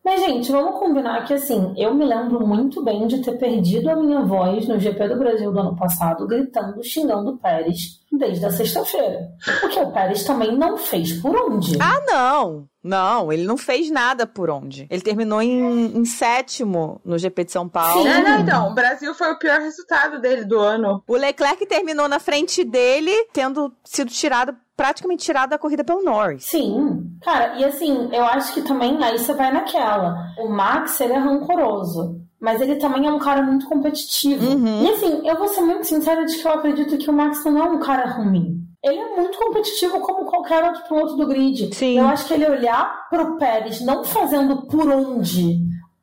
Mas, 0.07 0.21
gente, 0.21 0.49
vamos 0.53 0.79
combinar 0.79 1.25
que, 1.25 1.33
assim, 1.33 1.73
eu 1.75 1.93
me 1.93 2.05
lembro 2.05 2.47
muito 2.47 2.81
bem 2.81 3.07
de 3.07 3.21
ter 3.21 3.33
perdido 3.33 3.89
a 3.89 3.95
minha 3.97 4.21
voz 4.21 4.65
no 4.65 4.79
GP 4.79 5.05
do 5.09 5.19
Brasil 5.19 5.51
do 5.51 5.59
ano 5.59 5.75
passado, 5.75 6.25
gritando, 6.25 6.81
xingando 6.81 7.31
o 7.31 7.37
Pérez 7.37 7.99
desde 8.09 8.45
a 8.45 8.49
sexta-feira. 8.49 9.27
Porque 9.59 9.77
o 9.77 9.91
Pérez 9.91 10.23
também 10.23 10.57
não 10.57 10.77
fez 10.77 11.11
por 11.21 11.35
onde. 11.35 11.77
Ah, 11.81 11.99
não! 12.07 12.69
Não, 12.81 13.33
ele 13.33 13.43
não 13.43 13.57
fez 13.57 13.91
nada 13.91 14.25
por 14.25 14.49
onde. 14.49 14.87
Ele 14.89 15.01
terminou 15.01 15.41
em, 15.41 15.97
em 15.97 16.05
sétimo 16.05 17.01
no 17.03 17.17
GP 17.17 17.43
de 17.43 17.51
São 17.51 17.67
Paulo. 17.67 18.01
Sim. 18.01 18.07
É, 18.07 18.23
não, 18.23 18.39
então, 18.39 18.71
o 18.71 18.73
Brasil 18.73 19.13
foi 19.13 19.29
o 19.33 19.37
pior 19.37 19.59
resultado 19.59 20.21
dele 20.21 20.45
do 20.45 20.57
ano. 20.57 21.03
O 21.05 21.17
Leclerc 21.17 21.65
terminou 21.65 22.07
na 22.07 22.17
frente 22.17 22.63
dele, 22.63 23.11
tendo 23.33 23.73
sido 23.83 24.09
tirado 24.09 24.55
praticamente 24.77 25.25
tirado 25.25 25.49
da 25.49 25.57
corrida 25.57 25.83
pelo 25.83 26.03
Norris. 26.03 26.45
Sim, 26.45 27.17
cara, 27.23 27.55
e 27.57 27.65
assim, 27.65 28.09
eu 28.13 28.23
acho 28.23 28.53
que 28.53 28.61
também 28.61 29.03
aí 29.03 29.17
você 29.17 29.33
vai 29.33 29.51
naquela. 29.51 30.15
O 30.37 30.47
Max, 30.47 31.01
ele 31.01 31.13
é 31.13 31.17
rancoroso. 31.17 32.21
Mas 32.39 32.61
ele 32.61 32.75
também 32.75 33.07
é 33.07 33.11
um 33.11 33.17
cara 33.17 33.41
muito 33.41 33.65
competitivo. 33.65 34.47
Uhum. 34.47 34.83
E 34.83 34.89
assim, 34.91 35.27
eu 35.27 35.35
vou 35.37 35.47
ser 35.47 35.61
muito 35.61 35.87
sincera 35.87 36.23
de 36.23 36.37
que 36.37 36.47
eu 36.47 36.51
acredito 36.51 36.97
que 36.97 37.09
o 37.09 37.13
Max 37.13 37.43
não 37.43 37.57
é 37.57 37.63
um 37.63 37.79
cara 37.79 38.11
ruim. 38.11 38.61
Ele 38.83 38.99
é 38.99 39.15
muito 39.15 39.39
competitivo 39.39 39.99
como 40.01 40.25
qualquer 40.25 40.63
outro 40.63 40.83
piloto 40.83 41.17
do 41.17 41.27
grid. 41.27 41.73
Sim. 41.73 41.97
Eu 41.97 42.05
acho 42.07 42.27
que 42.27 42.33
ele 42.35 42.47
olhar 42.47 43.09
pro 43.09 43.37
Pérez 43.37 43.81
não 43.81 44.03
fazendo 44.03 44.67
por 44.67 44.87
onde 44.87 45.57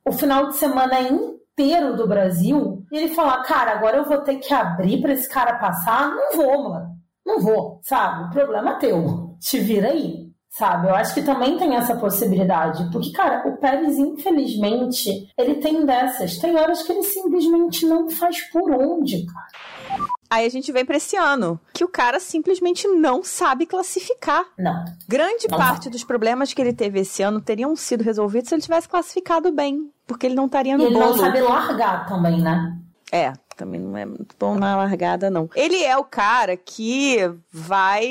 o 0.05 0.11
final 0.11 0.49
de 0.49 0.57
semana 0.57 0.99
inteiro 0.99 1.95
do 1.95 2.05
Brasil 2.05 2.83
e 2.91 2.97
ele 2.97 3.15
falar, 3.15 3.41
cara, 3.43 3.71
agora 3.71 3.97
eu 3.97 4.05
vou 4.05 4.17
ter 4.19 4.35
que 4.35 4.53
abrir 4.53 5.01
para 5.01 5.13
esse 5.13 5.29
cara 5.29 5.57
passar. 5.57 6.09
Não 6.09 6.35
vou, 6.35 6.69
mano. 6.69 6.94
Não 7.25 7.39
vou, 7.41 7.79
sabe? 7.83 8.25
O 8.25 8.29
problema 8.29 8.71
é 8.71 8.79
teu. 8.79 9.35
Te 9.39 9.59
vira 9.59 9.89
aí 9.89 10.25
sabe? 10.57 10.87
Eu 10.87 10.95
acho 10.95 11.13
que 11.13 11.21
também 11.21 11.57
tem 11.57 11.75
essa 11.75 11.97
possibilidade. 11.97 12.89
Porque, 12.89 13.11
cara, 13.11 13.45
o 13.45 13.57
Pérez, 13.57 13.97
infelizmente, 13.97 15.27
ele 15.37 15.55
tem 15.55 15.85
dessas. 15.85 16.37
Tem 16.37 16.55
horas 16.55 16.81
que 16.83 16.93
ele 16.93 17.03
simplesmente 17.03 17.85
não 17.85 18.09
faz 18.09 18.39
por 18.51 18.71
onde, 18.71 19.25
cara. 19.25 20.05
Aí 20.29 20.45
a 20.45 20.49
gente 20.49 20.71
vem 20.71 20.85
para 20.85 20.95
esse 20.97 21.15
ano, 21.17 21.59
que 21.73 21.83
o 21.83 21.87
cara 21.89 22.19
simplesmente 22.21 22.87
não 22.87 23.21
sabe 23.23 23.65
classificar. 23.65 24.45
Não. 24.57 24.83
Grande 25.07 25.45
Não 25.49 25.57
parte 25.57 25.83
sabe. 25.85 25.89
dos 25.91 26.03
problemas 26.03 26.53
que 26.53 26.61
ele 26.61 26.73
teve 26.73 27.01
esse 27.01 27.21
ano 27.21 27.39
teriam 27.41 27.75
sido 27.75 28.03
resolvidos 28.03 28.49
se 28.49 28.55
ele 28.55 28.61
tivesse 28.61 28.87
classificado 28.89 29.51
bem, 29.51 29.91
porque 30.07 30.25
ele 30.25 30.35
não 30.35 30.45
estaria 30.47 30.73
E 30.73 30.77
no 30.77 30.85
ele 30.85 30.93
bolo. 30.95 31.05
não 31.11 31.17
sabe 31.17 31.41
largar 31.41 32.07
também, 32.07 32.41
né? 32.41 32.77
É, 33.11 33.33
também 33.55 33.79
não 33.79 33.97
é 33.97 34.05
muito 34.05 34.35
bom 34.39 34.55
na 34.55 34.75
largada, 34.75 35.29
não. 35.29 35.49
Ele 35.55 35.83
é 35.83 35.97
o 35.97 36.03
cara 36.03 36.57
que 36.57 37.17
vai 37.51 38.05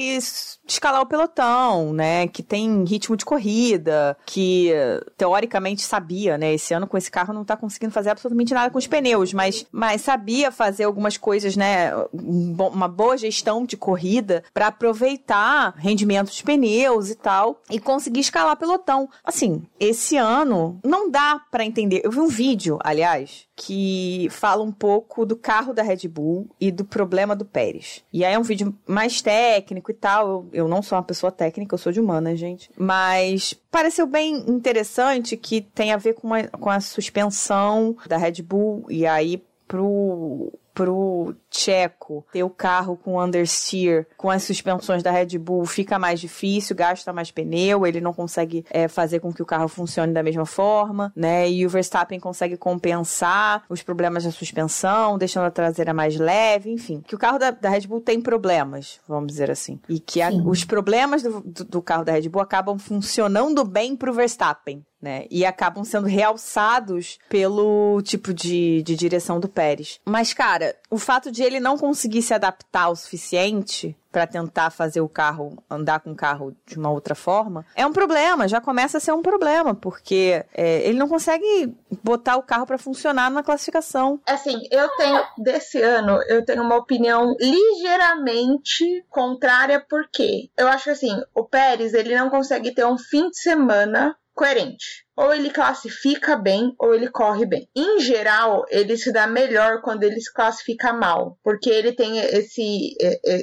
escalar 0.67 1.03
o 1.03 1.07
pelotão, 1.07 1.93
né? 1.93 2.27
Que 2.29 2.43
tem 2.43 2.85
ritmo 2.85 3.17
de 3.17 3.25
corrida, 3.25 4.17
que 4.27 4.73
teoricamente 5.17 5.83
sabia, 5.83 6.39
né? 6.39 6.55
Esse 6.55 6.75
ano 6.75 6.87
com 6.87 6.97
esse 6.97 7.11
carro 7.11 7.35
não 7.35 7.45
tá 7.45 7.57
conseguindo 7.57 7.93
fazer 7.93 8.11
absolutamente 8.11 8.55
nada 8.55 8.71
com 8.71 8.79
os 8.79 8.87
pneus, 8.87 9.33
mas, 9.33 9.67
mas 9.71 10.01
sabia 10.01 10.51
fazer 10.51 10.85
algumas 10.85 11.17
coisas, 11.17 11.57
né? 11.57 11.95
um 12.13 12.55
Uma 12.73 12.89
boa 12.89 13.17
gestão 13.17 13.65
de 13.65 13.77
corrida 13.77 14.43
para 14.53 14.69
aproveitar 14.69 15.75
rendimento 15.77 16.29
dos 16.29 16.43
pneus 16.43 17.11
e 17.11 17.15
tal 17.15 17.61
e 17.71 17.79
conseguir 17.79 18.21
escalar 18.21 18.57
pelotão. 18.57 19.09
Assim, 19.23 19.63
esse 19.79 20.17
ano 20.17 20.79
não 20.85 21.11
dá 21.11 21.41
para 21.51 21.65
entender. 21.65 22.01
Eu 22.05 22.11
vi 22.11 22.21
um 22.21 22.29
vídeo, 22.29 22.79
aliás, 22.83 23.47
que 23.57 24.27
fala 24.31 24.63
um 24.63 24.73
pouco 24.73 25.25
do 25.25 25.37
carro 25.37 25.73
da 25.73 25.83
Red 25.83 26.09
Bull 26.09 26.49
e 26.61 26.71
do 26.71 26.85
problema 26.85 27.37
do 27.37 27.45
Pérez. 27.45 28.05
E 28.13 28.25
aí 28.25 28.35
é 28.35 28.39
um 28.39 28.43
vídeo 28.43 28.75
mais 28.87 29.23
técnico 29.23 29.91
e 29.91 29.95
tal. 29.95 30.29
Eu, 30.29 30.49
eu 30.53 30.69
não 30.69 30.83
sou 30.83 30.97
uma 30.99 31.05
pessoa 31.05 31.31
técnica, 31.31 31.75
eu 31.75 31.79
sou 31.79 31.93
de 31.93 32.01
humana, 32.01 32.35
gente. 32.35 32.71
Mas 32.77 33.55
pareceu 33.71 34.07
bem 34.07 34.45
interessante 34.49 35.37
que 35.37 35.61
tem 35.61 35.93
a 35.93 35.97
ver 35.97 36.15
com 36.15 36.35
a, 36.35 36.49
com 36.49 36.69
a 36.69 36.81
suspensão 36.81 37.97
da 38.09 38.17
Red 38.17 38.43
Bull 38.43 38.87
e 38.89 39.07
aí 39.07 39.43
pro 39.67 40.53
pro 40.75 41.33
Checo 41.49 42.27
ter 42.33 42.43
o 42.43 42.51
carro 42.51 42.97
com 42.97 43.21
understeer, 43.23 44.09
com 44.17 44.29
as 44.29 44.43
suspensões 44.43 45.05
da 45.05 45.11
Red 45.13 45.39
Bull, 45.39 45.65
fica 45.67 46.01
mais 46.01 46.19
difícil, 46.19 46.75
gasta 46.75 47.13
mais 47.13 47.31
pneu, 47.31 47.87
ele 47.87 48.01
não 48.01 48.13
consegue 48.13 48.65
é, 48.71 48.89
fazer 48.89 49.21
com 49.21 49.33
que 49.33 49.41
o 49.41 49.47
carro 49.47 49.69
funcione 49.69 50.13
da 50.13 50.21
mesma 50.21 50.45
forma, 50.45 51.13
né? 51.15 51.49
E 51.49 51.65
o 51.65 51.69
Verstappen 51.69 52.19
consegue 52.19 52.57
compensar 52.57 53.63
os 53.69 53.83
problemas 53.85 54.25
da 54.25 54.33
suspensão, 54.33 55.17
deixando 55.17 55.45
a 55.45 55.51
traseira 55.53 55.95
mais 55.95 56.17
leve, 56.17 56.71
enfim. 56.73 57.01
Que 57.07 57.15
o 57.15 57.19
carro 57.19 57.39
da, 57.39 57.53
da 57.53 57.69
Red 57.69 57.87
Bull 57.87 58.01
tem 58.01 58.21
problemas, 58.21 58.99
vamos 59.09 59.29
dizer 59.29 59.53
assim. 59.53 59.79
E 59.89 60.01
que 60.01 60.21
a- 60.21 60.31
os 60.31 60.65
problemas 60.65 61.23
do, 61.23 61.41
do, 61.41 61.65
do 61.65 61.83
carro 61.83 62.05
da 62.05 62.11
Red 62.11 62.29
Bull 62.29 62.43
acabam 62.43 62.79
funcionando 62.81 63.65
bem 63.65 63.95
pro 63.95 64.13
Verstappen. 64.13 64.85
Né? 65.05 65.27
E 65.31 65.45
acabam 65.45 65.85
sendo 65.85 66.07
realçados 66.07 67.19
pelo 67.29 68.01
tipo 68.01 68.33
de, 68.33 68.83
de 68.83 68.97
direção 68.97 69.39
do 69.39 69.51
Pérez. 69.51 70.01
Mas, 70.03 70.33
cara, 70.33 70.75
o 70.89 70.97
fato 70.97 71.31
de 71.31 71.43
ele 71.43 71.61
não 71.61 71.77
conseguir 71.77 72.23
se 72.23 72.33
adaptar 72.33 72.89
o 72.89 72.97
suficiente 72.97 73.95
para 74.11 74.27
tentar 74.29 74.71
fazer 74.71 75.01
o 75.01 75.09
carro 75.09 75.59
andar 75.69 75.99
com 75.99 76.13
o 76.13 76.17
carro 76.17 76.57
de 76.65 76.79
uma 76.79 76.89
outra 76.89 77.17
forma 77.17 77.67
é 77.75 77.85
um 77.85 77.93
problema, 77.93 78.47
já 78.47 78.61
começa 78.61 78.99
a 78.99 79.01
ser 79.01 79.13
um 79.13 79.21
problema, 79.21 79.75
porque 79.75 80.45
é, 80.55 80.89
ele 80.89 80.97
não 80.97 81.09
consegue 81.09 81.75
botar 82.01 82.37
o 82.37 82.43
carro 82.43 82.65
para 82.65 82.79
funcionar 82.79 83.29
na 83.29 83.43
classificação. 83.43 84.21
Assim, 84.25 84.63
eu 84.71 84.89
tenho, 84.97 85.21
desse 85.39 85.83
ano, 85.83 86.23
eu 86.29 86.45
tenho 86.45 86.63
uma 86.63 86.77
opinião 86.77 87.35
ligeiramente 87.41 89.05
contrária, 89.11 89.85
porque 89.91 90.49
eu 90.57 90.69
acho 90.69 90.85
que 90.85 90.91
assim, 90.91 91.21
o 91.35 91.43
Pérez, 91.43 91.93
ele 91.93 92.17
não 92.17 92.31
consegue 92.31 92.73
ter 92.73 92.87
um 92.87 92.97
fim 92.97 93.29
de 93.29 93.39
semana 93.39 94.17
coerente. 94.35 95.05
Ou 95.17 95.33
ele 95.33 95.51
classifica 95.51 96.37
bem, 96.37 96.75
ou 96.79 96.95
ele 96.95 97.09
corre 97.09 97.47
bem. 97.47 97.69
Em 97.75 98.01
geral, 98.01 98.65
ele 98.69 98.97
se 98.97 99.13
dá 99.13 99.27
melhor 99.27 99.81
quando 99.81 100.03
ele 100.03 100.21
se 100.21 100.33
classifica 100.33 100.93
mal, 100.93 101.39
porque 101.43 101.71
ele 101.71 101.93
tem 101.93 102.19
esse, 102.19 102.97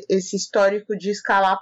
esse 0.09 0.35
histórico 0.35 0.95
de 0.97 1.09
escalar 1.09 1.59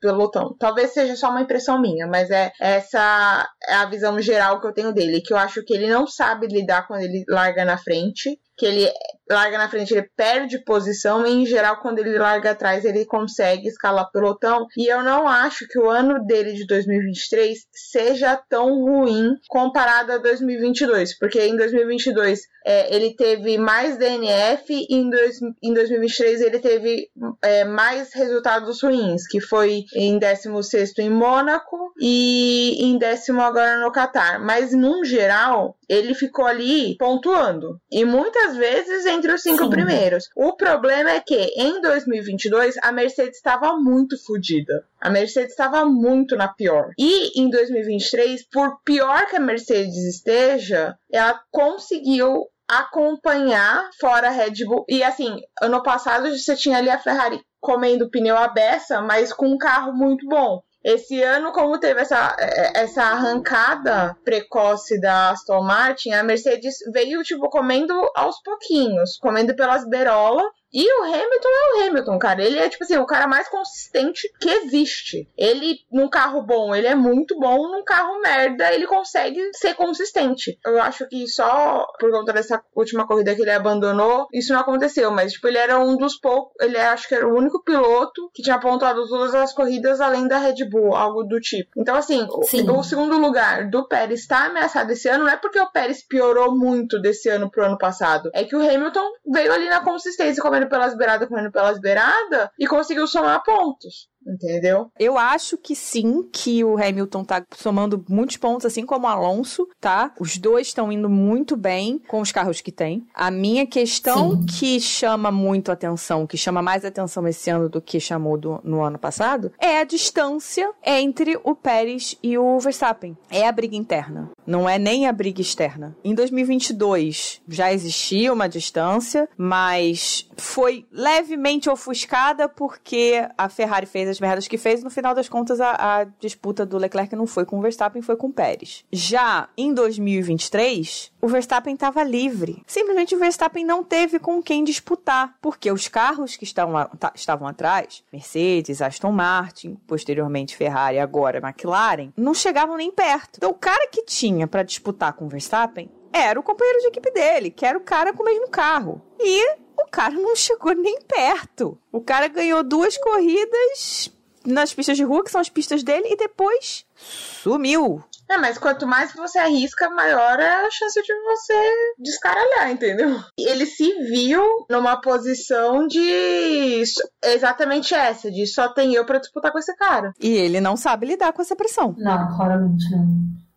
pelotão. 0.00 0.56
Talvez 0.58 0.92
seja 0.92 1.14
só 1.14 1.30
uma 1.30 1.42
impressão 1.42 1.80
minha, 1.80 2.08
mas 2.08 2.28
é 2.30 2.50
essa 2.60 3.48
é 3.68 3.74
a 3.74 3.86
visão 3.86 4.20
geral 4.20 4.60
que 4.60 4.66
eu 4.66 4.74
tenho 4.74 4.92
dele, 4.92 5.22
que 5.22 5.32
eu 5.32 5.38
acho 5.38 5.64
que 5.64 5.72
ele 5.72 5.88
não 5.88 6.08
sabe 6.08 6.48
lidar 6.48 6.88
quando 6.88 7.02
ele 7.02 7.24
larga 7.28 7.64
na 7.64 7.78
frente, 7.78 8.36
que 8.56 8.66
ele 8.66 8.88
larga 9.32 9.58
na 9.58 9.68
frente, 9.68 9.94
ele 9.94 10.08
perde 10.16 10.62
posição, 10.64 11.26
e 11.26 11.30
em 11.30 11.46
geral, 11.46 11.80
quando 11.80 11.98
ele 11.98 12.18
larga 12.18 12.50
atrás, 12.50 12.84
ele 12.84 13.04
consegue 13.04 13.68
escalar 13.68 14.10
pelotão. 14.12 14.66
E 14.76 14.86
eu 14.86 15.02
não 15.02 15.26
acho 15.26 15.66
que 15.66 15.78
o 15.78 15.88
ano 15.88 16.24
dele 16.24 16.52
de 16.52 16.66
2023 16.66 17.58
seja 17.72 18.36
tão 18.48 18.82
ruim 18.84 19.34
comparado 19.48 20.12
a 20.12 20.18
2022, 20.18 21.18
porque 21.18 21.40
em 21.40 21.56
2022 21.56 22.40
é, 22.64 22.94
ele 22.94 23.14
teve 23.14 23.58
mais 23.58 23.96
DNF 23.96 24.64
e 24.70 24.94
em, 24.94 25.10
dois, 25.10 25.40
em 25.62 25.74
2023 25.74 26.40
ele 26.42 26.58
teve 26.58 27.08
é, 27.42 27.64
mais 27.64 28.12
resultados 28.14 28.82
ruins, 28.82 29.26
que 29.26 29.40
foi 29.40 29.84
em 29.94 30.18
16 30.18 30.98
em 30.98 31.10
Mônaco 31.10 31.92
e 32.00 32.76
em 32.80 32.98
décimo 32.98 33.40
agora 33.40 33.80
no 33.80 33.90
Catar. 33.90 34.38
Mas, 34.40 34.72
num 34.72 35.04
geral, 35.04 35.76
ele 35.88 36.14
ficou 36.14 36.46
ali 36.46 36.96
pontuando. 36.98 37.78
E 37.90 38.04
muitas 38.42 38.56
vezes 38.56 39.06
entre 39.06 39.32
os 39.32 39.42
cinco 39.42 39.64
Sim. 39.64 39.70
primeiros. 39.70 40.28
O 40.34 40.54
problema 40.54 41.10
é 41.10 41.20
que 41.20 41.52
em 41.56 41.80
2022 41.80 42.76
a 42.82 42.90
Mercedes 42.90 43.36
estava 43.36 43.76
muito 43.76 44.22
fodida. 44.24 44.84
A 45.00 45.08
Mercedes 45.08 45.50
estava 45.50 45.84
muito 45.84 46.36
na 46.36 46.48
pior. 46.48 46.90
E 46.98 47.40
em 47.40 47.48
2023, 47.48 48.44
por 48.50 48.80
pior 48.84 49.26
que 49.26 49.36
a 49.36 49.40
Mercedes 49.40 49.96
esteja, 49.96 50.96
ela 51.10 51.40
conseguiu 51.50 52.48
acompanhar 52.68 53.88
fora 54.00 54.28
a 54.28 54.30
Red 54.30 54.64
Bull. 54.64 54.84
E 54.88 55.02
assim, 55.02 55.40
ano 55.60 55.82
passado 55.82 56.36
você 56.36 56.56
tinha 56.56 56.78
ali 56.78 56.90
a 56.90 56.98
Ferrari 56.98 57.40
comendo 57.60 58.10
pneu 58.10 58.36
à 58.36 58.48
beça, 58.48 59.00
mas 59.00 59.32
com 59.32 59.46
um 59.46 59.58
carro 59.58 59.92
muito 59.92 60.26
bom. 60.26 60.62
Esse 60.84 61.22
ano, 61.22 61.52
como 61.52 61.78
teve 61.78 62.00
essa, 62.00 62.36
essa 62.74 63.04
arrancada 63.04 64.16
precoce 64.24 65.00
da 65.00 65.30
Aston 65.30 65.62
Martin, 65.62 66.12
a 66.12 66.24
Mercedes 66.24 66.78
veio, 66.92 67.22
tipo, 67.22 67.48
comendo 67.48 67.94
aos 68.16 68.42
pouquinhos, 68.42 69.16
comendo 69.18 69.54
pelas 69.54 69.88
berolas. 69.88 70.46
E 70.72 70.86
o 71.00 71.04
Hamilton 71.04 71.48
é 71.48 71.74
o 71.74 71.86
Hamilton, 71.86 72.18
cara. 72.18 72.42
Ele 72.42 72.58
é, 72.58 72.68
tipo 72.68 72.84
assim, 72.84 72.96
o 72.96 73.06
cara 73.06 73.26
mais 73.26 73.48
consistente 73.48 74.30
que 74.40 74.48
existe. 74.48 75.28
Ele, 75.36 75.80
num 75.90 76.08
carro 76.08 76.42
bom, 76.42 76.74
ele 76.74 76.86
é 76.86 76.94
muito 76.94 77.38
bom. 77.38 77.70
Num 77.70 77.84
carro 77.84 78.20
merda, 78.20 78.72
ele 78.72 78.86
consegue 78.86 79.40
ser 79.54 79.74
consistente. 79.74 80.58
Eu 80.64 80.80
acho 80.80 81.06
que 81.08 81.26
só 81.28 81.86
por 81.98 82.10
conta 82.10 82.32
dessa 82.32 82.62
última 82.74 83.06
corrida 83.06 83.34
que 83.34 83.42
ele 83.42 83.50
abandonou, 83.50 84.26
isso 84.32 84.52
não 84.52 84.60
aconteceu. 84.60 85.10
Mas, 85.10 85.32
tipo, 85.32 85.48
ele 85.48 85.58
era 85.58 85.78
um 85.78 85.96
dos 85.96 86.16
poucos. 86.16 86.54
Ele 86.60 86.78
acho 86.78 87.08
que 87.08 87.14
era 87.14 87.28
o 87.28 87.36
único 87.36 87.62
piloto 87.62 88.30
que 88.32 88.42
tinha 88.42 88.58
pontuado 88.58 89.06
todas 89.08 89.34
as 89.34 89.52
corridas 89.52 90.00
além 90.00 90.26
da 90.26 90.38
Red 90.38 90.64
Bull, 90.64 90.94
algo 90.94 91.22
do 91.24 91.40
tipo. 91.40 91.70
Então, 91.76 91.96
assim, 91.96 92.26
o, 92.30 92.42
Sim. 92.44 92.70
o 92.70 92.82
segundo 92.82 93.18
lugar 93.18 93.68
do 93.68 93.86
Pérez 93.86 94.20
está 94.20 94.46
ameaçado 94.46 94.90
esse 94.90 95.08
ano, 95.08 95.24
não 95.24 95.32
é 95.32 95.36
porque 95.36 95.60
o 95.60 95.70
Pérez 95.70 96.02
piorou 96.02 96.56
muito 96.56 97.00
desse 97.00 97.28
ano 97.28 97.50
pro 97.50 97.64
ano 97.64 97.78
passado. 97.78 98.30
É 98.32 98.44
que 98.44 98.56
o 98.56 98.60
Hamilton 98.60 99.12
veio 99.26 99.52
ali 99.52 99.68
na 99.68 99.80
consistência, 99.80 100.42
comendo 100.62 100.68
pelas 100.68 100.96
beiradas, 100.96 101.28
comendo 101.28 101.50
pelas 101.50 101.80
beiradas, 101.80 102.50
e 102.58 102.66
conseguiu 102.66 103.06
somar 103.06 103.42
pontos. 103.42 104.08
Entendeu? 104.26 104.90
Eu 104.98 105.18
acho 105.18 105.56
que 105.56 105.74
sim, 105.74 106.28
que 106.32 106.64
o 106.64 106.76
Hamilton 106.76 107.24
tá 107.24 107.44
somando 107.56 108.04
muitos 108.08 108.36
pontos, 108.36 108.66
assim 108.66 108.84
como 108.84 109.06
o 109.06 109.10
Alonso, 109.10 109.68
tá? 109.80 110.12
Os 110.18 110.38
dois 110.38 110.68
estão 110.68 110.92
indo 110.92 111.08
muito 111.08 111.56
bem 111.56 112.00
com 112.08 112.20
os 112.20 112.32
carros 112.32 112.60
que 112.60 112.72
tem. 112.72 113.06
A 113.14 113.30
minha 113.30 113.66
questão 113.66 114.32
sim. 114.32 114.46
que 114.46 114.80
chama 114.80 115.30
muito 115.30 115.70
atenção, 115.70 116.26
que 116.26 116.36
chama 116.36 116.62
mais 116.62 116.84
atenção 116.84 117.26
esse 117.26 117.50
ano 117.50 117.68
do 117.68 117.80
que 117.80 118.00
chamou 118.00 118.36
do, 118.36 118.60
no 118.64 118.82
ano 118.82 118.98
passado, 118.98 119.52
é 119.58 119.78
a 119.78 119.84
distância 119.84 120.70
entre 120.84 121.38
o 121.44 121.54
Pérez 121.54 122.16
e 122.22 122.38
o 122.38 122.58
Verstappen. 122.58 123.16
É 123.30 123.46
a 123.46 123.52
briga 123.52 123.76
interna, 123.76 124.30
não 124.46 124.68
é 124.68 124.78
nem 124.78 125.06
a 125.06 125.12
briga 125.12 125.40
externa. 125.40 125.96
Em 126.04 126.14
2022 126.14 127.40
já 127.48 127.72
existia 127.72 128.32
uma 128.32 128.48
distância, 128.48 129.28
mas 129.36 130.28
foi 130.36 130.86
levemente 130.90 131.68
ofuscada 131.68 132.48
porque 132.48 133.26
a 133.36 133.48
Ferrari 133.48 133.86
fez 133.86 134.11
as 134.12 134.20
merdas 134.20 134.46
que 134.46 134.56
fez, 134.56 134.82
no 134.82 134.90
final 134.90 135.14
das 135.14 135.28
contas 135.28 135.60
a, 135.60 136.00
a 136.00 136.04
disputa 136.04 136.64
do 136.64 136.78
Leclerc 136.78 137.16
não 137.16 137.26
foi 137.26 137.44
com 137.44 137.58
o 137.58 137.62
Verstappen, 137.62 138.02
foi 138.02 138.16
com 138.16 138.28
o 138.28 138.32
Pérez. 138.32 138.84
Já 138.92 139.48
em 139.56 139.74
2023, 139.74 141.10
o 141.20 141.28
Verstappen 141.28 141.74
estava 141.74 142.02
livre. 142.02 142.62
Simplesmente 142.66 143.14
o 143.14 143.18
Verstappen 143.18 143.64
não 143.64 143.82
teve 143.82 144.18
com 144.18 144.42
quem 144.42 144.62
disputar, 144.62 145.34
porque 145.40 145.70
os 145.72 145.88
carros 145.88 146.36
que 146.36 146.44
estavam, 146.44 146.88
estavam 147.14 147.48
atrás, 147.48 148.04
Mercedes, 148.12 148.80
Aston 148.80 149.12
Martin, 149.12 149.76
posteriormente 149.86 150.56
Ferrari, 150.56 150.98
agora 150.98 151.38
McLaren, 151.38 152.12
não 152.16 152.34
chegavam 152.34 152.76
nem 152.76 152.90
perto. 152.90 153.38
Então 153.38 153.50
o 153.50 153.54
cara 153.54 153.88
que 153.88 154.04
tinha 154.04 154.46
para 154.46 154.62
disputar 154.62 155.14
com 155.14 155.24
o 155.24 155.28
Verstappen 155.28 155.90
era 156.12 156.38
o 156.38 156.42
companheiro 156.42 156.80
de 156.80 156.88
equipe 156.88 157.10
dele, 157.10 157.50
que 157.50 157.64
era 157.64 157.78
o 157.78 157.80
cara 157.80 158.12
com 158.12 158.22
o 158.22 158.26
mesmo 158.26 158.48
carro. 158.48 159.00
E 159.18 159.61
o 159.82 159.90
cara 159.90 160.14
não 160.14 160.34
chegou 160.34 160.74
nem 160.74 161.00
perto. 161.02 161.78
O 161.90 162.00
cara 162.00 162.28
ganhou 162.28 162.62
duas 162.62 162.96
corridas 162.96 164.10
nas 164.44 164.74
pistas 164.74 164.96
de 164.96 165.04
rua, 165.04 165.22
que 165.22 165.30
são 165.30 165.40
as 165.40 165.48
pistas 165.48 165.82
dele, 165.82 166.08
e 166.10 166.16
depois 166.16 166.84
sumiu. 166.96 168.02
É, 168.30 168.38
mas 168.38 168.56
quanto 168.56 168.86
mais 168.86 169.12
você 169.12 169.38
arrisca, 169.38 169.90
maior 169.90 170.40
é 170.40 170.66
a 170.66 170.70
chance 170.70 171.02
de 171.02 171.14
você 171.22 171.94
descaralhar, 171.98 172.70
entendeu? 172.70 173.20
Ele 173.38 173.66
se 173.66 173.92
viu 174.04 174.42
numa 174.70 175.00
posição 175.00 175.86
de 175.86 176.82
exatamente 177.22 177.94
essa, 177.94 178.30
de 178.30 178.46
só 178.46 178.68
tem 178.68 178.94
eu 178.94 179.04
para 179.04 179.18
disputar 179.18 179.52
com 179.52 179.58
esse 179.58 179.74
cara. 179.76 180.12
E 180.18 180.30
ele 180.30 180.60
não 180.60 180.76
sabe 180.76 181.06
lidar 181.06 181.32
com 181.32 181.42
essa 181.42 181.54
pressão. 181.54 181.94
Não, 181.98 182.34
claramente 182.34 182.90
não. 182.90 183.06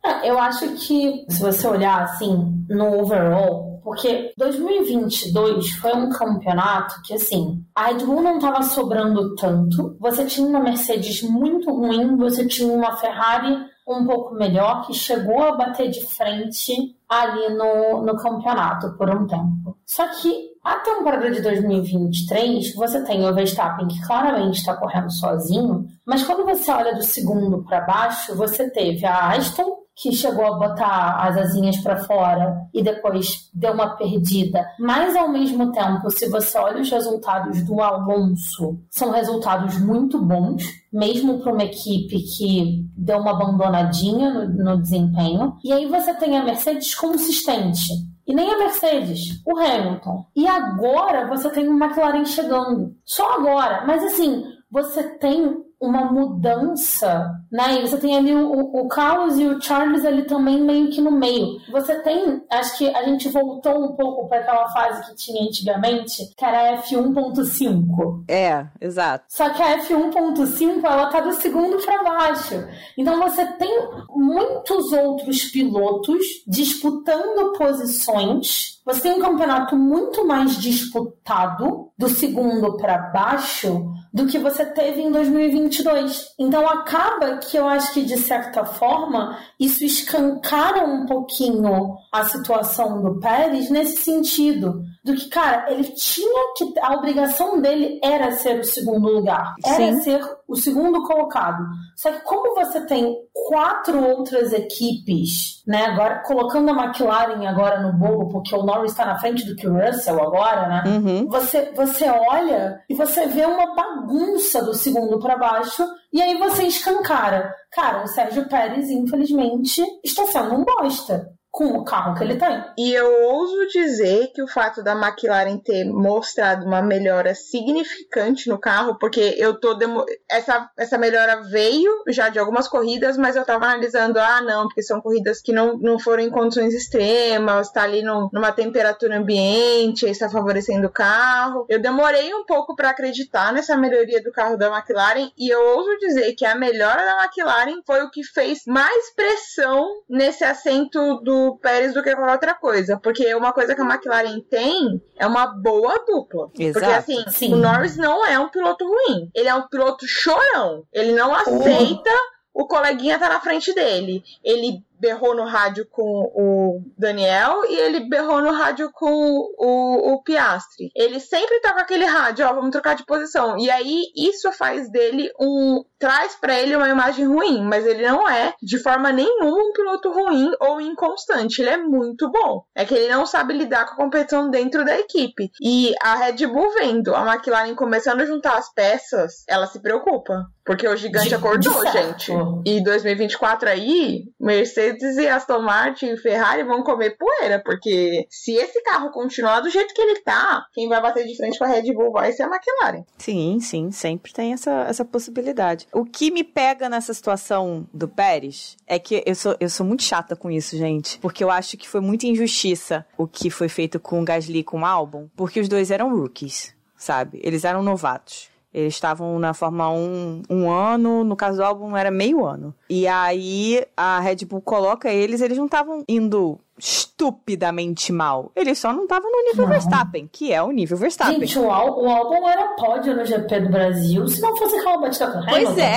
É, 0.05 0.29
eu 0.29 0.37
acho 0.37 0.67
que, 0.75 1.25
se 1.29 1.41
você 1.41 1.65
olhar 1.67 2.03
assim, 2.03 2.65
no 2.69 2.99
overall, 2.99 3.74
porque 3.85 4.33
2022 4.35 5.69
foi 5.75 5.93
um 5.93 6.09
campeonato 6.09 7.03
que, 7.03 7.13
assim, 7.13 7.63
a 7.75 7.85
Red 7.85 7.99
Bull 7.99 8.23
não 8.23 8.37
estava 8.37 8.63
sobrando 8.63 9.35
tanto. 9.35 9.95
Você 9.99 10.25
tinha 10.25 10.47
uma 10.47 10.59
Mercedes 10.59 11.21
muito 11.21 11.71
ruim, 11.71 12.17
você 12.17 12.47
tinha 12.47 12.73
uma 12.73 12.97
Ferrari 12.97 13.55
um 13.87 14.03
pouco 14.07 14.33
melhor, 14.33 14.87
que 14.87 14.93
chegou 14.95 15.39
a 15.43 15.55
bater 15.55 15.91
de 15.91 16.01
frente 16.03 16.73
ali 17.07 17.53
no, 17.53 18.01
no 18.01 18.17
campeonato 18.17 18.97
por 18.97 19.07
um 19.07 19.27
tempo. 19.27 19.77
Só 19.85 20.07
que 20.07 20.55
a 20.63 20.77
temporada 20.77 21.29
de 21.29 21.43
2023, 21.43 22.73
você 22.73 23.03
tem 23.03 23.23
o 23.23 23.35
Verstappen 23.35 23.87
que 23.87 24.01
claramente 24.07 24.57
está 24.57 24.75
correndo 24.75 25.11
sozinho, 25.11 25.85
mas 26.03 26.23
quando 26.23 26.43
você 26.43 26.71
olha 26.71 26.95
do 26.95 27.03
segundo 27.03 27.63
para 27.63 27.81
baixo, 27.81 28.35
você 28.35 28.67
teve 28.71 29.05
a 29.05 29.29
Aston, 29.29 29.84
que 29.95 30.11
chegou 30.11 30.45
a 30.45 30.57
botar 30.57 31.21
as 31.21 31.37
asinhas 31.37 31.77
para 31.77 32.03
fora 32.03 32.67
e 32.73 32.83
depois 32.83 33.49
deu 33.53 33.71
uma 33.71 33.95
perdida. 33.95 34.65
Mas 34.77 35.15
ao 35.15 35.29
mesmo 35.29 35.71
tempo, 35.71 36.09
se 36.11 36.29
você 36.29 36.57
olha 36.57 36.81
os 36.81 36.91
resultados 36.91 37.63
do 37.63 37.81
Alonso, 37.81 38.79
são 38.89 39.11
resultados 39.11 39.79
muito 39.79 40.19
bons, 40.19 40.63
mesmo 40.91 41.39
para 41.39 41.53
uma 41.53 41.63
equipe 41.63 42.19
que 42.37 42.85
deu 42.97 43.19
uma 43.19 43.31
abandonadinha 43.31 44.31
no, 44.31 44.63
no 44.63 44.81
desempenho. 44.81 45.55
E 45.63 45.71
aí 45.71 45.85
você 45.87 46.13
tem 46.13 46.37
a 46.37 46.43
Mercedes 46.43 46.93
consistente. 46.93 47.93
E 48.27 48.33
nem 48.33 48.51
a 48.51 48.57
Mercedes, 48.57 49.41
o 49.45 49.57
Hamilton. 49.57 50.25
E 50.35 50.47
agora 50.47 51.27
você 51.27 51.49
tem 51.51 51.69
o 51.69 51.77
McLaren 51.77 52.25
chegando. 52.25 52.95
Só 53.05 53.35
agora. 53.35 53.85
Mas 53.85 54.03
assim, 54.03 54.43
você 54.69 55.03
tem 55.19 55.63
uma 55.85 56.11
mudança, 56.11 57.31
né? 57.51 57.79
E 57.79 57.81
você 57.81 57.97
tem 57.97 58.17
ali 58.17 58.33
o, 58.33 58.51
o 58.51 58.87
Carlos 58.87 59.37
e 59.37 59.45
o 59.45 59.61
Charles 59.61 60.05
ali 60.05 60.23
também 60.23 60.61
meio 60.61 60.89
que 60.89 61.01
no 61.01 61.11
meio. 61.11 61.59
Você 61.71 61.99
tem, 61.99 62.41
acho 62.51 62.77
que 62.77 62.87
a 62.95 63.03
gente 63.03 63.29
voltou 63.29 63.83
um 63.83 63.95
pouco 63.95 64.27
para 64.27 64.39
aquela 64.39 64.69
fase 64.69 65.05
que 65.07 65.15
tinha 65.15 65.43
antigamente, 65.43 66.33
que 66.35 66.45
era 66.45 66.81
F1.5. 66.81 68.23
É, 68.27 68.67
exato. 68.81 69.25
Só 69.29 69.49
que 69.49 69.61
a 69.61 69.79
F1.5 69.79 70.83
ela 70.83 71.07
tá 71.07 71.21
do 71.21 71.33
segundo 71.33 71.77
para 71.83 72.03
baixo. 72.03 72.67
Então 72.97 73.19
você 73.19 73.45
tem 73.53 73.71
muitos 74.09 74.91
outros 74.91 75.45
pilotos 75.45 76.25
disputando 76.47 77.57
posições. 77.57 78.81
Você 78.85 79.01
tem 79.01 79.13
um 79.13 79.21
campeonato 79.21 79.75
muito 79.75 80.25
mais 80.27 80.57
disputado 80.57 81.89
do 81.97 82.07
segundo 82.07 82.77
para 82.77 82.97
baixo 83.09 83.91
do 84.15 84.25
que 84.27 84.39
você 84.39 84.65
teve 84.65 85.01
em 85.01 85.11
2022. 85.11 86.35
Então 86.39 86.65
acaba 86.65 87.35
que 87.39 87.57
eu 87.57 87.67
acho 87.67 87.93
que 87.93 88.01
de 88.01 88.17
certa 88.17 88.63
forma 88.63 89.37
isso 89.59 89.83
escancara 89.83 90.85
um 90.85 91.05
pouquinho 91.05 91.97
a 92.13 92.23
situação 92.23 93.01
do 93.01 93.19
Pérez 93.19 93.69
nesse 93.69 93.97
sentido 93.97 94.81
do 95.05 95.13
que, 95.13 95.29
cara, 95.29 95.71
ele 95.71 95.83
tinha 95.83 96.53
que 96.57 96.73
a 96.81 96.95
obrigação 96.95 97.61
dele 97.61 97.99
era 98.03 98.31
ser 98.31 98.59
o 98.59 98.63
segundo 98.63 99.07
lugar, 99.07 99.53
era 99.63 99.93
Sim. 99.93 100.01
ser 100.01 100.37
o 100.47 100.55
segundo 100.55 101.03
colocado. 101.03 101.63
Só 101.95 102.11
que 102.11 102.21
como 102.21 102.55
você 102.55 102.81
tem 102.87 103.15
quatro 103.47 104.03
outras 104.03 104.51
equipes, 104.51 105.61
né, 105.67 105.85
agora 105.85 106.23
colocando 106.25 106.71
a 106.71 106.85
McLaren 106.85 107.47
agora 107.47 107.79
no 107.81 107.93
bolo, 107.93 108.29
porque 108.29 108.55
o 108.55 108.63
Norris 108.63 108.93
está 108.93 109.05
na 109.05 109.19
frente 109.19 109.45
do 109.45 109.55
que 109.55 109.67
o 109.67 109.73
Russell 109.79 110.19
agora, 110.19 110.67
né? 110.67 110.83
Uhum. 110.87 111.29
Você 111.29 111.71
você 111.75 112.09
olha 112.09 112.81
e 112.89 112.95
você 112.95 113.27
vê 113.27 113.45
uma 113.45 113.75
bagunça 113.75 114.63
do 114.63 114.73
segundo 114.73 115.19
para 115.19 115.37
baixo 115.37 115.85
e 116.11 116.19
aí 116.19 116.35
você 116.35 116.63
escancara. 116.63 117.53
Cara, 117.71 118.03
o 118.03 118.07
Sérgio 118.07 118.49
Pérez, 118.49 118.89
infelizmente, 118.89 119.83
está 120.03 120.25
sendo 120.25 120.55
um 120.55 120.63
bosta 120.63 121.34
com 121.55 121.67
o 121.67 121.85
carro 121.85 122.15
que 122.15 122.21
ele 122.21 122.35
tem. 122.35 122.65
E 122.77 122.93
eu 122.93 123.27
ouso 123.31 123.67
dizer 123.67 124.27
que 124.33 124.43
o 124.43 124.47
fato 124.47 124.83
da 124.83 124.91
McLaren 124.91 125.57
ter 125.57 125.85
mostrado 125.85 126.65
uma 126.65 126.81
melhora 126.81 127.33
significante 127.33 128.49
no 128.49 128.59
carro, 128.59 128.99
porque 128.99 129.35
eu 129.37 129.57
tô 129.57 129.73
demo... 129.73 130.03
essa 130.29 130.69
essa 130.77 130.97
melhora 130.97 131.43
veio 131.43 131.89
já 132.09 132.27
de 132.27 132.37
algumas 132.37 132.67
corridas, 132.67 133.17
mas 133.17 133.37
eu 133.37 133.45
tava 133.45 133.67
analisando, 133.67 134.19
ah, 134.19 134.41
não, 134.41 134.67
porque 134.67 134.83
são 134.83 134.99
corridas 134.99 135.41
que 135.41 135.53
não, 135.53 135.77
não 135.77 135.97
foram 135.97 136.23
em 136.23 136.29
condições 136.29 136.73
extremas, 136.73 137.71
tá 137.71 137.83
ali 137.83 138.03
no, 138.03 138.29
numa 138.33 138.51
temperatura 138.51 139.17
ambiente, 139.17 140.05
está 140.05 140.27
favorecendo 140.27 140.87
o 140.87 140.91
carro. 140.91 141.65
Eu 141.69 141.81
demorei 141.81 142.33
um 142.33 142.43
pouco 142.45 142.75
para 142.75 142.89
acreditar 142.89 143.53
nessa 143.53 143.77
melhoria 143.77 144.21
do 144.21 144.31
carro 144.33 144.57
da 144.57 144.67
McLaren 144.67 145.31
e 145.37 145.49
eu 145.49 145.61
ouso 145.77 145.97
dizer 145.99 146.33
que 146.33 146.45
a 146.45 146.53
melhora 146.53 147.05
da 147.05 147.23
McLaren 147.23 147.81
foi 147.85 148.03
o 148.03 148.11
que 148.11 148.25
fez 148.25 148.63
mais 148.67 149.15
pressão 149.15 149.87
nesse 150.09 150.43
assento 150.43 151.21
do 151.21 151.44
Pérez 151.57 151.93
do 151.93 152.01
que 152.01 152.15
qualquer 152.15 152.31
outra 152.31 152.53
coisa. 152.53 152.99
Porque 153.01 153.33
uma 153.35 153.53
coisa 153.53 153.75
que 153.75 153.81
a 153.81 153.85
McLaren 153.85 154.39
tem 154.49 155.01
é 155.17 155.27
uma 155.27 155.47
boa 155.47 156.03
dupla. 156.05 156.49
Exato. 156.57 156.79
Porque 156.79 156.93
assim, 156.93 157.23
Sim. 157.29 157.53
o 157.53 157.57
Norris 157.57 157.97
não 157.97 158.25
é 158.25 158.39
um 158.39 158.49
piloto 158.49 158.85
ruim. 158.85 159.29
Ele 159.33 159.47
é 159.47 159.55
um 159.55 159.67
piloto 159.67 160.07
chorão. 160.07 160.83
Ele 160.91 161.11
não 161.13 161.33
aceita. 161.33 162.11
O 162.53 162.67
coleguinha 162.67 163.19
tá 163.19 163.27
na 163.27 163.41
frente 163.41 163.73
dele. 163.73 164.23
Ele 164.43 164.81
berrou 164.99 165.35
no 165.35 165.45
rádio 165.45 165.87
com 165.89 166.03
o 166.03 166.81
Daniel 166.97 167.63
e 167.65 167.75
ele 167.77 168.09
berrou 168.09 168.41
no 168.41 168.51
rádio 168.51 168.89
com 168.93 169.49
o, 169.57 170.13
o 170.13 170.23
Piastri. 170.23 170.91
Ele 170.95 171.19
sempre 171.19 171.59
tá 171.59 171.73
com 171.73 171.79
aquele 171.79 172.05
rádio, 172.05 172.45
ó, 172.45 172.53
vamos 172.53 172.71
trocar 172.71 172.95
de 172.95 173.05
posição. 173.05 173.57
E 173.57 173.69
aí 173.69 174.03
isso 174.15 174.51
faz 174.51 174.89
dele 174.89 175.31
um. 175.39 175.83
traz 175.99 176.35
para 176.35 176.59
ele 176.59 176.75
uma 176.75 176.89
imagem 176.89 177.25
ruim, 177.25 177.61
mas 177.63 177.85
ele 177.85 178.07
não 178.07 178.27
é 178.29 178.53
de 178.61 178.77
forma 178.77 179.11
nenhuma 179.11 179.57
um 179.57 179.73
piloto 179.73 180.11
ruim 180.11 180.51
ou 180.59 180.81
inconstante. 180.81 181.61
Ele 181.61 181.69
é 181.69 181.77
muito 181.77 182.29
bom. 182.29 182.63
É 182.75 182.85
que 182.85 182.93
ele 182.93 183.13
não 183.13 183.25
sabe 183.25 183.53
lidar 183.53 183.85
com 183.85 183.93
a 183.93 184.05
competição 184.05 184.49
dentro 184.49 184.85
da 184.85 184.97
equipe. 184.99 185.49
E 185.61 185.93
a 186.01 186.15
Red 186.15 186.45
Bull 186.47 186.73
vendo 186.73 187.15
a 187.15 187.33
McLaren 187.33 187.75
começando 187.75 188.21
a 188.21 188.25
juntar 188.25 188.57
as 188.57 188.73
peças, 188.73 189.43
ela 189.47 189.67
se 189.67 189.79
preocupa. 189.81 190.45
Porque 190.65 190.87
o 190.87 190.95
gigante 190.95 191.29
de, 191.29 191.35
acordou, 191.35 191.85
de 191.85 191.91
gente. 191.91 192.31
E 192.65 192.83
2024 192.83 193.69
aí, 193.69 194.23
Mercedes 194.39 194.84
Mercedes 194.85 195.17
e 195.17 195.27
Aston 195.27 195.61
Martin 195.61 196.07
e 196.07 196.17
Ferrari 196.17 196.63
vão 196.63 196.83
comer 196.83 197.17
poeira, 197.17 197.61
porque 197.63 198.27
se 198.29 198.53
esse 198.53 198.81
carro 198.83 199.11
continuar 199.11 199.61
do 199.61 199.69
jeito 199.69 199.93
que 199.93 200.01
ele 200.01 200.21
tá, 200.21 200.65
quem 200.73 200.87
vai 200.87 201.01
bater 201.01 201.25
de 201.25 201.35
frente 201.35 201.57
com 201.57 201.65
a 201.65 201.67
Red 201.67 201.93
Bull 201.93 202.11
vai 202.11 202.31
ser 202.31 202.43
a 202.43 202.47
McLaren. 202.47 203.03
Sim, 203.17 203.59
sim, 203.59 203.91
sempre 203.91 204.33
tem 204.33 204.53
essa, 204.53 204.85
essa 204.87 205.03
possibilidade. 205.03 205.87
O 205.91 206.05
que 206.05 206.29
me 206.29 206.43
pega 206.43 206.89
nessa 206.89 207.13
situação 207.13 207.87
do 207.93 208.07
Pérez 208.07 208.77
é 208.85 208.99
que 208.99 209.23
eu 209.25 209.35
sou, 209.35 209.55
eu 209.59 209.69
sou 209.69 209.85
muito 209.85 210.03
chata 210.03 210.35
com 210.35 210.51
isso, 210.51 210.77
gente, 210.77 211.17
porque 211.19 211.43
eu 211.43 211.49
acho 211.49 211.77
que 211.77 211.87
foi 211.87 212.01
muita 212.01 212.27
injustiça 212.27 213.05
o 213.17 213.27
que 213.27 213.49
foi 213.49 213.69
feito 213.69 213.99
com 213.99 214.21
o 214.21 214.25
Gasly 214.25 214.59
e 214.59 214.63
com 214.63 214.81
o 214.81 214.85
Albon, 214.85 215.27
porque 215.35 215.59
os 215.59 215.67
dois 215.67 215.89
eram 215.89 216.15
rookies, 216.15 216.75
sabe? 216.95 217.39
Eles 217.43 217.63
eram 217.63 217.81
novatos. 217.81 218.54
Eles 218.75 218.95
estavam 218.95 219.39
na 219.39 219.53
Fórmula 219.53 219.89
1 219.89 220.41
um 220.49 220.69
ano, 220.69 221.23
no 221.23 221.33
caso 221.33 221.55
do 221.55 221.63
álbum 221.63 221.95
era 221.95 222.11
meio 222.11 222.45
ano. 222.45 222.75
E 222.89 223.07
aí 223.07 223.81
a 223.95 224.19
Red 224.19 224.43
Bull 224.45 224.61
coloca 224.61 225.09
eles, 225.09 225.39
eles 225.39 225.57
não 225.57 225.63
estavam 225.63 226.03
indo 226.09 226.59
estupidamente 226.77 228.11
mal. 228.11 228.51
Eles 228.55 228.77
só 228.79 228.91
não 228.91 229.03
estavam 229.03 229.31
no 229.31 229.43
nível 229.43 229.63
Não. 229.65 229.71
Verstappen, 229.71 230.27
que 230.31 230.51
é 230.51 230.61
o 230.61 230.71
nível 230.71 230.97
Verstappen. 230.97 231.39
Gente, 231.39 231.57
o, 231.59 231.71
ál- 231.71 231.97
o 232.01 232.09
álbum 232.09 232.47
era 232.47 232.67
pódio 232.75 233.15
no 233.15 233.25
GP 233.25 233.61
do 233.61 233.69
Brasil, 233.69 234.27
se 234.27 234.41
não 234.41 234.55
fosse 234.57 234.75
aquela 234.75 234.97
batida 234.97 235.31
com 235.31 235.39
o 235.39 235.45
Pois 235.45 235.77
é. 235.77 235.95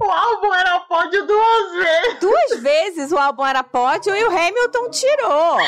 O 0.00 0.10
álbum 0.10 0.54
era 0.54 0.80
pódio 0.80 1.26
duas 1.26 1.72
vezes. 1.72 2.20
Duas 2.20 2.60
vezes 2.62 3.12
o 3.12 3.18
álbum 3.18 3.44
era 3.44 3.62
pódio 3.64 4.14
e 4.14 4.24
o 4.24 4.28
Hamilton 4.28 4.90
tirou. 4.90 5.58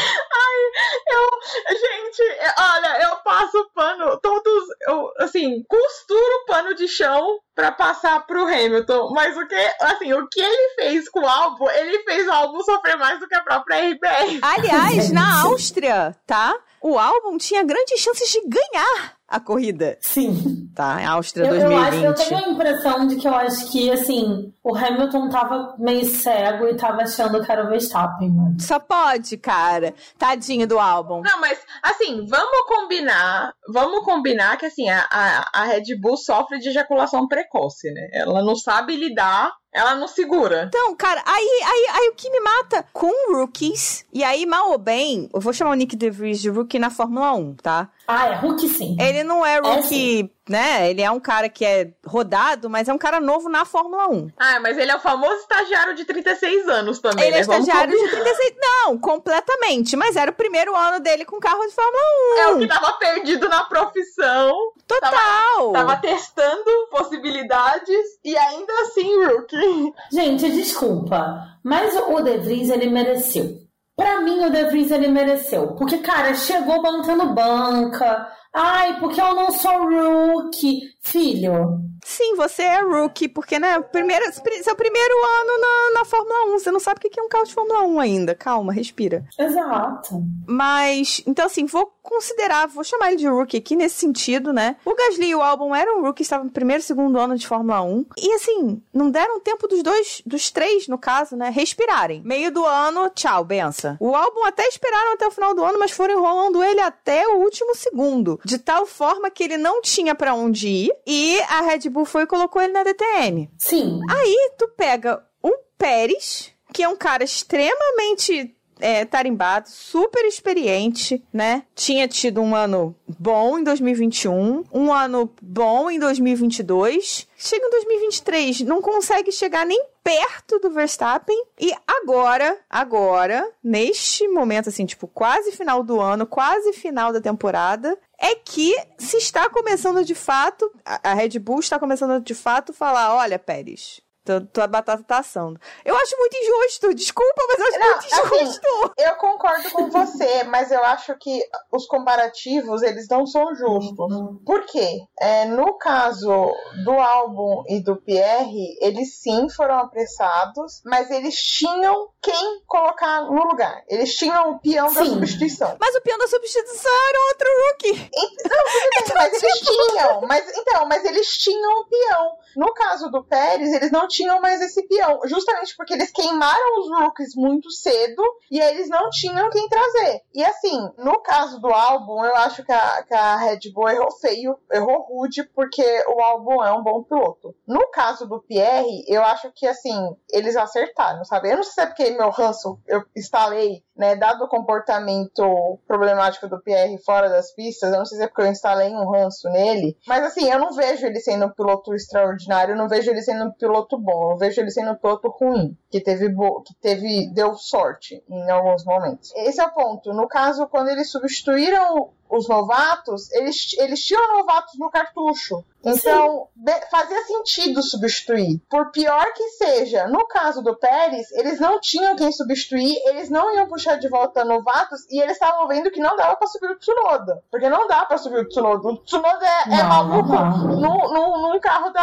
Eu, 1.09 1.29
gente, 1.77 2.23
é- 2.39 2.55
olha, 2.59 3.03
eu 3.05 3.17
passo 3.25 3.71
pano, 3.75 4.19
todos, 4.21 4.65
eu, 4.89 5.11
assim, 5.21 5.63
costuro 5.69 6.21
o 6.43 6.47
pano 6.47 6.75
de 6.75 6.87
chão 6.89 7.39
pra 7.57 7.73
passar 7.73 8.25
pro 8.27 8.47
Hamilton. 8.47 9.11
Mas 9.13 9.37
o 9.37 9.47
que, 9.49 9.75
assim, 9.81 10.13
o 10.13 10.29
que 10.29 10.41
ele 10.41 10.75
fez 10.77 11.09
com 11.09 11.21
o 11.21 11.27
álbum, 11.27 11.69
ele 11.71 12.05
fez 12.05 12.29
o 12.29 12.31
álbum 12.31 12.63
sofrer 12.63 12.97
mais 12.99 13.19
do 13.19 13.27
que 13.27 13.35
a 13.35 13.41
própria 13.41 13.91
RBR. 13.91 14.41
Aliás, 14.43 15.11
na 15.11 15.41
Áustria, 15.49 16.15
tá? 16.27 16.55
O 16.83 16.99
álbum 16.99 17.39
tinha 17.39 17.65
grandes 17.65 17.99
chances 17.99 18.31
de 18.31 18.43
ganhar 18.43 19.16
a 19.29 19.41
corrida, 19.41 19.99
Sim. 20.01 20.71
tá? 20.75 21.05
Áustria 21.09 21.47
Eu, 21.47 21.55
eu, 21.57 21.77
acho, 21.77 21.91
2020. 21.91 22.05
eu 22.05 22.15
tenho 22.15 22.37
a 22.37 22.49
impressão 22.53 23.07
de 23.07 23.17
que 23.17 23.27
eu 23.27 23.35
acho 23.35 23.71
que, 23.73 23.91
assim, 23.91 24.53
o 24.63 24.77
Hamilton 24.77 25.29
tava 25.29 25.75
meio 25.79 26.07
cego 26.07 26.69
e 26.69 26.77
tava 26.77 27.03
achando 27.03 27.43
que 27.45 27.51
era 27.51 27.65
o 27.65 27.69
Verstappen, 27.69 28.31
mano. 28.31 28.57
Só 28.61 28.79
pode, 28.79 29.37
cara. 29.37 29.95
Tadinho 30.17 30.67
do 30.67 30.79
álbum. 30.79 31.23
Não, 31.23 31.41
mas, 31.41 31.59
assim, 31.83 32.25
vamos 32.27 32.69
combinar, 32.69 33.53
vamos 33.69 34.05
combinar 34.05 34.57
que, 34.59 34.67
assim, 34.67 34.89
a, 34.89 35.07
a, 35.11 35.51
a 35.53 35.65
Red 35.65 35.97
Bull 36.01 36.17
sofre 36.17 36.59
de 36.59 36.69
ejaculação 36.69 37.27
precoce, 37.27 37.91
né? 37.91 38.09
Ela 38.13 38.43
não 38.43 38.55
sabe 38.55 38.95
lidar, 38.95 39.53
ela 39.73 39.97
não 39.97 40.07
segura. 40.07 40.67
Então, 40.69 40.95
cara, 40.95 41.23
aí, 41.27 41.61
aí, 41.65 41.87
aí 41.95 42.09
o 42.09 42.15
que 42.15 42.31
me 42.31 42.41
mata 42.41 42.85
com 42.93 43.11
rookies, 43.35 44.07
e 44.13 44.23
aí, 44.23 44.47
mal 44.47 44.71
ou 44.71 44.79
bem, 44.79 45.29
eu 45.35 45.41
vou 45.41 45.53
chamar 45.53 45.73
o 45.73 45.75
Nick 45.75 45.97
DeVries 45.97 46.41
de 46.41 46.49
rookie 46.49 46.79
na 46.79 46.91
Fórmula 46.91 47.33
1, 47.35 47.57
tá? 47.57 47.91
Ah, 48.07 48.29
é 48.29 48.35
Hulk 48.37 48.69
sim. 48.69 48.97
Ele 49.01 49.25
não 49.25 49.45
é 49.45 49.57
É, 49.57 49.61
rookie, 49.61 50.31
né? 50.49 50.91
Ele 50.91 51.03
é 51.03 51.11
um 51.11 51.19
cara 51.19 51.49
que 51.49 51.65
é 51.65 51.91
rodado, 52.07 52.71
mas 52.71 52.89
é 52.89 52.93
um 52.93 52.99
cara 52.99 53.21
novo 53.21 53.49
na 53.49 53.65
Fórmula 53.65 54.09
1. 54.09 54.31
Ah, 54.37 54.61
mas 54.61 54.79
ele 54.79 54.91
é 54.91 54.97
o 54.97 55.01
famoso 55.01 55.35
estagiário 55.41 55.95
de 55.95 56.05
36 56.05 56.69
anos 56.69 56.99
também, 57.01 57.27
Ele 57.27 57.37
é 57.37 57.39
né? 57.41 57.45
Vamos 57.45 57.67
estagiário 57.67 57.93
de 57.93 57.99
combinar. 57.99 58.25
36. 58.25 58.55
Não, 58.61 58.99
completamente. 58.99 59.97
Mas 59.97 60.17
era 60.17 60.31
o 60.31 60.35
primeiro 60.35 60.75
ano 60.77 61.01
dele 61.01 61.25
com 61.25 61.41
carro 61.41 61.67
de 61.67 61.75
Fórmula 61.75 62.03
É 62.39 62.49
o 62.49 62.59
que 62.59 62.67
tava 62.67 62.93
perdido 62.93 63.49
na 63.49 63.65
profissão, 63.65 64.53
1. 64.53 64.73
Total. 64.87 65.73
tava 65.73 65.97
testando 65.97 66.71
possibilidades 66.91 68.19
e 68.25 68.37
ainda 68.37 68.73
assim, 68.83 69.25
Rookie. 69.25 69.93
Gente, 70.13 70.51
desculpa, 70.51 71.59
mas 71.65 71.97
o 71.97 72.21
De 72.21 72.39
Vries, 72.39 72.71
ele 72.71 72.89
mereceu. 72.89 73.66
Pra 73.97 74.21
mim, 74.21 74.45
o 74.45 74.51
De 74.51 74.65
Vries, 74.65 74.91
ele 74.91 75.09
mereceu. 75.09 75.69
Porque, 75.69 75.99
cara, 75.99 76.35
chegou 76.35 76.83
bancando 76.83 77.33
banca. 77.33 78.29
Ai, 78.53 79.01
porque 79.01 79.21
eu 79.21 79.35
não 79.35 79.51
sou 79.51 79.89
rookie. 79.89 80.83
Filho, 81.01 81.81
Sim, 82.09 82.37
você 82.37 82.63
é 82.63 82.83
rookie, 82.83 83.27
porque, 83.27 83.59
né, 83.59 83.81
primeiro, 83.81 84.25
seu 84.63 84.77
primeiro 84.77 85.15
ano 85.25 85.61
na, 85.61 85.99
na 85.99 86.05
Fórmula 86.05 86.55
1. 86.55 86.59
Você 86.61 86.71
não 86.71 86.79
sabe 86.79 86.99
o 86.99 87.11
que 87.11 87.19
é 87.19 87.23
um 87.23 87.29
carro 87.29 87.45
de 87.45 87.53
Fórmula 87.53 87.83
1 87.83 87.99
ainda. 88.01 88.35
Calma, 88.35 88.73
respira. 88.73 89.25
exato. 89.37 90.23
Mas, 90.47 91.21
então 91.27 91.47
assim, 91.47 91.67
vou 91.67 91.93
considerar, 92.01 92.69
vou 92.69 92.85
chamar 92.85 93.09
ele 93.09 93.17
de 93.17 93.27
rookie 93.27 93.57
aqui 93.57 93.75
nesse 93.75 93.97
sentido, 93.97 94.53
né? 94.53 94.77
O 94.85 94.95
Gasly 94.95 95.31
e 95.31 95.35
o 95.35 95.43
Albon 95.43 95.75
eram 95.75 96.01
rookie, 96.03 96.23
estavam 96.23 96.47
no 96.47 96.53
primeiro 96.53 96.81
e 96.81 96.85
segundo 96.85 97.19
ano 97.19 97.37
de 97.37 97.47
Fórmula 97.47 97.83
1. 97.83 98.07
E 98.17 98.33
assim, 98.35 98.81
não 98.95 99.11
deram 99.11 99.41
tempo 99.41 99.67
dos 99.67 99.83
dois, 99.83 100.23
dos 100.25 100.53
três, 100.53 100.87
no 100.87 100.99
caso, 100.99 101.35
né? 101.35 101.51
Respirarem. 101.51 102.23
Meio 102.25 102.53
do 102.53 102.65
ano, 102.65 103.11
tchau, 103.11 103.43
benção. 103.45 103.97
O 103.99 104.15
Albon 104.15 104.45
até 104.45 104.69
esperaram 104.69 105.15
até 105.15 105.27
o 105.27 105.33
final 105.33 105.53
do 105.55 105.65
ano, 105.65 105.81
mas 105.81 105.91
foram 105.91 106.15
enrolando 106.15 106.63
ele 106.63 106.81
até 106.81 107.27
o 107.27 107.39
último 107.39 107.75
segundo. 107.75 108.39
De 108.45 108.59
tal 108.59 108.87
forma 108.87 109.29
que 109.29 109.43
ele 109.43 109.57
não 109.57 109.83
tinha 109.83 110.15
pra 110.15 110.35
onde 110.35 110.69
ir. 110.69 110.93
E 111.05 111.41
a 111.49 111.63
Red 111.63 111.89
Bull 111.91 111.96
foi 112.05 112.23
e 112.23 112.27
colocou 112.27 112.61
ele 112.61 112.73
na 112.73 112.83
DTM. 112.83 113.51
Sim. 113.57 114.01
Aí 114.11 114.53
tu 114.59 114.69
pega 114.77 115.25
um 115.43 115.53
Pérez, 115.79 116.53
que 116.73 116.83
é 116.83 116.89
um 116.89 116.97
cara 116.97 117.25
extremamente 117.25 118.56
é, 118.81 119.05
tarimbado, 119.05 119.69
super 119.69 120.25
experiente, 120.25 121.23
né? 121.33 121.65
Tinha 121.75 122.07
tido 122.07 122.41
um 122.41 122.55
ano 122.55 122.95
bom 123.19 123.59
em 123.59 123.65
2021, 123.65 124.65
um 124.73 124.93
ano 124.93 125.33
bom 125.41 125.91
em 125.91 125.99
2022. 125.99 127.27
Chega 127.37 127.67
em 127.67 127.71
2023, 127.71 128.61
não 128.63 128.81
consegue 128.81 129.31
chegar 129.33 129.67
nem 129.67 129.83
perto 130.03 130.59
do 130.61 130.71
Verstappen. 130.71 131.37
E 131.59 131.73
agora, 131.87 132.59
agora, 132.71 133.51
neste 133.63 134.29
momento, 134.29 134.69
assim, 134.69 134.87
tipo, 134.87 135.07
quase 135.09 135.53
final 135.53 135.83
do 135.83 136.01
ano, 136.01 136.27
quase 136.27 136.73
final 136.73 137.13
da 137.13 137.21
temporada, 137.21 137.99
é 138.19 138.35
que 138.37 138.75
se 138.99 139.17
está 139.17 139.49
começando 139.51 140.05
de 140.05 140.15
fato, 140.15 140.71
a 140.85 141.15
Red 141.15 141.39
Bull 141.39 141.61
está 141.61 141.79
começando 141.79 142.23
de 142.23 142.35
fato 142.35 142.73
falar: 142.73 143.15
olha, 143.15 143.39
Pérez. 143.39 144.01
Tu- 144.27 144.47
Tua 144.53 144.67
batata 144.67 145.03
tá 145.03 145.19
assando. 145.19 145.59
Eu 145.85 145.97
acho 145.97 146.17
muito 146.19 146.37
injusto, 146.37 146.95
desculpa, 146.95 147.43
mas 147.49 147.59
eu 147.59 147.67
acho 147.67 147.79
Não, 147.79 147.87
muito 147.87 147.99
assim, 148.15 148.43
injusto. 148.43 148.93
Eu 148.99 149.15
concordo 149.17 149.71
com 149.71 149.89
você, 149.91 150.45
mas 150.45 150.71
eu 150.71 150.83
acho 150.85 151.17
que 151.19 151.43
os 151.73 151.87
comparativos, 151.87 152.83
eles 152.83 153.09
não 153.09 153.25
são 153.27 153.55
justos. 153.55 154.13
Por 154.45 154.65
quê? 154.67 154.99
É, 155.21 155.45
no 155.47 155.75
caso 155.79 156.53
do 156.85 156.91
álbum 156.93 157.63
e 157.69 157.81
do 157.81 157.97
Pierre, 157.97 158.77
eles 158.81 159.17
sim 159.21 159.49
foram 159.49 159.79
apressados, 159.79 160.83
mas 160.85 161.11
eles 161.11 161.35
tinham 161.37 162.09
quem 162.21 162.63
colocar 162.67 163.23
no 163.23 163.45
lugar. 163.45 163.83
Eles 163.89 164.15
tinham 164.17 164.53
o 164.53 164.59
peão 164.59 164.93
da 164.93 165.03
Sim. 165.05 165.11
substituição. 165.15 165.77
Mas 165.81 165.95
o 165.95 166.01
peão 166.01 166.19
da 166.19 166.27
substituição 166.27 166.93
era 167.09 167.19
outro 167.29 167.49
rookie. 167.63 168.11
mas 169.15 169.43
eles 169.43 169.61
tinham, 169.61 170.21
mas 170.23 170.57
então, 170.57 170.87
mas 170.87 171.05
eles 171.05 171.29
tinham 171.39 171.81
o 171.81 171.85
peão. 171.87 172.37
No 172.57 172.73
caso 172.73 173.11
do 173.11 173.23
Pérez, 173.23 173.73
eles 173.73 173.91
não 173.91 174.09
tinham 174.09 174.41
mais 174.41 174.61
esse 174.61 174.87
peão, 174.89 175.21
justamente 175.27 175.77
porque 175.77 175.95
eles 175.95 176.11
queimaram 176.11 176.81
os 176.81 176.89
rookies 176.89 177.35
muito 177.37 177.71
cedo 177.71 178.23
e 178.51 178.59
eles 178.59 178.89
não 178.89 179.11
tinham 179.11 179.51
quem 179.51 179.69
trazer. 179.69 180.23
E 180.35 180.45
assim, 180.45 180.91
no 180.99 181.21
caso 181.21 181.61
do 181.61 181.69
álbum, 181.69 182.25
eu 182.25 182.35
acho 182.37 182.65
que 182.65 182.73
a, 182.73 183.03
que 183.03 183.15
a 183.15 183.37
Red 183.37 183.61
Bull 183.73 183.89
errou 183.89 184.11
feio, 184.11 184.59
errou 184.73 185.03
rude, 185.03 185.45
porque 185.55 185.85
o 186.09 186.21
álbum 186.21 186.63
é 186.65 186.73
um 186.73 186.83
bom 186.83 187.03
piloto. 187.03 187.55
No 187.67 187.89
caso 187.91 188.27
do 188.27 188.41
Pierre, 188.41 189.05
eu 189.07 189.23
acho 189.23 189.53
que 189.55 189.67
assim, 189.67 190.17
eles 190.31 190.57
acertaram, 190.57 191.25
sabe? 191.25 191.51
Eu 191.51 191.57
não 191.57 191.63
sei 191.63 191.73
se 191.73 191.81
é 191.83 191.87
porque 191.87 192.11
meu 192.11 192.31
ranço 192.31 192.79
eu 192.87 193.05
instalei 193.17 193.85
né, 193.97 194.15
dado 194.15 194.45
o 194.45 194.49
comportamento 194.49 195.79
problemático 195.87 196.49
do 196.49 196.61
Pierre 196.61 196.99
fora 196.99 197.29
das 197.29 197.53
pistas, 197.55 197.91
eu 197.91 197.99
não 197.99 198.05
sei 198.05 198.19
se 198.19 198.25
é 198.25 198.29
porque 198.29 198.43
eu 198.43 198.47
instalei 198.47 198.91
um 198.91 199.11
ranço 199.11 199.49
nele, 199.49 199.97
mas 200.07 200.25
assim, 200.25 200.51
eu 200.51 200.59
não 200.59 200.73
vejo 200.73 201.07
ele 201.07 201.19
sendo 201.21 201.47
um 201.47 201.51
piloto 201.51 201.95
extraordinário, 201.95 202.46
eu 202.73 202.77
não 202.77 202.89
vejo 202.89 203.11
ele 203.11 203.23
sendo 203.23 203.45
um 203.45 203.51
piloto 203.51 203.99
bom, 203.99 204.33
eu 204.33 204.37
vejo 204.37 204.61
ele 204.61 204.71
sendo 204.71 204.93
um 204.93 204.97
piloto 204.97 205.29
ruim, 205.29 205.77
que 205.91 206.01
teve, 206.01 206.29
que 206.65 206.75
teve 206.81 207.31
deu 207.33 207.55
sorte 207.55 208.23
em 208.29 208.51
alguns 208.51 208.85
momentos. 208.85 209.33
Esse 209.37 209.61
é 209.61 209.65
o 209.65 209.73
ponto. 209.73 210.13
No 210.13 210.29
caso, 210.29 210.67
quando 210.67 210.89
eles 210.89 211.11
substituíram 211.11 212.11
os 212.29 212.49
novatos, 212.49 213.31
eles, 213.33 213.75
eles 213.79 214.01
tinham 214.05 214.39
novatos 214.39 214.79
no 214.79 214.91
cartucho. 214.91 215.65
Então, 215.89 216.49
be- 216.57 216.81
fazia 216.91 217.23
sentido 217.25 217.81
substituir. 217.81 218.61
Por 218.69 218.91
pior 218.91 219.25
que 219.35 219.51
seja, 219.51 220.09
no 220.09 220.27
caso 220.27 220.61
do 220.61 220.75
Pérez, 220.77 221.31
eles 221.31 221.61
não 221.61 221.79
tinham 221.81 222.17
quem 222.17 222.33
substituir, 222.33 222.97
eles 223.07 223.31
não 223.31 223.55
iam 223.55 223.69
puxar 223.69 223.95
de 223.97 224.09
volta 224.09 224.45
novatos 224.45 225.07
e 225.09 225.21
eles 225.21 225.35
estavam 225.35 225.69
vendo 225.69 225.89
que 225.93 226.01
não 226.01 226.17
dava 226.17 226.35
pra 226.35 226.49
subir 226.49 226.71
o 226.73 226.79
Tsunoda. 226.79 227.41
Porque 227.53 227.69
não 227.69 227.87
dá 227.87 228.05
pra 228.05 228.19
subir 228.19 228.41
o 228.41 228.49
Tsunoda. 228.49 228.89
O 228.89 228.97
Tsunoda 229.05 229.47
é, 229.47 229.75
é 229.75 229.83
Não, 229.83 229.89
maluco 229.89 230.33
num, 230.33 231.13
num, 231.13 231.53
num 231.53 231.61
carro 231.61 231.91
da 231.91 232.03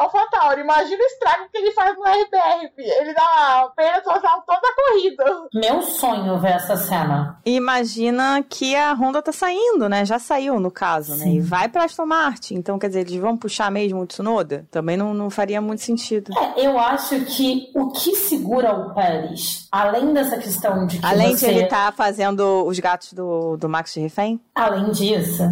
AlphaTauri. 0.00 0.62
Imagina 0.62 1.00
o 1.00 1.06
estrago 1.06 1.48
que 1.52 1.58
ele 1.58 1.70
faz 1.72 1.96
no 1.96 2.02
RBR. 2.02 2.72
Ele 2.76 3.14
dá 3.14 3.22
a 3.62 3.68
perna 3.76 4.00
total 4.00 4.42
toda 4.44 4.60
a 4.66 4.74
corrida. 4.74 5.24
Meu 5.54 5.82
sonho 5.82 6.36
ver 6.40 6.56
essa 6.56 6.76
cena. 6.76 7.40
Imagina 7.44 8.42
que 8.42 8.74
a 8.74 8.92
Honda 8.92 9.22
tá 9.28 9.32
saindo, 9.32 9.88
né? 9.88 10.04
Já 10.04 10.18
saiu, 10.18 10.58
no 10.58 10.70
caso, 10.70 11.14
né? 11.16 11.24
Sim. 11.24 11.36
E 11.36 11.40
vai 11.40 11.68
pra 11.68 11.84
Aston 11.84 12.06
Martin. 12.06 12.54
Então, 12.54 12.78
quer 12.78 12.88
dizer, 12.88 13.00
eles 13.00 13.20
vão 13.20 13.36
puxar 13.36 13.70
mesmo 13.70 14.00
o 14.00 14.06
Tsunoda? 14.06 14.66
Também 14.70 14.96
não, 14.96 15.12
não 15.12 15.30
faria 15.30 15.60
muito 15.60 15.82
sentido. 15.82 16.32
É, 16.36 16.66
eu 16.66 16.78
acho 16.78 17.20
que 17.26 17.70
o 17.74 17.90
que 17.90 18.14
segura 18.16 18.72
o 18.72 18.94
Pérez, 18.94 19.68
além 19.70 20.12
dessa 20.12 20.38
questão 20.38 20.86
de 20.86 20.98
que 20.98 21.06
Além 21.06 21.36
você... 21.36 21.46
de 21.46 21.52
ele 21.52 21.64
estar 21.64 21.92
fazendo 21.92 22.66
os 22.66 22.78
gatos 22.78 23.12
do, 23.12 23.56
do 23.56 23.68
Max 23.68 23.94
de 23.94 24.00
refém? 24.00 24.40
Além 24.54 24.90
disso, 24.90 25.42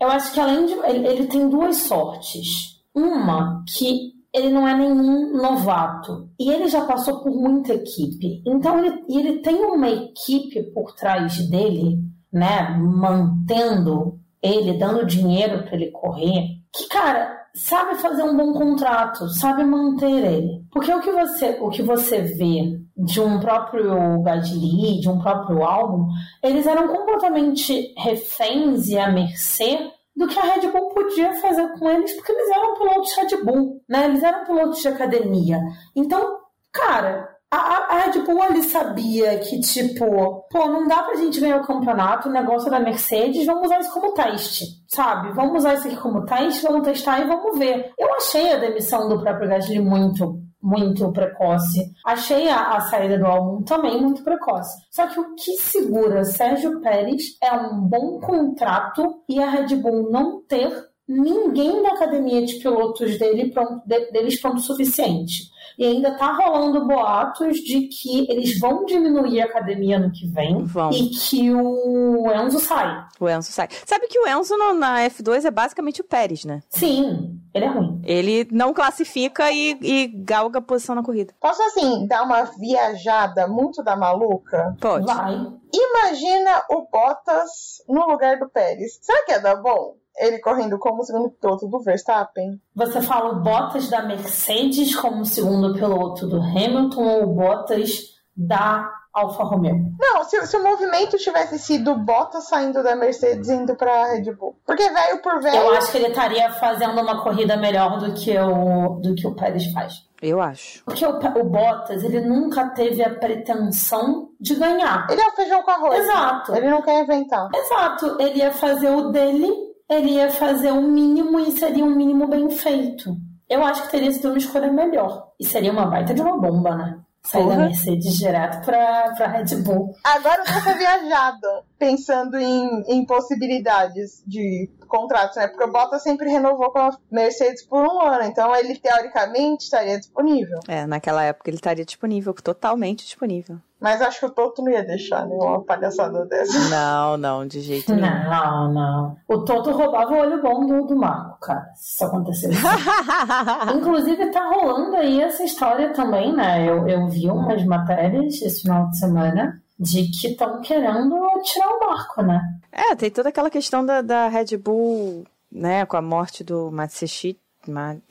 eu 0.00 0.08
acho 0.08 0.32
que 0.32 0.40
além 0.40 0.66
de. 0.66 0.72
Ele, 0.72 1.06
ele 1.06 1.26
tem 1.26 1.48
duas 1.48 1.76
sortes. 1.76 2.76
Uma, 2.94 3.62
que 3.68 4.16
ele 4.32 4.50
não 4.50 4.66
é 4.66 4.74
nenhum 4.74 5.36
novato. 5.36 6.28
E 6.38 6.50
ele 6.50 6.68
já 6.68 6.84
passou 6.84 7.20
por 7.20 7.30
muita 7.30 7.74
equipe. 7.74 8.42
Então 8.46 8.84
ele, 8.84 9.02
ele 9.08 9.38
tem 9.40 9.56
uma 9.56 9.88
equipe 9.88 10.62
por 10.74 10.94
trás 10.94 11.38
dele, 11.48 11.98
né? 12.36 12.76
Mantendo 12.78 14.20
ele, 14.42 14.78
dando 14.78 15.06
dinheiro 15.06 15.64
para 15.64 15.74
ele 15.74 15.90
correr. 15.90 16.58
Que, 16.72 16.86
cara, 16.88 17.46
sabe 17.54 17.94
fazer 17.96 18.22
um 18.22 18.36
bom 18.36 18.52
contrato, 18.52 19.28
sabe 19.30 19.64
manter 19.64 20.24
ele. 20.24 20.64
Porque 20.70 20.92
o 20.92 21.00
que 21.00 21.10
você, 21.10 21.56
o 21.60 21.70
que 21.70 21.82
você 21.82 22.20
vê 22.20 22.78
de 22.96 23.20
um 23.20 23.40
próprio 23.40 24.22
Gasly, 24.22 25.00
de 25.00 25.08
um 25.08 25.18
próprio 25.18 25.64
álbum, 25.64 26.08
eles 26.42 26.66
eram 26.66 26.88
completamente 26.88 27.94
reféns 27.96 28.88
e 28.88 28.98
à 28.98 29.10
mercê 29.10 29.90
do 30.14 30.26
que 30.26 30.38
a 30.38 30.42
Red 30.42 30.68
Bull 30.68 30.88
podia 30.90 31.34
fazer 31.34 31.68
com 31.78 31.90
eles, 31.90 32.12
porque 32.14 32.32
eles 32.32 32.50
eram 32.50 32.74
pilotos 32.74 33.16
Red 33.16 33.44
Bull, 33.44 33.82
né? 33.88 34.06
Eles 34.06 34.22
eram 34.22 34.44
pilotos 34.44 34.80
de 34.80 34.88
academia. 34.88 35.60
Então, 35.94 36.38
cara, 36.72 37.35
a, 37.50 38.04
Red 38.04 38.22
Bull 38.22 38.42
ali 38.42 38.62
sabia 38.62 39.38
que, 39.38 39.60
tipo, 39.60 40.44
pô, 40.50 40.66
não 40.68 40.86
dá 40.86 41.02
pra 41.02 41.16
gente 41.16 41.40
ganhar 41.40 41.60
o 41.60 41.66
campeonato, 41.66 42.28
o 42.28 42.32
negócio 42.32 42.70
da 42.70 42.80
Mercedes, 42.80 43.46
vamos 43.46 43.66
usar 43.66 43.80
isso 43.80 43.92
como 43.92 44.12
teste, 44.12 44.64
sabe? 44.88 45.32
Vamos 45.32 45.58
usar 45.58 45.74
isso 45.74 45.86
aqui 45.86 45.96
como 45.96 46.24
teste, 46.24 46.62
vamos 46.62 46.86
testar 46.86 47.20
e 47.20 47.28
vamos 47.28 47.58
ver. 47.58 47.92
Eu 47.98 48.14
achei 48.14 48.52
a 48.52 48.58
demissão 48.58 49.08
do 49.08 49.20
próprio 49.20 49.48
Gasly 49.48 49.78
muito 49.78 50.44
muito 50.66 51.12
precoce. 51.12 51.92
Achei 52.04 52.48
a, 52.48 52.76
a, 52.76 52.80
saída 52.80 53.16
do 53.16 53.26
álbum 53.26 53.62
também 53.62 54.02
muito 54.02 54.24
precoce. 54.24 54.76
Só 54.90 55.06
que 55.06 55.20
o 55.20 55.34
que 55.36 55.52
segura 55.58 56.24
Sérgio 56.24 56.80
Pérez 56.80 57.22
é 57.40 57.52
um 57.52 57.80
bom 57.82 58.18
contrato 58.18 59.22
e 59.28 59.40
a 59.40 59.48
Red 59.48 59.76
Bull 59.76 60.10
não 60.10 60.42
ter 60.42 60.72
ninguém 61.08 61.82
da 61.82 61.90
academia 61.90 62.44
de 62.44 62.56
pilotos 62.56 63.16
dele 63.16 63.50
pronto, 63.52 63.86
de, 63.86 64.10
deles 64.10 64.40
pronto 64.40 64.56
o 64.56 64.62
suficiente. 64.62 65.44
E 65.78 65.84
ainda 65.84 66.12
tá 66.16 66.32
rolando 66.32 66.86
boatos 66.86 67.56
de 67.58 67.82
que 67.88 68.30
eles 68.30 68.58
vão 68.58 68.84
diminuir 68.86 69.42
a 69.42 69.44
academia 69.44 69.98
no 69.98 70.10
que 70.10 70.26
vem 70.26 70.64
vão. 70.64 70.90
e 70.90 71.10
que 71.10 71.52
o 71.52 72.30
Enzo 72.32 72.60
sai. 72.60 73.04
O 73.20 73.28
Enzo 73.28 73.52
sai. 73.52 73.68
Sabe 73.84 74.08
que 74.08 74.18
o 74.18 74.26
Enzo 74.26 74.56
no, 74.56 74.72
na 74.74 75.00
F2 75.08 75.44
é 75.44 75.50
basicamente 75.50 76.00
o 76.00 76.04
Pérez, 76.04 76.44
né? 76.44 76.62
Sim, 76.70 77.38
ele 77.52 77.64
é 77.64 77.68
ruim. 77.68 78.00
Ele 78.04 78.48
não 78.50 78.72
classifica 78.72 79.50
e, 79.52 79.76
e 79.82 80.06
galga 80.06 80.58
a 80.58 80.62
posição 80.62 80.94
na 80.94 81.02
corrida. 81.02 81.34
Posso, 81.40 81.62
assim, 81.62 82.06
dar 82.06 82.22
uma 82.22 82.42
viajada 82.42 83.46
muito 83.46 83.82
da 83.82 83.96
maluca? 83.96 84.74
Pode. 84.80 85.06
Vai. 85.06 85.34
Imagina 85.72 86.62
o 86.70 86.86
Bottas 86.90 87.82
no 87.88 88.06
lugar 88.06 88.38
do 88.38 88.48
Pérez. 88.48 88.98
Será 89.02 89.24
que 89.24 89.32
ia 89.32 89.40
dar 89.40 89.56
bom? 89.56 89.96
Ele 90.18 90.38
correndo 90.40 90.78
como 90.78 91.04
segundo 91.04 91.30
piloto 91.30 91.68
do 91.68 91.80
Verstappen. 91.80 92.60
Você 92.74 93.00
fala 93.02 93.32
o 93.32 93.42
Bottas 93.42 93.88
da 93.88 94.02
Mercedes 94.02 94.94
como 94.94 95.24
segundo 95.24 95.74
piloto 95.74 96.26
do 96.26 96.40
Hamilton 96.40 97.04
ou 97.04 97.22
o 97.24 97.34
Bottas 97.34 98.16
da 98.36 98.90
Alfa 99.12 99.44
Romeo? 99.44 99.76
Não, 99.98 100.24
se, 100.24 100.46
se 100.46 100.56
o 100.56 100.62
movimento 100.62 101.16
tivesse 101.16 101.58
sido 101.58 101.94
Bottas 101.96 102.48
saindo 102.48 102.82
da 102.82 102.94
Mercedes 102.94 103.48
e 103.48 103.54
indo 103.54 103.74
pra 103.74 104.12
Red 104.12 104.32
Bull. 104.34 104.58
Porque 104.66 104.88
velho 104.90 105.22
por 105.22 105.40
velho. 105.40 105.56
Eu 105.56 105.74
acho 105.74 105.90
que 105.90 105.96
ele 105.96 106.08
estaria 106.08 106.50
fazendo 106.52 107.00
uma 107.00 107.22
corrida 107.22 107.56
melhor 107.56 107.98
do 107.98 108.12
que 108.12 108.38
o, 108.38 109.00
do 109.00 109.14
que 109.14 109.26
o 109.26 109.34
Pérez 109.34 109.72
faz. 109.72 110.06
Eu 110.20 110.40
acho. 110.40 110.84
Porque 110.84 111.04
o, 111.04 111.10
o 111.10 111.44
Bottas, 111.44 112.02
ele 112.02 112.20
nunca 112.20 112.68
teve 112.70 113.02
a 113.02 113.14
pretensão 113.14 114.30
de 114.38 114.54
ganhar. 114.54 115.06
Ele 115.10 115.20
é 115.20 115.28
o 115.28 115.32
feijão 115.32 115.62
com 115.62 115.70
arroz. 115.70 115.98
Exato. 115.98 116.54
Ele 116.54 116.68
não 116.68 116.82
quer 116.82 117.02
inventar. 117.02 117.48
Exato. 117.54 118.16
Ele 118.20 118.38
ia 118.38 118.52
fazer 118.52 118.90
o 118.90 119.10
dele 119.10 119.65
ele 119.88 120.10
ia 120.12 120.30
fazer 120.30 120.72
o 120.72 120.76
um 120.76 120.90
mínimo 120.90 121.38
e 121.40 121.52
seria 121.52 121.84
um 121.84 121.94
mínimo 121.94 122.26
bem 122.26 122.50
feito. 122.50 123.16
Eu 123.48 123.64
acho 123.64 123.82
que 123.82 123.90
teria 123.90 124.10
sido 124.10 124.28
uma 124.28 124.38
escolha 124.38 124.72
melhor. 124.72 125.32
E 125.38 125.44
seria 125.44 125.70
uma 125.70 125.86
baita 125.86 126.12
de 126.12 126.20
uma 126.20 126.36
bomba, 126.36 126.74
né? 126.74 127.00
Sair 127.22 127.42
Porra. 127.42 127.56
da 127.56 127.62
Mercedes 127.64 128.16
direto 128.18 128.64
pra, 128.64 129.12
pra 129.16 129.26
Red 129.26 129.56
Bull. 129.56 129.92
Agora 130.04 130.42
eu 130.42 130.62
tô 130.62 130.78
viajada, 130.78 131.64
pensando 131.76 132.38
em, 132.38 132.84
em 132.86 133.04
possibilidades 133.04 134.22
de 134.24 134.70
contratos, 134.86 135.36
né? 135.36 135.48
Porque 135.48 135.64
o 135.64 135.72
Bottas 135.72 136.02
sempre 136.02 136.30
renovou 136.30 136.70
com 136.70 136.78
a 136.78 136.96
Mercedes 137.10 137.64
por 137.64 137.84
um 137.84 138.00
ano, 138.00 138.24
então 138.24 138.54
ele 138.54 138.78
teoricamente 138.78 139.64
estaria 139.64 139.98
disponível. 139.98 140.60
É, 140.68 140.86
naquela 140.86 141.24
época 141.24 141.50
ele 141.50 141.56
estaria 141.56 141.84
disponível, 141.84 142.32
totalmente 142.32 143.04
disponível. 143.04 143.58
Mas 143.80 144.00
acho 144.00 144.20
que 144.20 144.26
o 144.26 144.30
Toto 144.30 144.62
não 144.62 144.72
ia 144.72 144.82
deixar, 144.82 145.26
né? 145.26 145.36
Uma 145.36 145.62
palhaçada 145.62 146.24
dessa. 146.24 146.70
Não, 146.70 147.16
não, 147.16 147.46
de 147.46 147.60
jeito 147.60 147.94
nenhum. 147.94 148.06
Não, 148.06 148.72
não. 148.72 149.16
O 149.28 149.44
Toto 149.44 149.70
roubava 149.70 150.12
o 150.12 150.18
olho 150.18 150.40
bom 150.42 150.66
do, 150.66 150.86
do 150.86 150.96
Marco, 150.96 151.38
cara. 151.40 151.66
Se 151.74 151.94
isso 151.94 152.04
acontecesse. 152.04 152.56
Inclusive, 153.76 154.30
tá 154.30 154.48
rolando 154.48 154.96
aí 154.96 155.20
essa 155.20 155.44
história 155.44 155.92
também, 155.92 156.34
né? 156.34 156.66
Eu, 156.66 156.88
eu 156.88 157.06
vi 157.08 157.28
umas 157.28 157.64
matérias 157.64 158.40
esse 158.40 158.62
final 158.62 158.88
de 158.88 158.98
semana 158.98 159.60
de 159.78 160.04
que 160.04 160.28
estão 160.28 160.60
querendo 160.62 161.14
tirar 161.42 161.68
o 161.68 161.80
Marco, 161.80 162.22
né? 162.22 162.40
É, 162.72 162.94
tem 162.96 163.10
toda 163.10 163.28
aquela 163.28 163.50
questão 163.50 163.84
da, 163.84 164.00
da 164.00 164.28
Red 164.28 164.56
Bull, 164.56 165.24
né? 165.52 165.84
Com 165.84 165.98
a 165.98 166.02
morte 166.02 166.42
do 166.42 166.70
Matsushita 166.70 167.45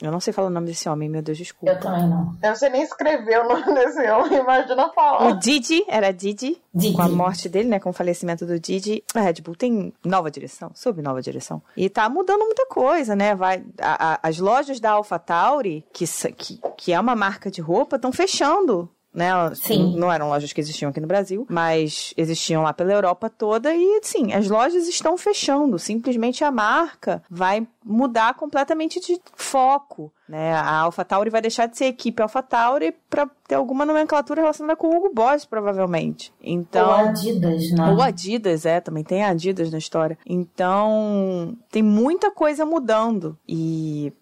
eu 0.00 0.12
não 0.12 0.20
sei 0.20 0.32
falar 0.32 0.48
o 0.48 0.50
nome 0.50 0.66
desse 0.66 0.88
homem, 0.88 1.08
meu 1.08 1.22
Deus, 1.22 1.38
desculpa. 1.38 1.74
Eu 1.74 1.80
também 1.80 2.08
não. 2.08 2.36
Eu 2.42 2.48
não 2.50 2.56
sei 2.56 2.70
nem 2.70 2.82
escrever 2.82 3.40
o 3.40 3.48
nome 3.48 3.74
desse 3.74 4.10
homem, 4.10 4.38
imagina 4.38 4.88
falar. 4.90 5.28
O 5.28 5.38
Didi, 5.38 5.84
era 5.88 6.12
Didi, 6.12 6.60
Didi. 6.74 6.94
Com 6.94 7.02
a 7.02 7.08
morte 7.08 7.48
dele, 7.48 7.68
né? 7.68 7.80
Com 7.80 7.90
o 7.90 7.92
falecimento 7.92 8.44
do 8.46 8.58
Didi, 8.60 9.02
a 9.14 9.20
Red 9.20 9.40
Bull 9.42 9.56
tem 9.56 9.92
nova 10.04 10.30
direção, 10.30 10.70
sob 10.74 11.00
nova 11.02 11.22
direção. 11.22 11.62
E 11.76 11.88
tá 11.88 12.08
mudando 12.08 12.40
muita 12.44 12.66
coisa, 12.66 13.16
né? 13.16 13.34
Vai, 13.34 13.64
a, 13.80 14.14
a, 14.14 14.18
as 14.22 14.38
lojas 14.38 14.80
da 14.80 14.92
AlphaTauri, 14.92 15.84
que, 15.92 16.04
que, 16.36 16.60
que 16.76 16.92
é 16.92 17.00
uma 17.00 17.16
marca 17.16 17.50
de 17.50 17.60
roupa, 17.60 17.96
estão 17.96 18.12
fechando 18.12 18.88
né? 19.16 19.32
Sim. 19.54 19.96
Não 19.96 20.12
eram 20.12 20.28
lojas 20.28 20.52
que 20.52 20.60
existiam 20.60 20.90
aqui 20.90 21.00
no 21.00 21.06
Brasil, 21.06 21.46
mas 21.48 22.12
existiam 22.18 22.62
lá 22.62 22.74
pela 22.74 22.92
Europa 22.92 23.30
toda 23.30 23.74
e, 23.74 24.00
sim, 24.02 24.34
as 24.34 24.46
lojas 24.46 24.86
estão 24.86 25.16
fechando. 25.16 25.78
Simplesmente 25.78 26.44
a 26.44 26.50
marca 26.50 27.22
vai 27.30 27.66
mudar 27.82 28.34
completamente 28.34 29.00
de 29.00 29.18
foco. 29.34 30.12
Né? 30.28 30.52
A 30.52 30.80
AlphaTauri 30.80 31.30
vai 31.30 31.40
deixar 31.40 31.66
de 31.66 31.78
ser 31.78 31.86
equipe 31.86 32.20
AlphaTauri 32.20 32.94
para 33.08 33.30
ter 33.48 33.54
alguma 33.54 33.86
nomenclatura 33.86 34.42
relacionada 34.42 34.76
com 34.76 34.88
o 34.88 34.96
Hugo 34.96 35.14
Boss, 35.14 35.46
provavelmente. 35.46 36.32
Então, 36.42 36.88
ou 36.88 36.94
Adidas, 36.94 37.70
né? 37.70 37.90
Ou 37.92 38.02
Adidas, 38.02 38.66
é, 38.66 38.80
também 38.80 39.04
tem 39.04 39.24
Adidas 39.24 39.70
na 39.70 39.78
história. 39.78 40.18
Então, 40.26 41.56
tem 41.70 41.82
muita 41.82 42.30
coisa 42.30 42.66
mudando. 42.66 43.38
E 43.48 44.12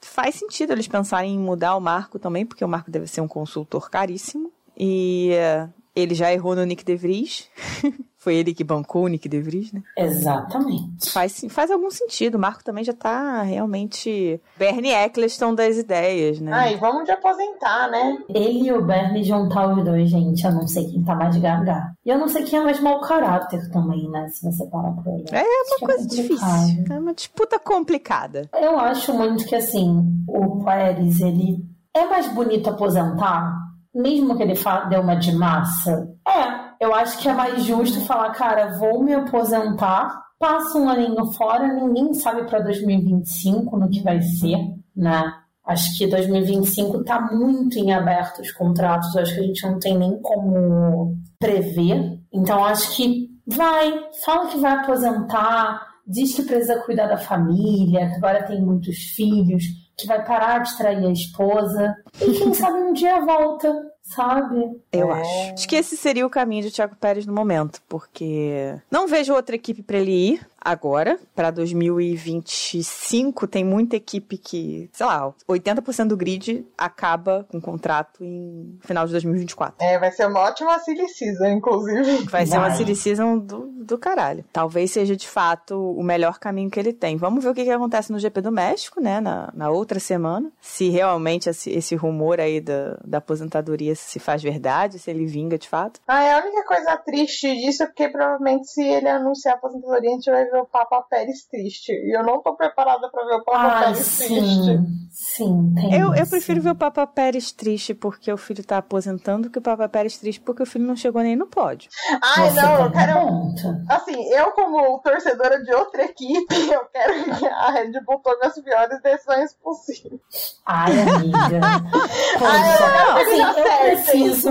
faz 0.00 0.36
sentido 0.36 0.72
eles 0.72 0.88
pensarem 0.88 1.34
em 1.34 1.38
mudar 1.38 1.76
o 1.76 1.80
Marco 1.80 2.18
também, 2.18 2.46
porque 2.46 2.64
o 2.64 2.68
Marco 2.68 2.90
deve 2.90 3.06
ser 3.06 3.20
um 3.20 3.28
consultor 3.28 3.90
caríssimo. 3.90 4.52
E 4.76 5.30
uh, 5.34 5.72
ele 5.94 6.14
já 6.14 6.32
errou 6.32 6.56
no 6.56 6.64
Nick 6.64 6.84
DeVries. 6.84 7.48
Foi 8.24 8.36
ele 8.36 8.54
que 8.54 8.64
bancou 8.64 9.04
o 9.04 9.08
Nick 9.08 9.28
DeVries, 9.28 9.70
né? 9.70 9.82
Exatamente. 9.98 11.10
Faz, 11.10 11.44
faz 11.50 11.70
algum 11.70 11.90
sentido. 11.90 12.36
O 12.36 12.38
Marco 12.38 12.64
também 12.64 12.82
já 12.82 12.94
tá 12.94 13.42
realmente 13.42 14.40
Bernie 14.56 14.94
Eccleston 14.94 15.54
das 15.54 15.76
ideias, 15.76 16.40
né? 16.40 16.50
Ai, 16.50 16.76
vamos 16.78 17.04
de 17.04 17.10
aposentar, 17.10 17.90
né? 17.90 18.16
Ele 18.30 18.68
e 18.68 18.72
o 18.72 18.82
Bernie 18.82 19.22
juntar 19.22 19.74
os 19.74 19.84
dois, 19.84 20.08
gente. 20.08 20.42
Eu 20.42 20.52
não 20.52 20.66
sei 20.66 20.90
quem 20.90 21.04
tá 21.04 21.14
mais 21.14 21.36
gaga. 21.36 21.92
E 22.02 22.08
eu 22.08 22.16
não 22.16 22.26
sei 22.26 22.44
quem 22.44 22.58
é 22.58 22.62
mais 22.62 22.80
mau 22.80 22.98
caráter 23.02 23.70
também, 23.70 24.08
né? 24.08 24.26
Se 24.28 24.42
você 24.42 24.64
parar 24.70 24.92
pra 24.92 25.12
olhar. 25.12 25.26
É 25.30 25.42
uma 25.42 25.74
Acho 25.74 25.84
coisa 25.84 26.04
é 26.04 26.06
difícil. 26.06 26.84
É 26.90 26.98
uma 26.98 27.12
disputa 27.12 27.58
complicada. 27.58 28.48
Eu 28.54 28.78
acho 28.78 29.12
muito 29.12 29.44
que, 29.44 29.54
assim, 29.54 30.02
o 30.26 30.64
Pérez, 30.64 31.20
ele 31.20 31.58
é 31.94 32.06
mais 32.06 32.26
bonito 32.32 32.70
aposentar 32.70 33.52
mesmo 33.94 34.36
que 34.36 34.42
ele 34.42 34.54
dê 34.88 34.96
uma 34.96 35.14
de 35.14 35.32
massa, 35.32 36.08
é, 36.26 36.63
eu 36.80 36.94
acho 36.94 37.18
que 37.18 37.28
é 37.28 37.32
mais 37.32 37.64
justo 37.64 38.00
falar, 38.00 38.30
cara, 38.32 38.78
vou 38.78 39.02
me 39.02 39.14
aposentar, 39.14 40.22
passa 40.38 40.78
um 40.78 40.88
aninho 40.88 41.26
fora, 41.32 41.66
ninguém 41.72 42.14
sabe 42.14 42.44
para 42.44 42.60
2025 42.60 43.76
no 43.76 43.88
que 43.88 44.02
vai 44.02 44.20
ser, 44.20 44.58
né? 44.94 45.32
Acho 45.66 45.96
que 45.96 46.06
2025 46.06 47.00
está 47.00 47.20
muito 47.20 47.78
em 47.78 47.92
aberto 47.92 48.42
os 48.42 48.52
contratos, 48.52 49.16
acho 49.16 49.34
que 49.34 49.40
a 49.40 49.44
gente 49.44 49.66
não 49.66 49.78
tem 49.78 49.96
nem 49.96 50.20
como 50.20 51.16
prever. 51.38 52.20
Então 52.30 52.62
acho 52.62 52.94
que 52.96 53.30
vai, 53.46 54.10
fala 54.24 54.48
que 54.48 54.58
vai 54.58 54.72
aposentar, 54.72 55.86
diz 56.06 56.34
que 56.34 56.42
precisa 56.42 56.82
cuidar 56.82 57.06
da 57.06 57.16
família, 57.16 58.10
que 58.10 58.16
agora 58.16 58.42
tem 58.42 58.60
muitos 58.60 58.96
filhos, 59.16 59.64
que 59.96 60.06
vai 60.06 60.24
parar 60.24 60.58
de 60.60 60.76
trair 60.76 61.04
a 61.04 61.10
esposa. 61.10 61.94
E 62.20 62.32
quem 62.32 62.52
sabe 62.54 62.78
um 62.78 62.92
dia 62.92 63.20
volta, 63.20 63.72
sabe? 64.02 64.80
Eu 64.92 65.12
é. 65.12 65.20
acho. 65.20 65.52
Acho 65.54 65.68
que 65.68 65.76
esse 65.76 65.96
seria 65.96 66.26
o 66.26 66.30
caminho 66.30 66.62
de 66.62 66.70
Thiago 66.70 66.96
Pérez 66.96 67.26
no 67.26 67.32
momento, 67.32 67.80
porque 67.88 68.76
não 68.90 69.06
vejo 69.06 69.34
outra 69.34 69.56
equipe 69.56 69.82
para 69.82 69.98
ele 69.98 70.12
ir 70.12 70.46
agora. 70.64 71.18
Para 71.34 71.50
2025 71.50 73.46
tem 73.46 73.64
muita 73.64 73.96
equipe 73.96 74.38
que, 74.38 74.88
sei 74.92 75.06
lá, 75.06 75.32
80% 75.48 76.08
do 76.08 76.16
grid 76.16 76.66
acaba 76.78 77.46
com 77.50 77.60
contrato 77.60 78.24
em 78.24 78.78
final 78.80 79.04
de 79.06 79.12
2024. 79.12 79.76
É, 79.80 79.98
vai 79.98 80.10
ser 80.10 80.26
uma 80.26 80.40
ótima 80.40 80.78
silly 80.78 81.08
season, 81.08 81.46
inclusive. 81.46 82.24
Vai 82.30 82.46
ser 82.46 82.58
uma 82.58 82.70
silly 82.70 82.96
season 82.96 83.38
do, 83.38 83.66
do 83.84 83.98
caralho. 83.98 84.44
Talvez 84.52 84.90
seja 84.90 85.16
de 85.16 85.28
fato 85.28 85.74
o 85.74 86.02
melhor 86.02 86.38
caminho 86.38 86.70
que 86.70 86.80
ele 86.80 86.92
tem. 86.92 87.16
Vamos 87.16 87.44
ver 87.44 87.50
o 87.50 87.54
que, 87.54 87.64
que 87.64 87.70
acontece 87.70 88.10
no 88.10 88.18
GP 88.18 88.40
do 88.40 88.52
México, 88.52 89.00
né, 89.00 89.20
na, 89.20 89.50
na 89.54 89.70
outra 89.70 90.00
semana. 90.00 90.50
Se 90.60 90.88
realmente 90.88 91.48
esse, 91.48 91.70
esse 91.70 91.94
rumor 91.94 92.40
aí 92.40 92.60
da, 92.60 92.98
da 93.04 93.18
aposentadoria 93.18 93.94
se 93.94 94.18
faz 94.18 94.42
verdade, 94.42 94.98
se 94.98 95.10
ele 95.10 95.26
vinga 95.26 95.58
de 95.58 95.68
fato. 95.68 96.00
Ah, 96.06 96.22
é 96.22 96.32
a 96.34 96.38
única 96.38 96.64
coisa 96.64 96.96
triste 96.96 97.54
disso 97.54 97.82
é 97.82 97.86
porque 97.86 98.08
provavelmente 98.08 98.68
se 98.68 98.82
ele 98.82 99.08
anunciar 99.08 99.54
a 99.54 99.58
aposentadoria, 99.58 100.10
a 100.10 100.12
gente 100.14 100.30
vai 100.30 100.44
ver 100.44 100.53
o 100.58 100.66
Papa 100.66 101.02
Pérez 101.02 101.44
triste. 101.46 101.92
E 101.92 102.16
eu 102.16 102.22
não 102.24 102.40
tô 102.42 102.54
preparada 102.56 103.08
pra 103.10 103.24
ver 103.24 103.34
o 103.36 103.44
Papa 103.44 103.66
Ah, 103.66 103.80
Pérez 103.84 104.06
sim. 104.06 104.26
triste. 104.34 105.04
Sim, 105.10 105.74
tem 105.74 105.94
Eu, 106.00 106.14
eu 106.14 106.26
prefiro 106.26 106.60
ver 106.60 106.70
o 106.70 106.74
Papa 106.74 107.06
Pérez 107.06 107.52
triste 107.52 107.94
porque 107.94 108.32
o 108.32 108.36
filho 108.36 108.64
tá 108.64 108.78
aposentando 108.78 109.48
que 109.48 109.58
o 109.58 109.62
Papa 109.62 109.88
Pérez 109.88 110.18
triste 110.18 110.40
porque 110.40 110.62
o 110.62 110.66
filho 110.66 110.84
não 110.86 110.96
chegou 110.96 111.22
nem 111.22 111.36
no 111.36 111.46
pódio. 111.46 111.88
Ai, 112.22 112.50
Você 112.50 112.60
não, 112.62 112.76
tem 112.76 112.84
eu 112.86 112.90
quero. 112.92 113.20
ponto. 113.20 113.60
Assim, 113.88 114.28
eu, 114.32 114.50
como 114.52 114.98
torcedora 115.00 115.62
de 115.62 115.72
outra 115.74 116.04
equipe, 116.04 116.46
eu 116.70 116.84
quero 116.86 117.24
que 117.36 117.46
a 117.46 117.70
Red 117.70 117.92
Bull 118.04 118.18
tome 118.20 118.38
as 118.44 118.60
piores 118.60 119.00
decisões 119.02 119.54
possíveis. 119.54 120.20
Ai, 120.66 120.92
amiga. 121.00 121.60
Ai, 122.40 122.74
eu 122.74 122.78
Poxa, 122.78 122.90
quero 122.90 123.14
que 123.14 123.20
assim, 123.22 123.40
eu 123.40 123.48
acerte. 123.66 123.70
Eu 123.74 123.94
preciso. 123.94 124.50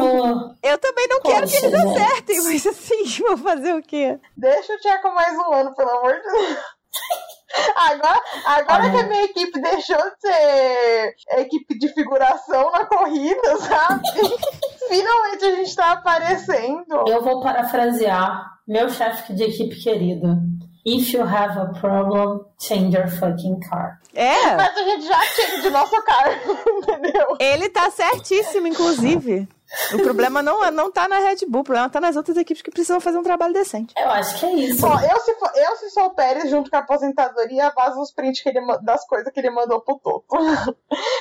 também 0.80 1.08
não 1.10 1.22
quero 1.22 1.48
que 1.48 1.54
Poxa, 1.54 1.66
eles 1.66 1.86
acertem, 1.86 2.44
mas 2.44 2.68
assim, 2.68 3.04
vou 3.28 3.38
fazer 3.38 3.74
o 3.76 3.82
quê? 3.82 4.20
Deixa 4.38 4.74
o 4.74 4.78
Tcheco 4.80 5.14
mais 5.14 5.38
um 5.38 5.54
ano, 5.54 5.76
pelo 5.76 5.90
amor 5.94 6.14
de 6.14 6.22
Deus. 6.22 6.58
Agora, 7.76 8.22
agora 8.46 8.90
que 8.90 8.98
a 8.98 9.04
minha 9.04 9.24
equipe 9.26 9.62
deixou 9.62 9.98
de 9.98 10.20
ser 10.22 11.16
equipe 11.38 11.78
de 11.78 11.88
figuração 11.94 12.72
na 12.72 12.86
corrida, 12.86 13.58
sabe? 13.58 14.02
Finalmente 14.90 15.46
a 15.46 15.56
gente 15.56 15.76
tá 15.76 15.92
aparecendo. 15.92 17.06
Eu 17.08 17.22
vou 17.22 17.42
parafrasear 17.42 18.44
meu 18.68 18.90
chefe 18.90 19.34
de 19.34 19.44
equipe 19.44 19.76
querido. 19.76 20.36
If 20.86 21.14
you 21.14 21.22
have 21.22 21.58
a 21.58 21.68
problem, 21.80 22.42
change 22.60 22.94
your 22.96 23.08
fucking 23.08 23.60
car. 23.62 24.02
É, 24.14 24.56
Mas 24.56 24.78
a 24.78 24.84
gente 24.84 25.06
já 25.06 25.20
tinha 25.34 25.62
de 25.62 25.70
nosso 25.70 26.04
carro, 26.04 26.58
entendeu? 26.84 27.38
ele 27.40 27.70
tá 27.70 27.90
certíssimo, 27.90 28.68
inclusive. 28.68 29.48
O 29.94 30.00
problema 30.04 30.42
não, 30.42 30.70
não 30.72 30.92
tá 30.92 31.08
na 31.08 31.18
Red 31.20 31.46
Bull, 31.48 31.62
o 31.62 31.64
problema 31.64 31.90
tá 31.90 32.00
nas 32.00 32.16
outras 32.16 32.38
equipes 32.38 32.62
que 32.62 32.70
precisam 32.72 33.00
fazer 33.02 33.18
um 33.18 33.24
trabalho 33.24 33.54
decente. 33.54 33.94
Eu 33.98 34.10
acho 34.10 34.40
que 34.40 34.46
é 34.46 34.54
isso. 34.56 34.86
Ó, 34.86 35.00
eu 35.00 35.20
se, 35.20 35.34
for, 35.36 35.52
eu 35.56 35.76
se 35.78 35.90
sou 35.90 36.06
o 36.06 36.10
Pérez 36.16 36.50
junto 36.50 36.70
com 36.70 36.78
a 36.78 36.80
aposentadoria, 36.80 37.72
vazo 37.76 38.00
os 38.02 38.12
prints 38.12 38.42
que 38.42 38.50
ele, 38.50 38.60
das 38.84 39.06
coisas 39.08 39.32
que 39.34 39.40
ele 39.40 39.50
mandou 39.50 39.82
pro 39.82 39.98
Toto. 40.00 40.26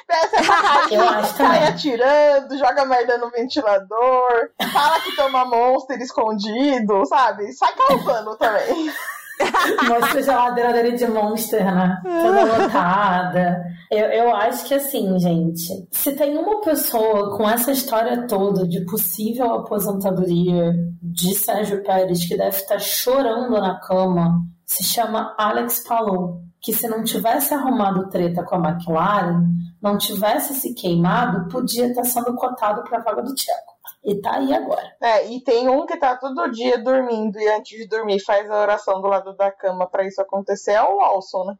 Peça 0.07 0.36
essa 0.36 0.53
Eu 0.92 1.00
raiva, 1.00 1.18
acho 1.20 1.36
sai 1.36 1.46
também. 1.46 1.68
atirando, 1.68 2.59
joga 2.59 2.84
merda 2.84 3.18
no 3.18 3.30
ventilador, 3.30 4.50
fala 4.72 5.00
que 5.00 5.16
toma 5.16 5.44
monster 5.44 6.00
escondido, 6.00 7.07
sabe? 7.07 7.53
Sai 7.53 7.72
causando 7.74 8.36
também. 8.36 8.92
Mostra 9.88 10.20
a 10.20 10.22
geladeira 10.22 10.72
dele 10.72 10.97
de 10.97 11.07
monster, 11.07 11.64
né? 11.64 12.01
Toda 12.03 12.45
lotada. 12.45 13.64
Eu, 13.90 14.07
eu 14.07 14.34
acho 14.34 14.64
que 14.64 14.74
assim, 14.74 15.18
gente, 15.18 15.86
se 15.90 16.12
tem 16.12 16.36
uma 16.36 16.61
pessoa 16.62 17.36
com 17.36 17.49
essa 17.49 17.72
história 17.72 18.26
toda 18.26 18.66
de 18.66 18.84
possível 18.86 19.53
aposentadoria 19.53 20.72
de 21.03 21.34
Sérgio 21.34 21.82
Pérez 21.82 22.26
que 22.26 22.36
deve 22.36 22.57
estar 22.57 22.78
chorando 22.78 23.51
na 23.51 23.78
cama, 23.80 24.40
se 24.64 24.84
chama 24.84 25.34
Alex 25.38 25.84
Palou. 25.86 26.40
Que 26.61 26.72
se 26.72 26.86
não 26.86 27.03
tivesse 27.03 27.53
arrumado 27.53 28.09
treta 28.09 28.45
com 28.45 28.55
a 28.55 28.70
McLaren, 28.70 29.49
não 29.82 29.99
tivesse 29.99 30.55
se 30.55 30.72
queimado, 30.74 31.49
podia 31.49 31.88
estar 31.88 32.05
sendo 32.05 32.34
cotado 32.36 32.84
para 32.84 32.99
a 32.99 33.03
vaga 33.03 33.22
do 33.22 33.34
Tcheco. 33.34 33.72
E 34.05 34.20
tá 34.20 34.34
aí 34.36 34.53
agora. 34.53 34.96
É, 35.00 35.26
e 35.28 35.40
tem 35.42 35.68
um 35.68 35.86
que 35.86 35.96
tá 35.96 36.16
todo 36.16 36.50
dia 36.50 36.76
dormindo 36.78 37.38
e 37.38 37.48
antes 37.48 37.78
de 37.78 37.86
dormir 37.86 38.18
faz 38.24 38.50
a 38.50 38.61
oração 38.61 39.00
do 39.00 39.07
lado 39.09 39.34
da 39.36 39.50
cama 39.53 39.86
pra 39.88 40.05
isso 40.05 40.20
acontecer, 40.20 40.72
é 40.72 40.82
o 40.82 40.96
Lawson, 40.96 41.44
né? 41.44 41.55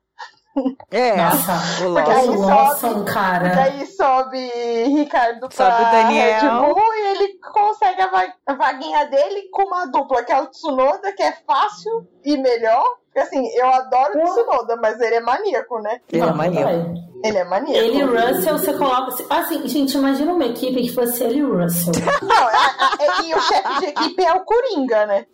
É, 0.90 1.16
Nossa, 1.16 1.86
o 1.86 1.95
Porque 1.95 2.11
aí 2.11 2.26
sobe- 2.26 2.38
Lawson, 2.38 3.05
cara. 3.07 3.49
Daí 3.55 3.86
sobe 3.86 4.51
Ricardo 4.86 5.49
pra 5.49 5.51
Sobe 5.51 5.90
Daniel. 5.90 6.40
Red 6.40 6.74
Bull 6.74 6.95
e 6.95 7.07
ele 7.12 7.38
consegue 7.38 8.03
a, 8.03 8.09
va- 8.09 8.34
a 8.47 8.55
vaguinha 8.55 9.07
dele 9.07 9.49
com 9.51 9.62
uma 9.62 9.86
dupla, 9.86 10.22
que 10.22 10.30
é 10.32 10.40
o 10.43 10.49
Tsunoda, 10.49 11.12
que 11.14 11.22
é 11.22 11.32
fácil 11.47 12.07
e 12.22 12.36
melhor. 12.36 12.84
Porque 13.12 13.18
assim, 13.28 13.46
eu 13.56 13.66
adoro 13.68 14.18
o 14.20 14.24
Tsunoda, 14.24 14.76
mas 14.76 14.98
ele 15.00 15.16
é 15.16 15.20
maníaco, 15.20 15.78
né? 15.80 16.00
Ele 16.10 16.22
é 16.22 16.32
maníaco. 16.32 16.94
Ele 17.22 17.36
é 17.38 17.44
maníaco. 17.44 17.78
Ele 17.78 17.98
e 17.98 18.02
Russell, 18.02 18.58
você 18.58 18.72
coloca. 18.72 19.14
Assim, 19.28 19.68
gente, 19.68 19.96
imagina 19.98 20.32
uma 20.32 20.46
equipe 20.46 20.80
que 20.82 20.92
fosse 20.94 21.22
ele 21.22 21.40
e 21.40 21.42
Russell. 21.42 21.92
Não, 22.22 22.48
a- 22.48 22.50
a- 22.50 23.22
e 23.22 23.34
o 23.34 23.40
chefe 23.40 23.80
de 23.80 23.86
equipe 23.86 24.24
é 24.24 24.32
o 24.32 24.40
Coringa, 24.44 25.06
né? 25.06 25.26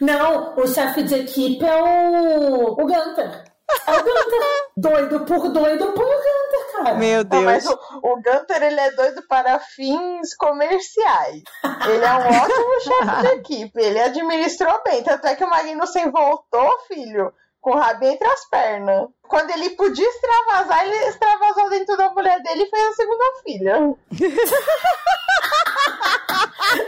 Não, 0.00 0.54
o 0.56 0.66
chefe 0.66 1.02
de 1.02 1.14
equipe 1.16 1.64
é 1.64 1.82
o. 1.82 2.72
O 2.72 2.76
Gunter. 2.76 3.44
É 3.86 3.90
o 3.92 4.02
Gunter. 4.02 4.40
doido 4.76 5.20
por 5.24 5.48
doido, 5.48 5.84
o 5.84 5.92
Gunter, 5.92 6.37
Meu 6.96 7.24
Não, 7.24 7.42
mas 7.42 7.64
Deus. 7.64 7.78
o, 8.02 8.12
o 8.12 8.16
Gunter, 8.16 8.62
ele 8.62 8.80
é 8.80 8.90
doido 8.92 9.22
para 9.28 9.58
fins 9.60 10.34
comerciais. 10.36 11.42
Ele 11.88 12.04
é 12.04 12.14
um 12.14 12.28
ótimo 12.42 12.80
chefe 12.80 13.20
de 13.20 13.28
equipe. 13.40 13.80
Ele 13.80 14.00
administrou 14.00 14.82
bem. 14.84 15.02
Tanto 15.02 15.26
é 15.26 15.34
que 15.34 15.44
o 15.44 15.50
Magnussen 15.50 16.10
voltou, 16.10 16.78
filho, 16.86 17.32
com 17.60 17.70
o 17.70 17.78
rabinho 17.78 18.12
entre 18.12 18.26
as 18.28 18.48
pernas. 18.48 19.08
Quando 19.22 19.50
ele 19.50 19.70
podia 19.70 20.08
extravasar, 20.08 20.86
ele 20.86 20.96
extravasou 21.08 21.68
dentro 21.70 21.96
da 21.96 22.10
mulher 22.10 22.40
dele 22.42 22.64
e 22.64 22.70
fez 22.70 22.88
a 22.88 22.92
segunda 22.92 23.24
filha. 23.42 23.94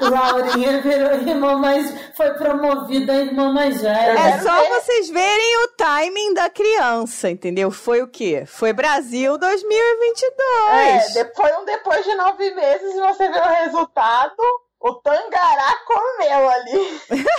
Laurinha 0.00 0.80
virou 0.80 1.12
irmã 1.12 1.56
mais. 1.56 1.92
Foi 2.14 2.30
promovida 2.34 3.12
a 3.12 3.16
irmã 3.16 3.52
mais 3.52 3.80
velha. 3.80 4.18
É 4.18 4.38
só 4.40 4.68
vocês 4.68 5.08
verem 5.08 5.64
o 5.64 5.68
timing 5.76 6.34
da 6.34 6.50
criança, 6.50 7.30
entendeu? 7.30 7.70
Foi 7.70 8.02
o 8.02 8.08
quê? 8.08 8.44
Foi 8.46 8.72
Brasil 8.72 9.38
2022. 9.38 11.16
É, 11.16 11.32
foi 11.34 11.52
um 11.58 11.64
depois 11.64 12.04
de 12.04 12.14
nove 12.14 12.50
meses 12.54 12.94
e 12.94 13.00
você 13.00 13.28
vê 13.28 13.38
o 13.38 13.64
resultado. 13.64 14.42
O 14.80 14.94
Tangará 14.94 15.74
comeu 15.86 16.48
ali. 16.48 17.00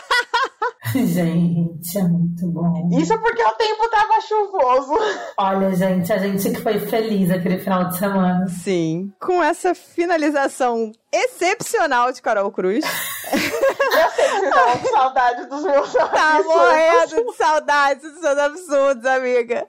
Gente, 0.94 1.98
é 1.98 2.04
muito 2.04 2.46
bom. 2.48 2.90
Isso 2.92 3.18
porque 3.20 3.42
o 3.44 3.52
tempo 3.54 3.90
tava 3.90 4.20
chuvoso. 4.22 4.94
Olha, 5.38 5.74
gente, 5.74 6.12
a 6.12 6.18
gente 6.18 6.50
que 6.52 6.62
foi 6.62 6.80
feliz 6.80 7.32
aquele 7.32 7.60
final 7.60 7.86
de 7.88 7.98
semana. 7.98 8.46
Sim. 8.50 9.12
Com 9.20 9.42
essa 9.42 9.74
finalização 9.74 10.92
excepcional 11.14 12.12
de 12.12 12.22
Carol 12.22 12.52
Cruz. 12.52 12.84
Eu 13.34 13.40
sei 13.40 14.26
que 14.26 14.32
vocês 14.32 14.44
estavam 14.44 14.78
com 14.80 14.88
saudade 14.90 15.46
dos 15.48 15.64
meus 15.64 15.94
Tá 16.12 16.36
absurdos. 16.36 16.46
morrendo 16.46 17.32
de 17.32 17.38
saudade 17.38 18.00
dos 18.02 18.20
seus 18.20 18.38
absurdos, 18.38 19.06
amiga. 19.06 19.68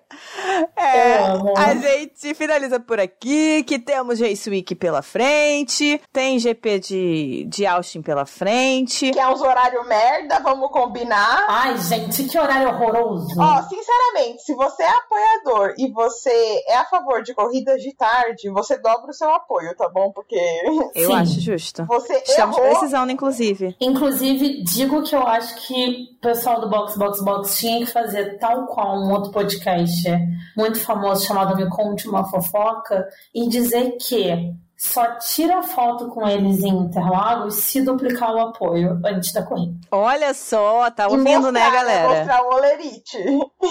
É, 0.76 1.18
a 1.56 1.74
gente 1.74 2.34
finaliza 2.34 2.80
por 2.80 2.98
aqui, 2.98 3.62
que 3.64 3.78
temos 3.78 4.20
Race 4.20 4.48
Week 4.50 4.74
pela 4.74 5.02
frente, 5.02 6.00
tem 6.12 6.38
GP 6.38 6.78
de, 6.80 7.44
de 7.48 7.61
Austin 7.66 8.02
pela 8.02 8.24
frente. 8.26 9.10
Que 9.10 9.18
é 9.20 9.28
uns 9.28 9.40
horários 9.40 9.86
merda, 9.86 10.38
vamos 10.40 10.70
combinar. 10.70 11.46
Ai, 11.48 11.76
gente, 11.78 12.24
que 12.24 12.38
horário 12.38 12.68
horroroso. 12.68 13.34
Ó, 13.38 13.62
sinceramente, 13.62 14.42
se 14.42 14.54
você 14.54 14.82
é 14.82 14.90
apoiador 14.90 15.74
e 15.78 15.90
você 15.92 16.62
é 16.68 16.76
a 16.76 16.84
favor 16.84 17.22
de 17.22 17.34
corridas 17.34 17.82
de 17.82 17.94
tarde, 17.94 18.50
você 18.50 18.78
dobra 18.78 19.10
o 19.10 19.14
seu 19.14 19.32
apoio, 19.34 19.74
tá 19.76 19.88
bom? 19.88 20.10
Porque 20.12 20.36
Eu 20.94 21.06
Sim. 21.10 21.14
acho 21.14 21.40
justo. 21.40 21.84
você 21.86 22.14
Estamos 22.18 22.56
errou. 22.56 22.70
precisando, 22.70 23.10
inclusive. 23.10 23.76
Inclusive, 23.80 24.62
digo 24.64 25.02
que 25.02 25.14
eu 25.14 25.26
acho 25.26 25.54
que 25.66 26.06
o 26.18 26.20
pessoal 26.20 26.60
do 26.60 26.68
Box 26.68 26.96
Box 26.96 27.22
Box 27.24 27.56
tinha 27.58 27.80
que 27.80 27.86
fazer 27.92 28.38
tal 28.38 28.66
qual 28.66 28.96
um 28.98 29.12
outro 29.12 29.30
podcast 29.32 30.08
muito 30.56 30.78
famoso 30.80 31.26
chamado 31.26 31.56
Me 31.56 31.68
Conte 31.68 32.08
Uma 32.08 32.24
Fofoca 32.28 33.06
e 33.34 33.48
dizer 33.48 33.96
que 34.00 34.52
só 34.82 35.06
tira 35.18 35.62
foto 35.62 36.08
com 36.08 36.26
eles 36.26 36.60
em 36.60 36.76
Interlagos 36.76 37.54
se 37.54 37.80
duplicar 37.82 38.34
o 38.34 38.40
apoio 38.40 39.00
antes 39.06 39.32
da 39.32 39.40
corrida. 39.40 39.78
Olha 39.92 40.34
só, 40.34 40.90
tá 40.90 41.04
E 41.04 41.06
ouvindo, 41.06 41.52
né, 41.52 41.60
mostrar, 41.60 41.70
galera? 41.70 42.08
Mostrar 42.08 42.42
o 42.42 42.54
Olerite. 42.54 43.18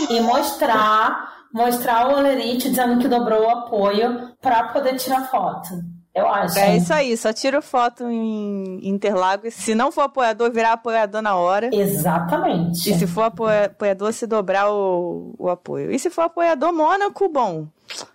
E 0.09 0.21
mostrar, 0.21 1.33
mostrar 1.53 2.07
o 2.07 2.17
Olerite 2.17 2.69
dizendo 2.69 2.97
que 3.01 3.09
dobrou 3.09 3.43
o 3.43 3.49
apoio 3.49 4.31
para 4.41 4.69
poder 4.69 4.95
tirar 4.95 5.29
foto. 5.29 5.67
Eu 6.13 6.27
acho. 6.27 6.59
É 6.59 6.75
isso 6.75 6.93
aí, 6.93 7.15
só 7.15 7.31
tiro 7.31 7.61
foto 7.61 8.03
em 8.09 8.79
Interlagos. 8.87 9.53
Se 9.53 9.73
não 9.73 9.91
for 9.93 10.01
apoiador, 10.01 10.51
virar 10.51 10.73
apoiador 10.73 11.21
na 11.21 11.35
hora. 11.37 11.69
Exatamente. 11.73 12.91
E 12.91 12.99
se 12.99 13.07
for 13.07 13.23
apoia- 13.23 13.65
apoiador, 13.67 14.11
se 14.11 14.27
dobrar 14.27 14.69
o, 14.71 15.33
o 15.39 15.49
apoio. 15.49 15.89
E 15.91 15.97
se 15.97 16.09
for 16.09 16.23
apoiador 16.23 16.73
Mônaco, 16.73 17.29
bom. 17.29 17.65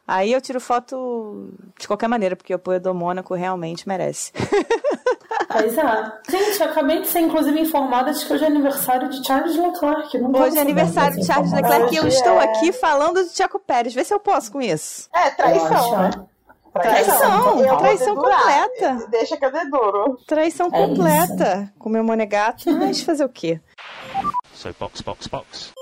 Aí 0.07 0.33
eu 0.33 0.41
tiro 0.43 0.61
foto 0.61 1.51
de 1.79 1.87
qualquer 1.87 2.09
maneira, 2.09 2.37
porque 2.37 2.53
o 2.53 2.57
apoiador 2.57 2.93
Mônaco 2.95 3.35
realmente 3.35 3.89
merece. 3.89 4.31
Pois 5.49 5.77
é. 5.79 6.13
Gente, 6.29 6.61
eu 6.61 6.67
acabei 6.67 7.01
de 7.01 7.09
ser 7.09 7.21
inclusive 7.21 7.59
informada 7.61 8.13
de 8.13 8.25
que 8.25 8.33
hoje 8.33 8.45
é 8.45 8.47
aniversário 8.47 9.09
de 9.09 9.25
Charles 9.27 9.57
Leclerc. 9.57 10.19
Não 10.19 10.31
Hoje 10.33 10.59
é 10.59 10.61
aniversário 10.61 11.17
de 11.17 11.25
Charles. 11.27 11.53
Leclerc 11.53 11.95
e 11.95 11.97
eu 11.99 12.05
Hoje 12.05 12.17
estou 12.17 12.41
é. 12.41 12.45
aqui 12.45 12.73
falando 12.73 13.23
de 13.23 13.31
Tiago 13.33 13.59
Pérez. 13.61 13.95
Vê 13.95 14.03
se 14.05 14.13
eu 14.13 14.19
posso 14.21 14.51
com 14.51 14.61
isso. 14.61 15.09
É, 15.15 15.31
traição, 15.31 15.93
Eu 15.95 15.99
né? 16.01 16.11
Traição, 16.81 17.79
traição 17.79 18.15
dedurar. 18.15 18.41
completa. 18.41 19.07
Deixa 19.11 19.37
que 19.37 19.45
eu 19.45 19.53
deduro. 19.53 20.19
Traição 20.27 20.69
É 20.69 20.71
completa 20.71 21.73
com 21.79 21.89
meu 21.89 22.05
monegato. 22.05 22.71
Mas 22.73 23.03
fazer 23.03 23.25
o 23.25 23.29
quê? 23.29 23.61
So 24.55 24.75
box, 24.79 25.03
box, 25.03 25.27
box. 25.29 25.73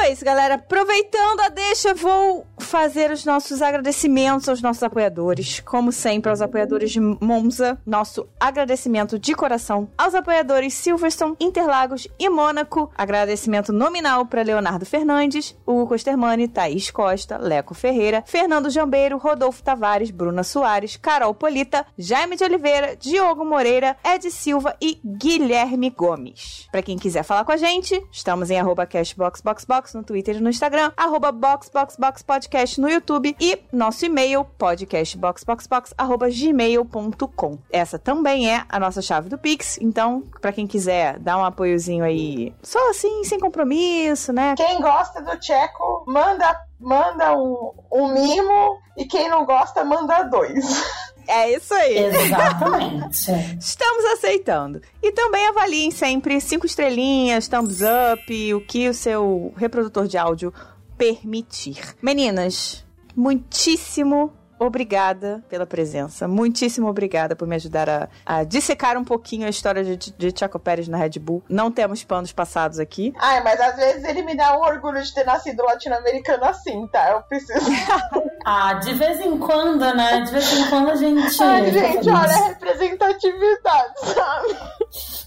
Então 0.00 0.08
é 0.08 0.12
isso, 0.14 0.24
galera. 0.24 0.54
Aproveitando 0.54 1.40
a 1.40 1.50
deixa, 1.50 1.92
vou 1.92 2.46
fazer 2.58 3.10
os 3.10 3.26
nossos 3.26 3.60
agradecimentos 3.60 4.48
aos 4.48 4.62
nossos 4.62 4.82
apoiadores. 4.82 5.60
Como 5.60 5.92
sempre, 5.92 6.30
aos 6.30 6.40
apoiadores 6.40 6.90
de 6.90 6.98
Monza, 6.98 7.78
nosso 7.84 8.26
agradecimento 8.40 9.18
de 9.18 9.34
coração. 9.34 9.90
Aos 9.98 10.14
apoiadores 10.14 10.72
Silverstone, 10.72 11.36
Interlagos 11.38 12.08
e 12.18 12.30
Mônaco, 12.30 12.90
agradecimento 12.96 13.74
nominal 13.74 14.24
para 14.24 14.40
Leonardo 14.40 14.86
Fernandes, 14.86 15.54
Hugo 15.66 15.88
Costermani, 15.88 16.48
Thaís 16.48 16.90
Costa, 16.90 17.36
Leco 17.36 17.74
Ferreira, 17.74 18.24
Fernando 18.26 18.70
Jambeiro, 18.70 19.18
Rodolfo 19.18 19.62
Tavares, 19.62 20.10
Bruna 20.10 20.42
Soares, 20.42 20.96
Carol 20.96 21.34
Polita, 21.34 21.84
Jaime 21.98 22.36
de 22.36 22.44
Oliveira, 22.44 22.96
Diogo 22.96 23.44
Moreira, 23.44 23.98
Ed 24.02 24.30
Silva 24.30 24.74
e 24.80 24.98
Guilherme 25.04 25.90
Gomes. 25.90 26.68
Para 26.72 26.80
quem 26.82 26.96
quiser 26.96 27.22
falar 27.22 27.44
com 27.44 27.52
a 27.52 27.58
gente, 27.58 28.02
estamos 28.10 28.50
em 28.50 28.58
arroba 28.58 28.86
cashboxboxbox 28.86 29.89
no 29.94 30.02
Twitter 30.02 30.36
e 30.36 30.40
no 30.40 30.50
Instagram, 30.50 30.92
arroba 30.96 31.30
boxboxboxpodcast 31.32 32.80
no 32.80 32.88
YouTube 32.88 33.36
e 33.40 33.58
nosso 33.72 34.04
e-mail 34.04 34.44
podcastboxboxbox@gmail.com. 34.58 37.58
Essa 37.70 37.98
também 37.98 38.52
é 38.52 38.64
a 38.68 38.78
nossa 38.78 39.02
chave 39.02 39.28
do 39.28 39.38
Pix, 39.38 39.78
então 39.80 40.22
para 40.40 40.52
quem 40.52 40.66
quiser 40.66 41.18
dar 41.18 41.38
um 41.38 41.44
apoiozinho 41.44 42.04
aí, 42.04 42.54
só 42.62 42.90
assim, 42.90 43.24
sem 43.24 43.38
compromisso, 43.38 44.32
né? 44.32 44.54
Quem 44.56 44.80
gosta 44.80 45.22
do 45.22 45.36
Tcheco, 45.38 46.04
manda, 46.06 46.58
manda 46.78 47.36
um, 47.36 47.72
um 47.92 48.12
mimo 48.12 48.78
e 48.96 49.04
quem 49.06 49.28
não 49.28 49.44
gosta, 49.44 49.84
manda 49.84 50.22
dois. 50.24 51.00
É 51.30 51.54
isso 51.54 51.72
aí. 51.72 51.96
Exatamente. 51.96 53.30
Estamos 53.58 54.04
aceitando. 54.06 54.82
E 55.00 55.12
também 55.12 55.46
avaliem 55.46 55.90
sempre 55.92 56.40
cinco 56.40 56.66
estrelinhas, 56.66 57.46
thumbs 57.46 57.80
up, 57.82 58.54
o 58.54 58.60
que 58.60 58.88
o 58.88 58.94
seu 58.94 59.54
reprodutor 59.56 60.08
de 60.08 60.18
áudio 60.18 60.52
permitir. 60.98 61.78
Meninas, 62.02 62.84
muitíssimo 63.14 64.32
obrigada 64.60 65.42
pela 65.48 65.66
presença. 65.66 66.28
Muitíssimo 66.28 66.86
obrigada 66.86 67.34
por 67.34 67.48
me 67.48 67.56
ajudar 67.56 67.88
a, 67.88 68.08
a 68.26 68.44
dissecar 68.44 68.98
um 68.98 69.04
pouquinho 69.04 69.46
a 69.46 69.48
história 69.48 69.82
de, 69.82 70.12
de 70.12 70.38
Chaco 70.38 70.58
Pérez 70.58 70.86
na 70.86 70.98
Red 70.98 71.18
Bull. 71.18 71.42
Não 71.48 71.72
temos 71.72 72.04
panos 72.04 72.30
passados 72.30 72.78
aqui. 72.78 73.14
Ai, 73.18 73.42
mas 73.42 73.58
às 73.58 73.76
vezes 73.76 74.04
ele 74.04 74.22
me 74.22 74.36
dá 74.36 74.58
um 74.58 74.60
orgulho 74.60 75.02
de 75.02 75.14
ter 75.14 75.24
nascido 75.24 75.62
latino-americano 75.62 76.44
assim, 76.44 76.86
tá? 76.88 77.12
Eu 77.12 77.22
preciso. 77.22 77.66
ah, 78.44 78.74
de 78.74 78.92
vez 78.94 79.18
em 79.20 79.38
quando, 79.38 79.94
né? 79.94 80.20
De 80.20 80.30
vez 80.30 80.52
em 80.52 80.68
quando 80.68 80.90
a 80.90 80.96
gente. 80.96 81.42
Ai, 81.42 81.72
gente, 81.72 82.10
olha 82.10 82.34
a 82.34 82.48
representatividade, 82.48 83.94
sabe? 84.14 84.56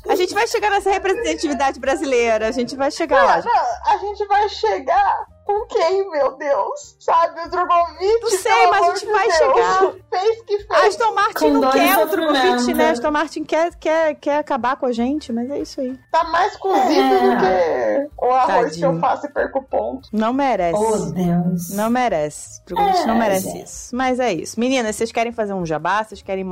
A 0.08 0.16
gente 0.16 0.34
vai 0.34 0.48
chegar 0.48 0.70
nessa 0.70 0.92
representatividade 0.92 1.80
brasileira. 1.80 2.48
A 2.48 2.52
gente 2.52 2.76
vai 2.76 2.92
chegar 2.92 3.24
lá. 3.24 3.42
Não, 3.42 3.94
a 3.94 3.98
gente 3.98 4.28
vai 4.28 4.48
chegar 4.50 5.33
com 5.46 5.66
quem, 5.68 6.10
meu 6.12 6.38
Deus? 6.38 6.96
Sabe, 7.00 7.42
o 7.42 7.50
Drogovic? 7.50 8.22
Não 8.22 8.30
sei, 8.30 8.68
mas 8.68 8.88
a 8.88 8.96
gente 8.96 9.06
vai 9.12 9.28
Deus, 9.28 9.38
chegar. 9.38 9.94
Fez 10.10 10.42
que 10.44 10.58
fez. 10.60 10.70
Aston 10.86 11.14
Martin 11.14 11.34
Com 11.40 11.50
não 11.50 11.72
quer 11.72 11.98
o. 11.98 12.06
Drogovic, 12.08 12.74
né? 12.74 12.90
Aston 12.92 13.12
Martin 13.12 13.44
quer, 13.44 13.76
quer, 13.76 14.16
quer 14.16 14.38
acabar 14.38 14.76
com 14.78 14.86
a 14.86 14.92
gente, 14.92 15.32
mas 15.34 15.50
é 15.52 15.60
isso 15.60 15.82
aí. 15.82 15.98
Tá 16.12 16.24
mais 16.26 16.56
cozido 16.58 17.02
É. 17.02 18.00
do 18.06 18.10
que 18.10 18.26
o 18.26 18.32
arroz 18.32 18.76
que 18.76 18.82
eu 18.82 18.88
Tadinho. 18.90 19.00
faço 19.02 19.26
e 19.26 19.30
perco 19.32 19.62
ponto. 19.64 20.10
Não 20.14 20.32
merece. 20.34 20.80
Oh, 20.80 20.98
Deus. 21.12 21.70
Não 21.76 21.90
merece. 21.90 22.64
Drogovic 22.66 22.98
É, 23.00 23.06
não 23.06 23.16
merece 23.18 23.50
gente. 23.52 23.64
isso. 23.66 23.96
Mas 23.96 24.20
é 24.20 24.34
isso. 24.34 24.60
Meninas, 24.60 24.96
vocês 24.96 25.12
querem 25.12 25.32
fazer 25.32 25.54
um 25.54 25.66
jabá? 25.66 26.04
Vocês 26.04 26.22
querem 26.22 26.46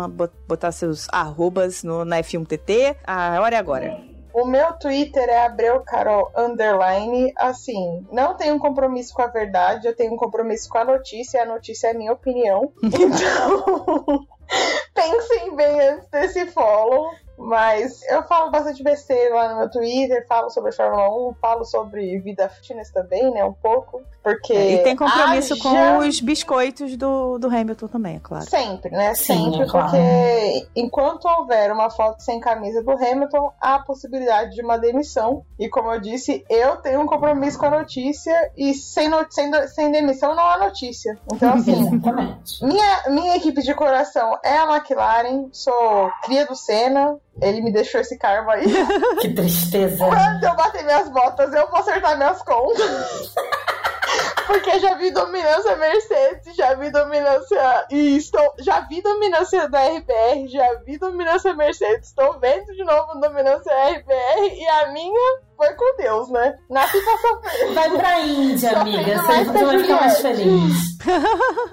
botar 0.47 0.71
seus 0.71 1.07
arrobas 1.11 1.83
no, 1.83 2.03
na 2.03 2.17
F1 2.19 2.45
TT? 2.47 2.97
A 3.05 3.39
hora 3.41 3.55
é 3.55 3.59
agora. 3.59 4.10
O 4.33 4.45
meu 4.45 4.73
Twitter 4.73 5.29
é 5.29 5.45
Abreu 5.45 5.81
Carol 5.81 6.31
Underline. 6.35 7.33
Assim, 7.35 8.05
não 8.11 8.35
tenho 8.35 8.55
um 8.55 8.59
compromisso 8.59 9.13
com 9.13 9.21
a 9.21 9.27
verdade, 9.27 9.87
eu 9.87 9.95
tenho 9.95 10.13
um 10.13 10.17
compromisso 10.17 10.69
com 10.69 10.77
a 10.77 10.85
notícia, 10.85 11.37
e 11.37 11.41
a 11.41 11.45
notícia 11.45 11.87
é 11.87 11.91
a 11.91 11.97
minha 11.97 12.13
opinião. 12.13 12.71
Então, 12.83 14.27
pensem 14.93 15.55
bem 15.55 15.79
antes 15.79 16.07
desse 16.09 16.45
follow. 16.47 17.11
Mas 17.37 18.01
eu 18.03 18.21
falo 18.23 18.51
bastante 18.51 18.83
besteira 18.83 19.33
lá 19.35 19.49
no 19.53 19.57
meu 19.59 19.69
Twitter, 19.71 20.25
falo 20.27 20.49
sobre 20.49 20.69
a 20.69 20.73
Fórmula 20.73 21.09
1, 21.29 21.33
falo 21.41 21.65
sobre 21.65 22.19
vida 22.19 22.47
fitness 22.49 22.91
também, 22.91 23.31
né? 23.31 23.43
Um 23.43 23.53
pouco. 23.53 24.01
Porque. 24.23 24.53
É, 24.53 24.73
e 24.73 24.83
tem 24.83 24.95
compromisso 24.95 25.53
haja- 25.55 25.63
com 25.63 25.97
os 26.07 26.19
biscoitos 26.21 26.95
do, 26.95 27.39
do 27.39 27.47
Hamilton 27.47 27.87
também, 27.87 28.17
é 28.17 28.19
claro. 28.19 28.47
Sempre, 28.47 28.91
né? 28.91 29.15
Sim, 29.15 29.51
Sempre, 29.51 29.63
é 29.63 29.67
claro. 29.67 29.89
porque 29.89 30.67
enquanto 30.75 31.25
houver 31.25 31.71
uma 31.71 31.89
foto 31.89 32.21
sem 32.21 32.39
camisa 32.39 32.83
do 32.83 32.91
Hamilton, 32.91 33.51
há 33.59 33.75
a 33.75 33.79
possibilidade 33.83 34.51
de 34.55 34.61
uma 34.61 34.77
demissão. 34.77 35.43
E 35.57 35.67
como 35.67 35.91
eu 35.91 35.99
disse, 35.99 36.45
eu 36.49 36.77
tenho 36.77 37.01
um 37.01 37.07
compromisso 37.07 37.57
com 37.57 37.65
a 37.65 37.71
notícia 37.71 38.51
e 38.55 38.75
sem, 38.75 39.09
no- 39.09 39.25
sem, 39.31 39.49
do- 39.49 39.67
sem 39.69 39.91
demissão 39.91 40.35
não 40.35 40.45
há 40.45 40.57
notícia. 40.59 41.17
Então, 41.33 41.53
assim, 41.53 41.71
Exatamente. 41.95 42.63
minha, 42.63 43.03
minha 43.09 43.35
equipe 43.37 43.63
de 43.63 43.73
coração 43.73 44.37
é 44.43 44.57
a 44.57 44.75
McLaren, 44.75 45.47
sou 45.51 46.11
cria 46.23 46.45
do 46.45 46.55
Senna, 46.55 47.17
ele 47.39 47.61
me 47.61 47.71
deixou 47.71 48.01
esse 48.01 48.17
karma 48.17 48.53
aí. 48.53 48.65
Que 49.21 49.33
tristeza. 49.33 50.05
Quando 50.05 50.43
eu 50.43 50.55
bater 50.55 50.83
minhas 50.83 51.09
botas, 51.09 51.53
eu 51.53 51.69
vou 51.69 51.79
acertar 51.79 52.17
minhas 52.17 52.41
contas. 52.41 53.33
Porque 54.47 54.79
já 54.79 54.95
vi 54.95 55.11
dominância 55.11 55.75
Mercedes, 55.77 56.55
já 56.55 56.73
vi 56.73 56.91
dominância. 56.91 57.87
E 57.89 58.17
estou. 58.17 58.53
Já 58.59 58.81
vi 58.81 59.01
dominância 59.01 59.69
da 59.69 59.85
RBR, 59.87 60.47
já 60.49 60.75
vi 60.85 60.97
dominância 60.97 61.53
Mercedes. 61.53 62.09
Estou 62.09 62.39
vendo 62.39 62.73
de 62.73 62.83
novo 62.83 63.19
dominância 63.19 63.71
RBR 63.71 64.53
e 64.53 64.67
a 64.67 64.91
minha 64.91 65.39
foi 65.61 65.73
com 65.75 65.97
Deus, 65.97 66.29
né? 66.29 66.57
Nasci 66.67 66.97
pra 67.03 67.17
sofrer. 67.19 67.73
Vai 67.75 67.89
pra 67.91 68.21
Índia, 68.21 68.71
Tá 68.71 68.81
amiga. 68.81 69.21
Você 69.21 69.63
vai 69.63 69.79
ficar 69.79 70.01
mais 70.01 70.19
feliz. 70.19 70.97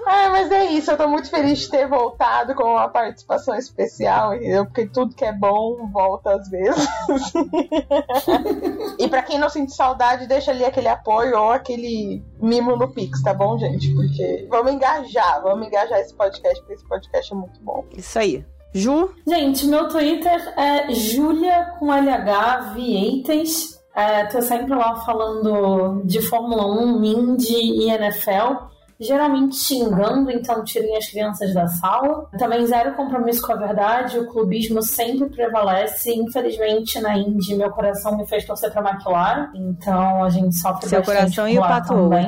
Ah, 0.05 0.29
mas 0.29 0.51
é 0.51 0.65
isso, 0.65 0.91
eu 0.91 0.97
tô 0.97 1.07
muito 1.07 1.27
feliz 1.27 1.59
de 1.59 1.69
ter 1.69 1.87
voltado 1.87 2.53
com 2.53 2.65
uma 2.65 2.87
participação 2.87 3.55
especial, 3.55 4.35
entendeu? 4.35 4.65
Porque 4.65 4.85
tudo 4.85 5.15
que 5.15 5.25
é 5.25 5.33
bom 5.33 5.89
volta 5.91 6.35
às 6.35 6.47
vezes. 6.49 6.87
e 8.99 9.07
pra 9.07 9.23
quem 9.23 9.39
não 9.39 9.49
sente 9.49 9.73
saudade, 9.73 10.27
deixa 10.27 10.51
ali 10.51 10.63
aquele 10.63 10.87
apoio 10.87 11.35
ou 11.35 11.51
aquele 11.51 12.23
mimo 12.39 12.75
no 12.75 12.93
Pix, 12.93 13.23
tá 13.23 13.33
bom, 13.33 13.57
gente? 13.57 13.91
Porque 13.95 14.45
vamos 14.51 14.71
engajar, 14.71 15.41
vamos 15.41 15.65
engajar 15.65 15.99
esse 15.99 16.13
podcast, 16.13 16.59
porque 16.59 16.73
esse 16.73 16.87
podcast 16.87 17.33
é 17.33 17.35
muito 17.35 17.59
bom. 17.61 17.85
Isso 17.97 18.19
aí. 18.19 18.45
Ju, 18.71 19.09
Gente, 19.27 19.65
meu 19.65 19.87
Twitter 19.87 20.53
é 20.55 20.93
Julia 20.93 21.73
com 21.79 21.91
LH 21.91 22.73
Vieites. 22.75 23.78
É, 23.95 24.25
tô 24.25 24.41
sempre 24.41 24.73
lá 24.75 24.95
falando 24.97 26.01
de 26.05 26.21
Fórmula 26.21 26.65
1, 26.65 27.03
Indy 27.03 27.55
e 27.55 27.89
NFL. 27.89 28.69
Geralmente 29.01 29.55
xingando, 29.55 30.29
então 30.29 30.61
tirem 30.61 30.97
as 30.97 31.07
crianças 31.07 31.53
da 31.53 31.67
sala. 31.67 32.27
Também 32.37 32.67
zero 32.67 32.95
compromisso 32.95 33.41
com 33.41 33.53
a 33.53 33.55
verdade, 33.55 34.19
o 34.19 34.27
clubismo 34.27 34.81
sempre 34.81 35.29
prevalece. 35.29 36.13
Infelizmente, 36.13 36.99
na 36.99 37.17
Indy, 37.17 37.55
meu 37.55 37.71
coração 37.71 38.17
me 38.17 38.27
fez 38.27 38.45
torcer 38.45 38.69
pra 38.73 38.91
McLaren, 38.91 39.51
então 39.55 40.21
a 40.21 40.29
gente 40.29 40.53
sofre 40.53 40.89
seu 40.89 40.99
bastante 40.99 41.17
coração 41.17 41.47
e 41.47 41.57
o 41.57 41.61
Pato 41.61 41.93
também. 41.93 42.27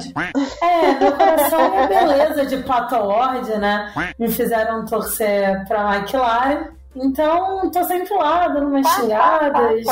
É, 0.61 0.93
meu 0.97 1.11
coração 1.11 1.73
e 1.73 1.77
a 1.77 1.87
beleza 1.87 2.45
de 2.45 2.57
Pato 2.63 2.95
Award, 2.95 3.49
né? 3.57 3.91
Me 4.17 4.29
fizeram 4.29 4.85
torcer 4.85 5.67
pra 5.67 5.97
McLaren. 5.97 6.69
Então, 6.95 7.69
tô 7.69 7.83
sempre 7.83 8.13
lá, 8.15 8.47
dando 8.47 8.67
umas 8.67 8.87
xingadas, 8.87 9.83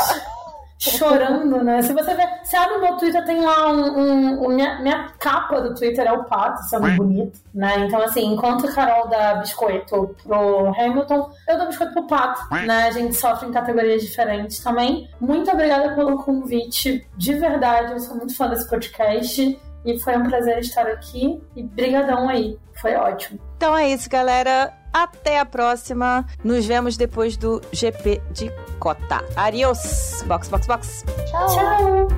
chorando, 0.80 1.62
né? 1.62 1.82
Se 1.82 1.92
você 1.92 2.14
ver, 2.14 2.26
se 2.42 2.56
abre 2.56 2.76
o 2.76 2.80
meu 2.80 2.96
Twitter, 2.96 3.24
tem 3.24 3.40
lá 3.44 3.68
um. 3.70 3.98
um- 3.98 4.44
um- 4.46 4.48
minha, 4.48 4.80
minha 4.80 5.10
capa 5.18 5.60
do 5.60 5.74
Twitter 5.74 6.06
é 6.06 6.12
o 6.12 6.24
pato, 6.24 6.62
isso 6.62 6.74
é 6.74 6.78
muito 6.78 6.96
bonito, 6.96 7.40
né? 7.54 7.80
Então, 7.86 8.00
assim, 8.02 8.24
enquanto 8.32 8.66
a 8.66 8.72
Carol 8.72 9.08
dá 9.08 9.34
biscoito 9.34 10.16
pro 10.22 10.68
Hamilton, 10.78 11.30
eu 11.48 11.58
dou 11.58 11.66
biscoito 11.66 11.92
pro 11.92 12.06
pato, 12.06 12.40
né? 12.66 12.84
A 12.84 12.90
gente 12.90 13.14
sofre 13.14 13.48
em 13.48 13.52
categorias 13.52 14.02
diferentes 14.02 14.58
também. 14.60 15.08
Muito 15.20 15.50
obrigada 15.50 15.94
pelo 15.94 16.22
convite, 16.22 17.06
de 17.16 17.34
verdade, 17.34 17.92
eu 17.92 18.00
sou 18.00 18.16
muito 18.16 18.34
fã 18.36 18.48
desse 18.48 18.68
podcast. 18.68 19.60
E 19.82 19.98
foi 19.98 20.14
um 20.14 20.28
prazer 20.28 20.58
estar 20.58 20.86
aqui. 20.86 21.40
E 21.56 21.62
brigadão 21.62 22.28
aí. 22.28 22.58
Foi 22.82 22.94
ótimo. 22.96 23.40
Então 23.56 23.74
é 23.74 23.88
isso, 23.88 24.10
galera. 24.10 24.70
Até 24.92 25.38
a 25.38 25.44
próxima. 25.44 26.26
Nos 26.42 26.66
vemos 26.66 26.96
depois 26.96 27.36
do 27.36 27.60
GP 27.72 28.20
de 28.32 28.50
Cota. 28.78 29.24
Adiós. 29.36 30.24
Box, 30.26 30.48
box, 30.48 30.66
box. 30.66 31.04
Tchau! 31.30 31.46
Tchau! 31.48 32.08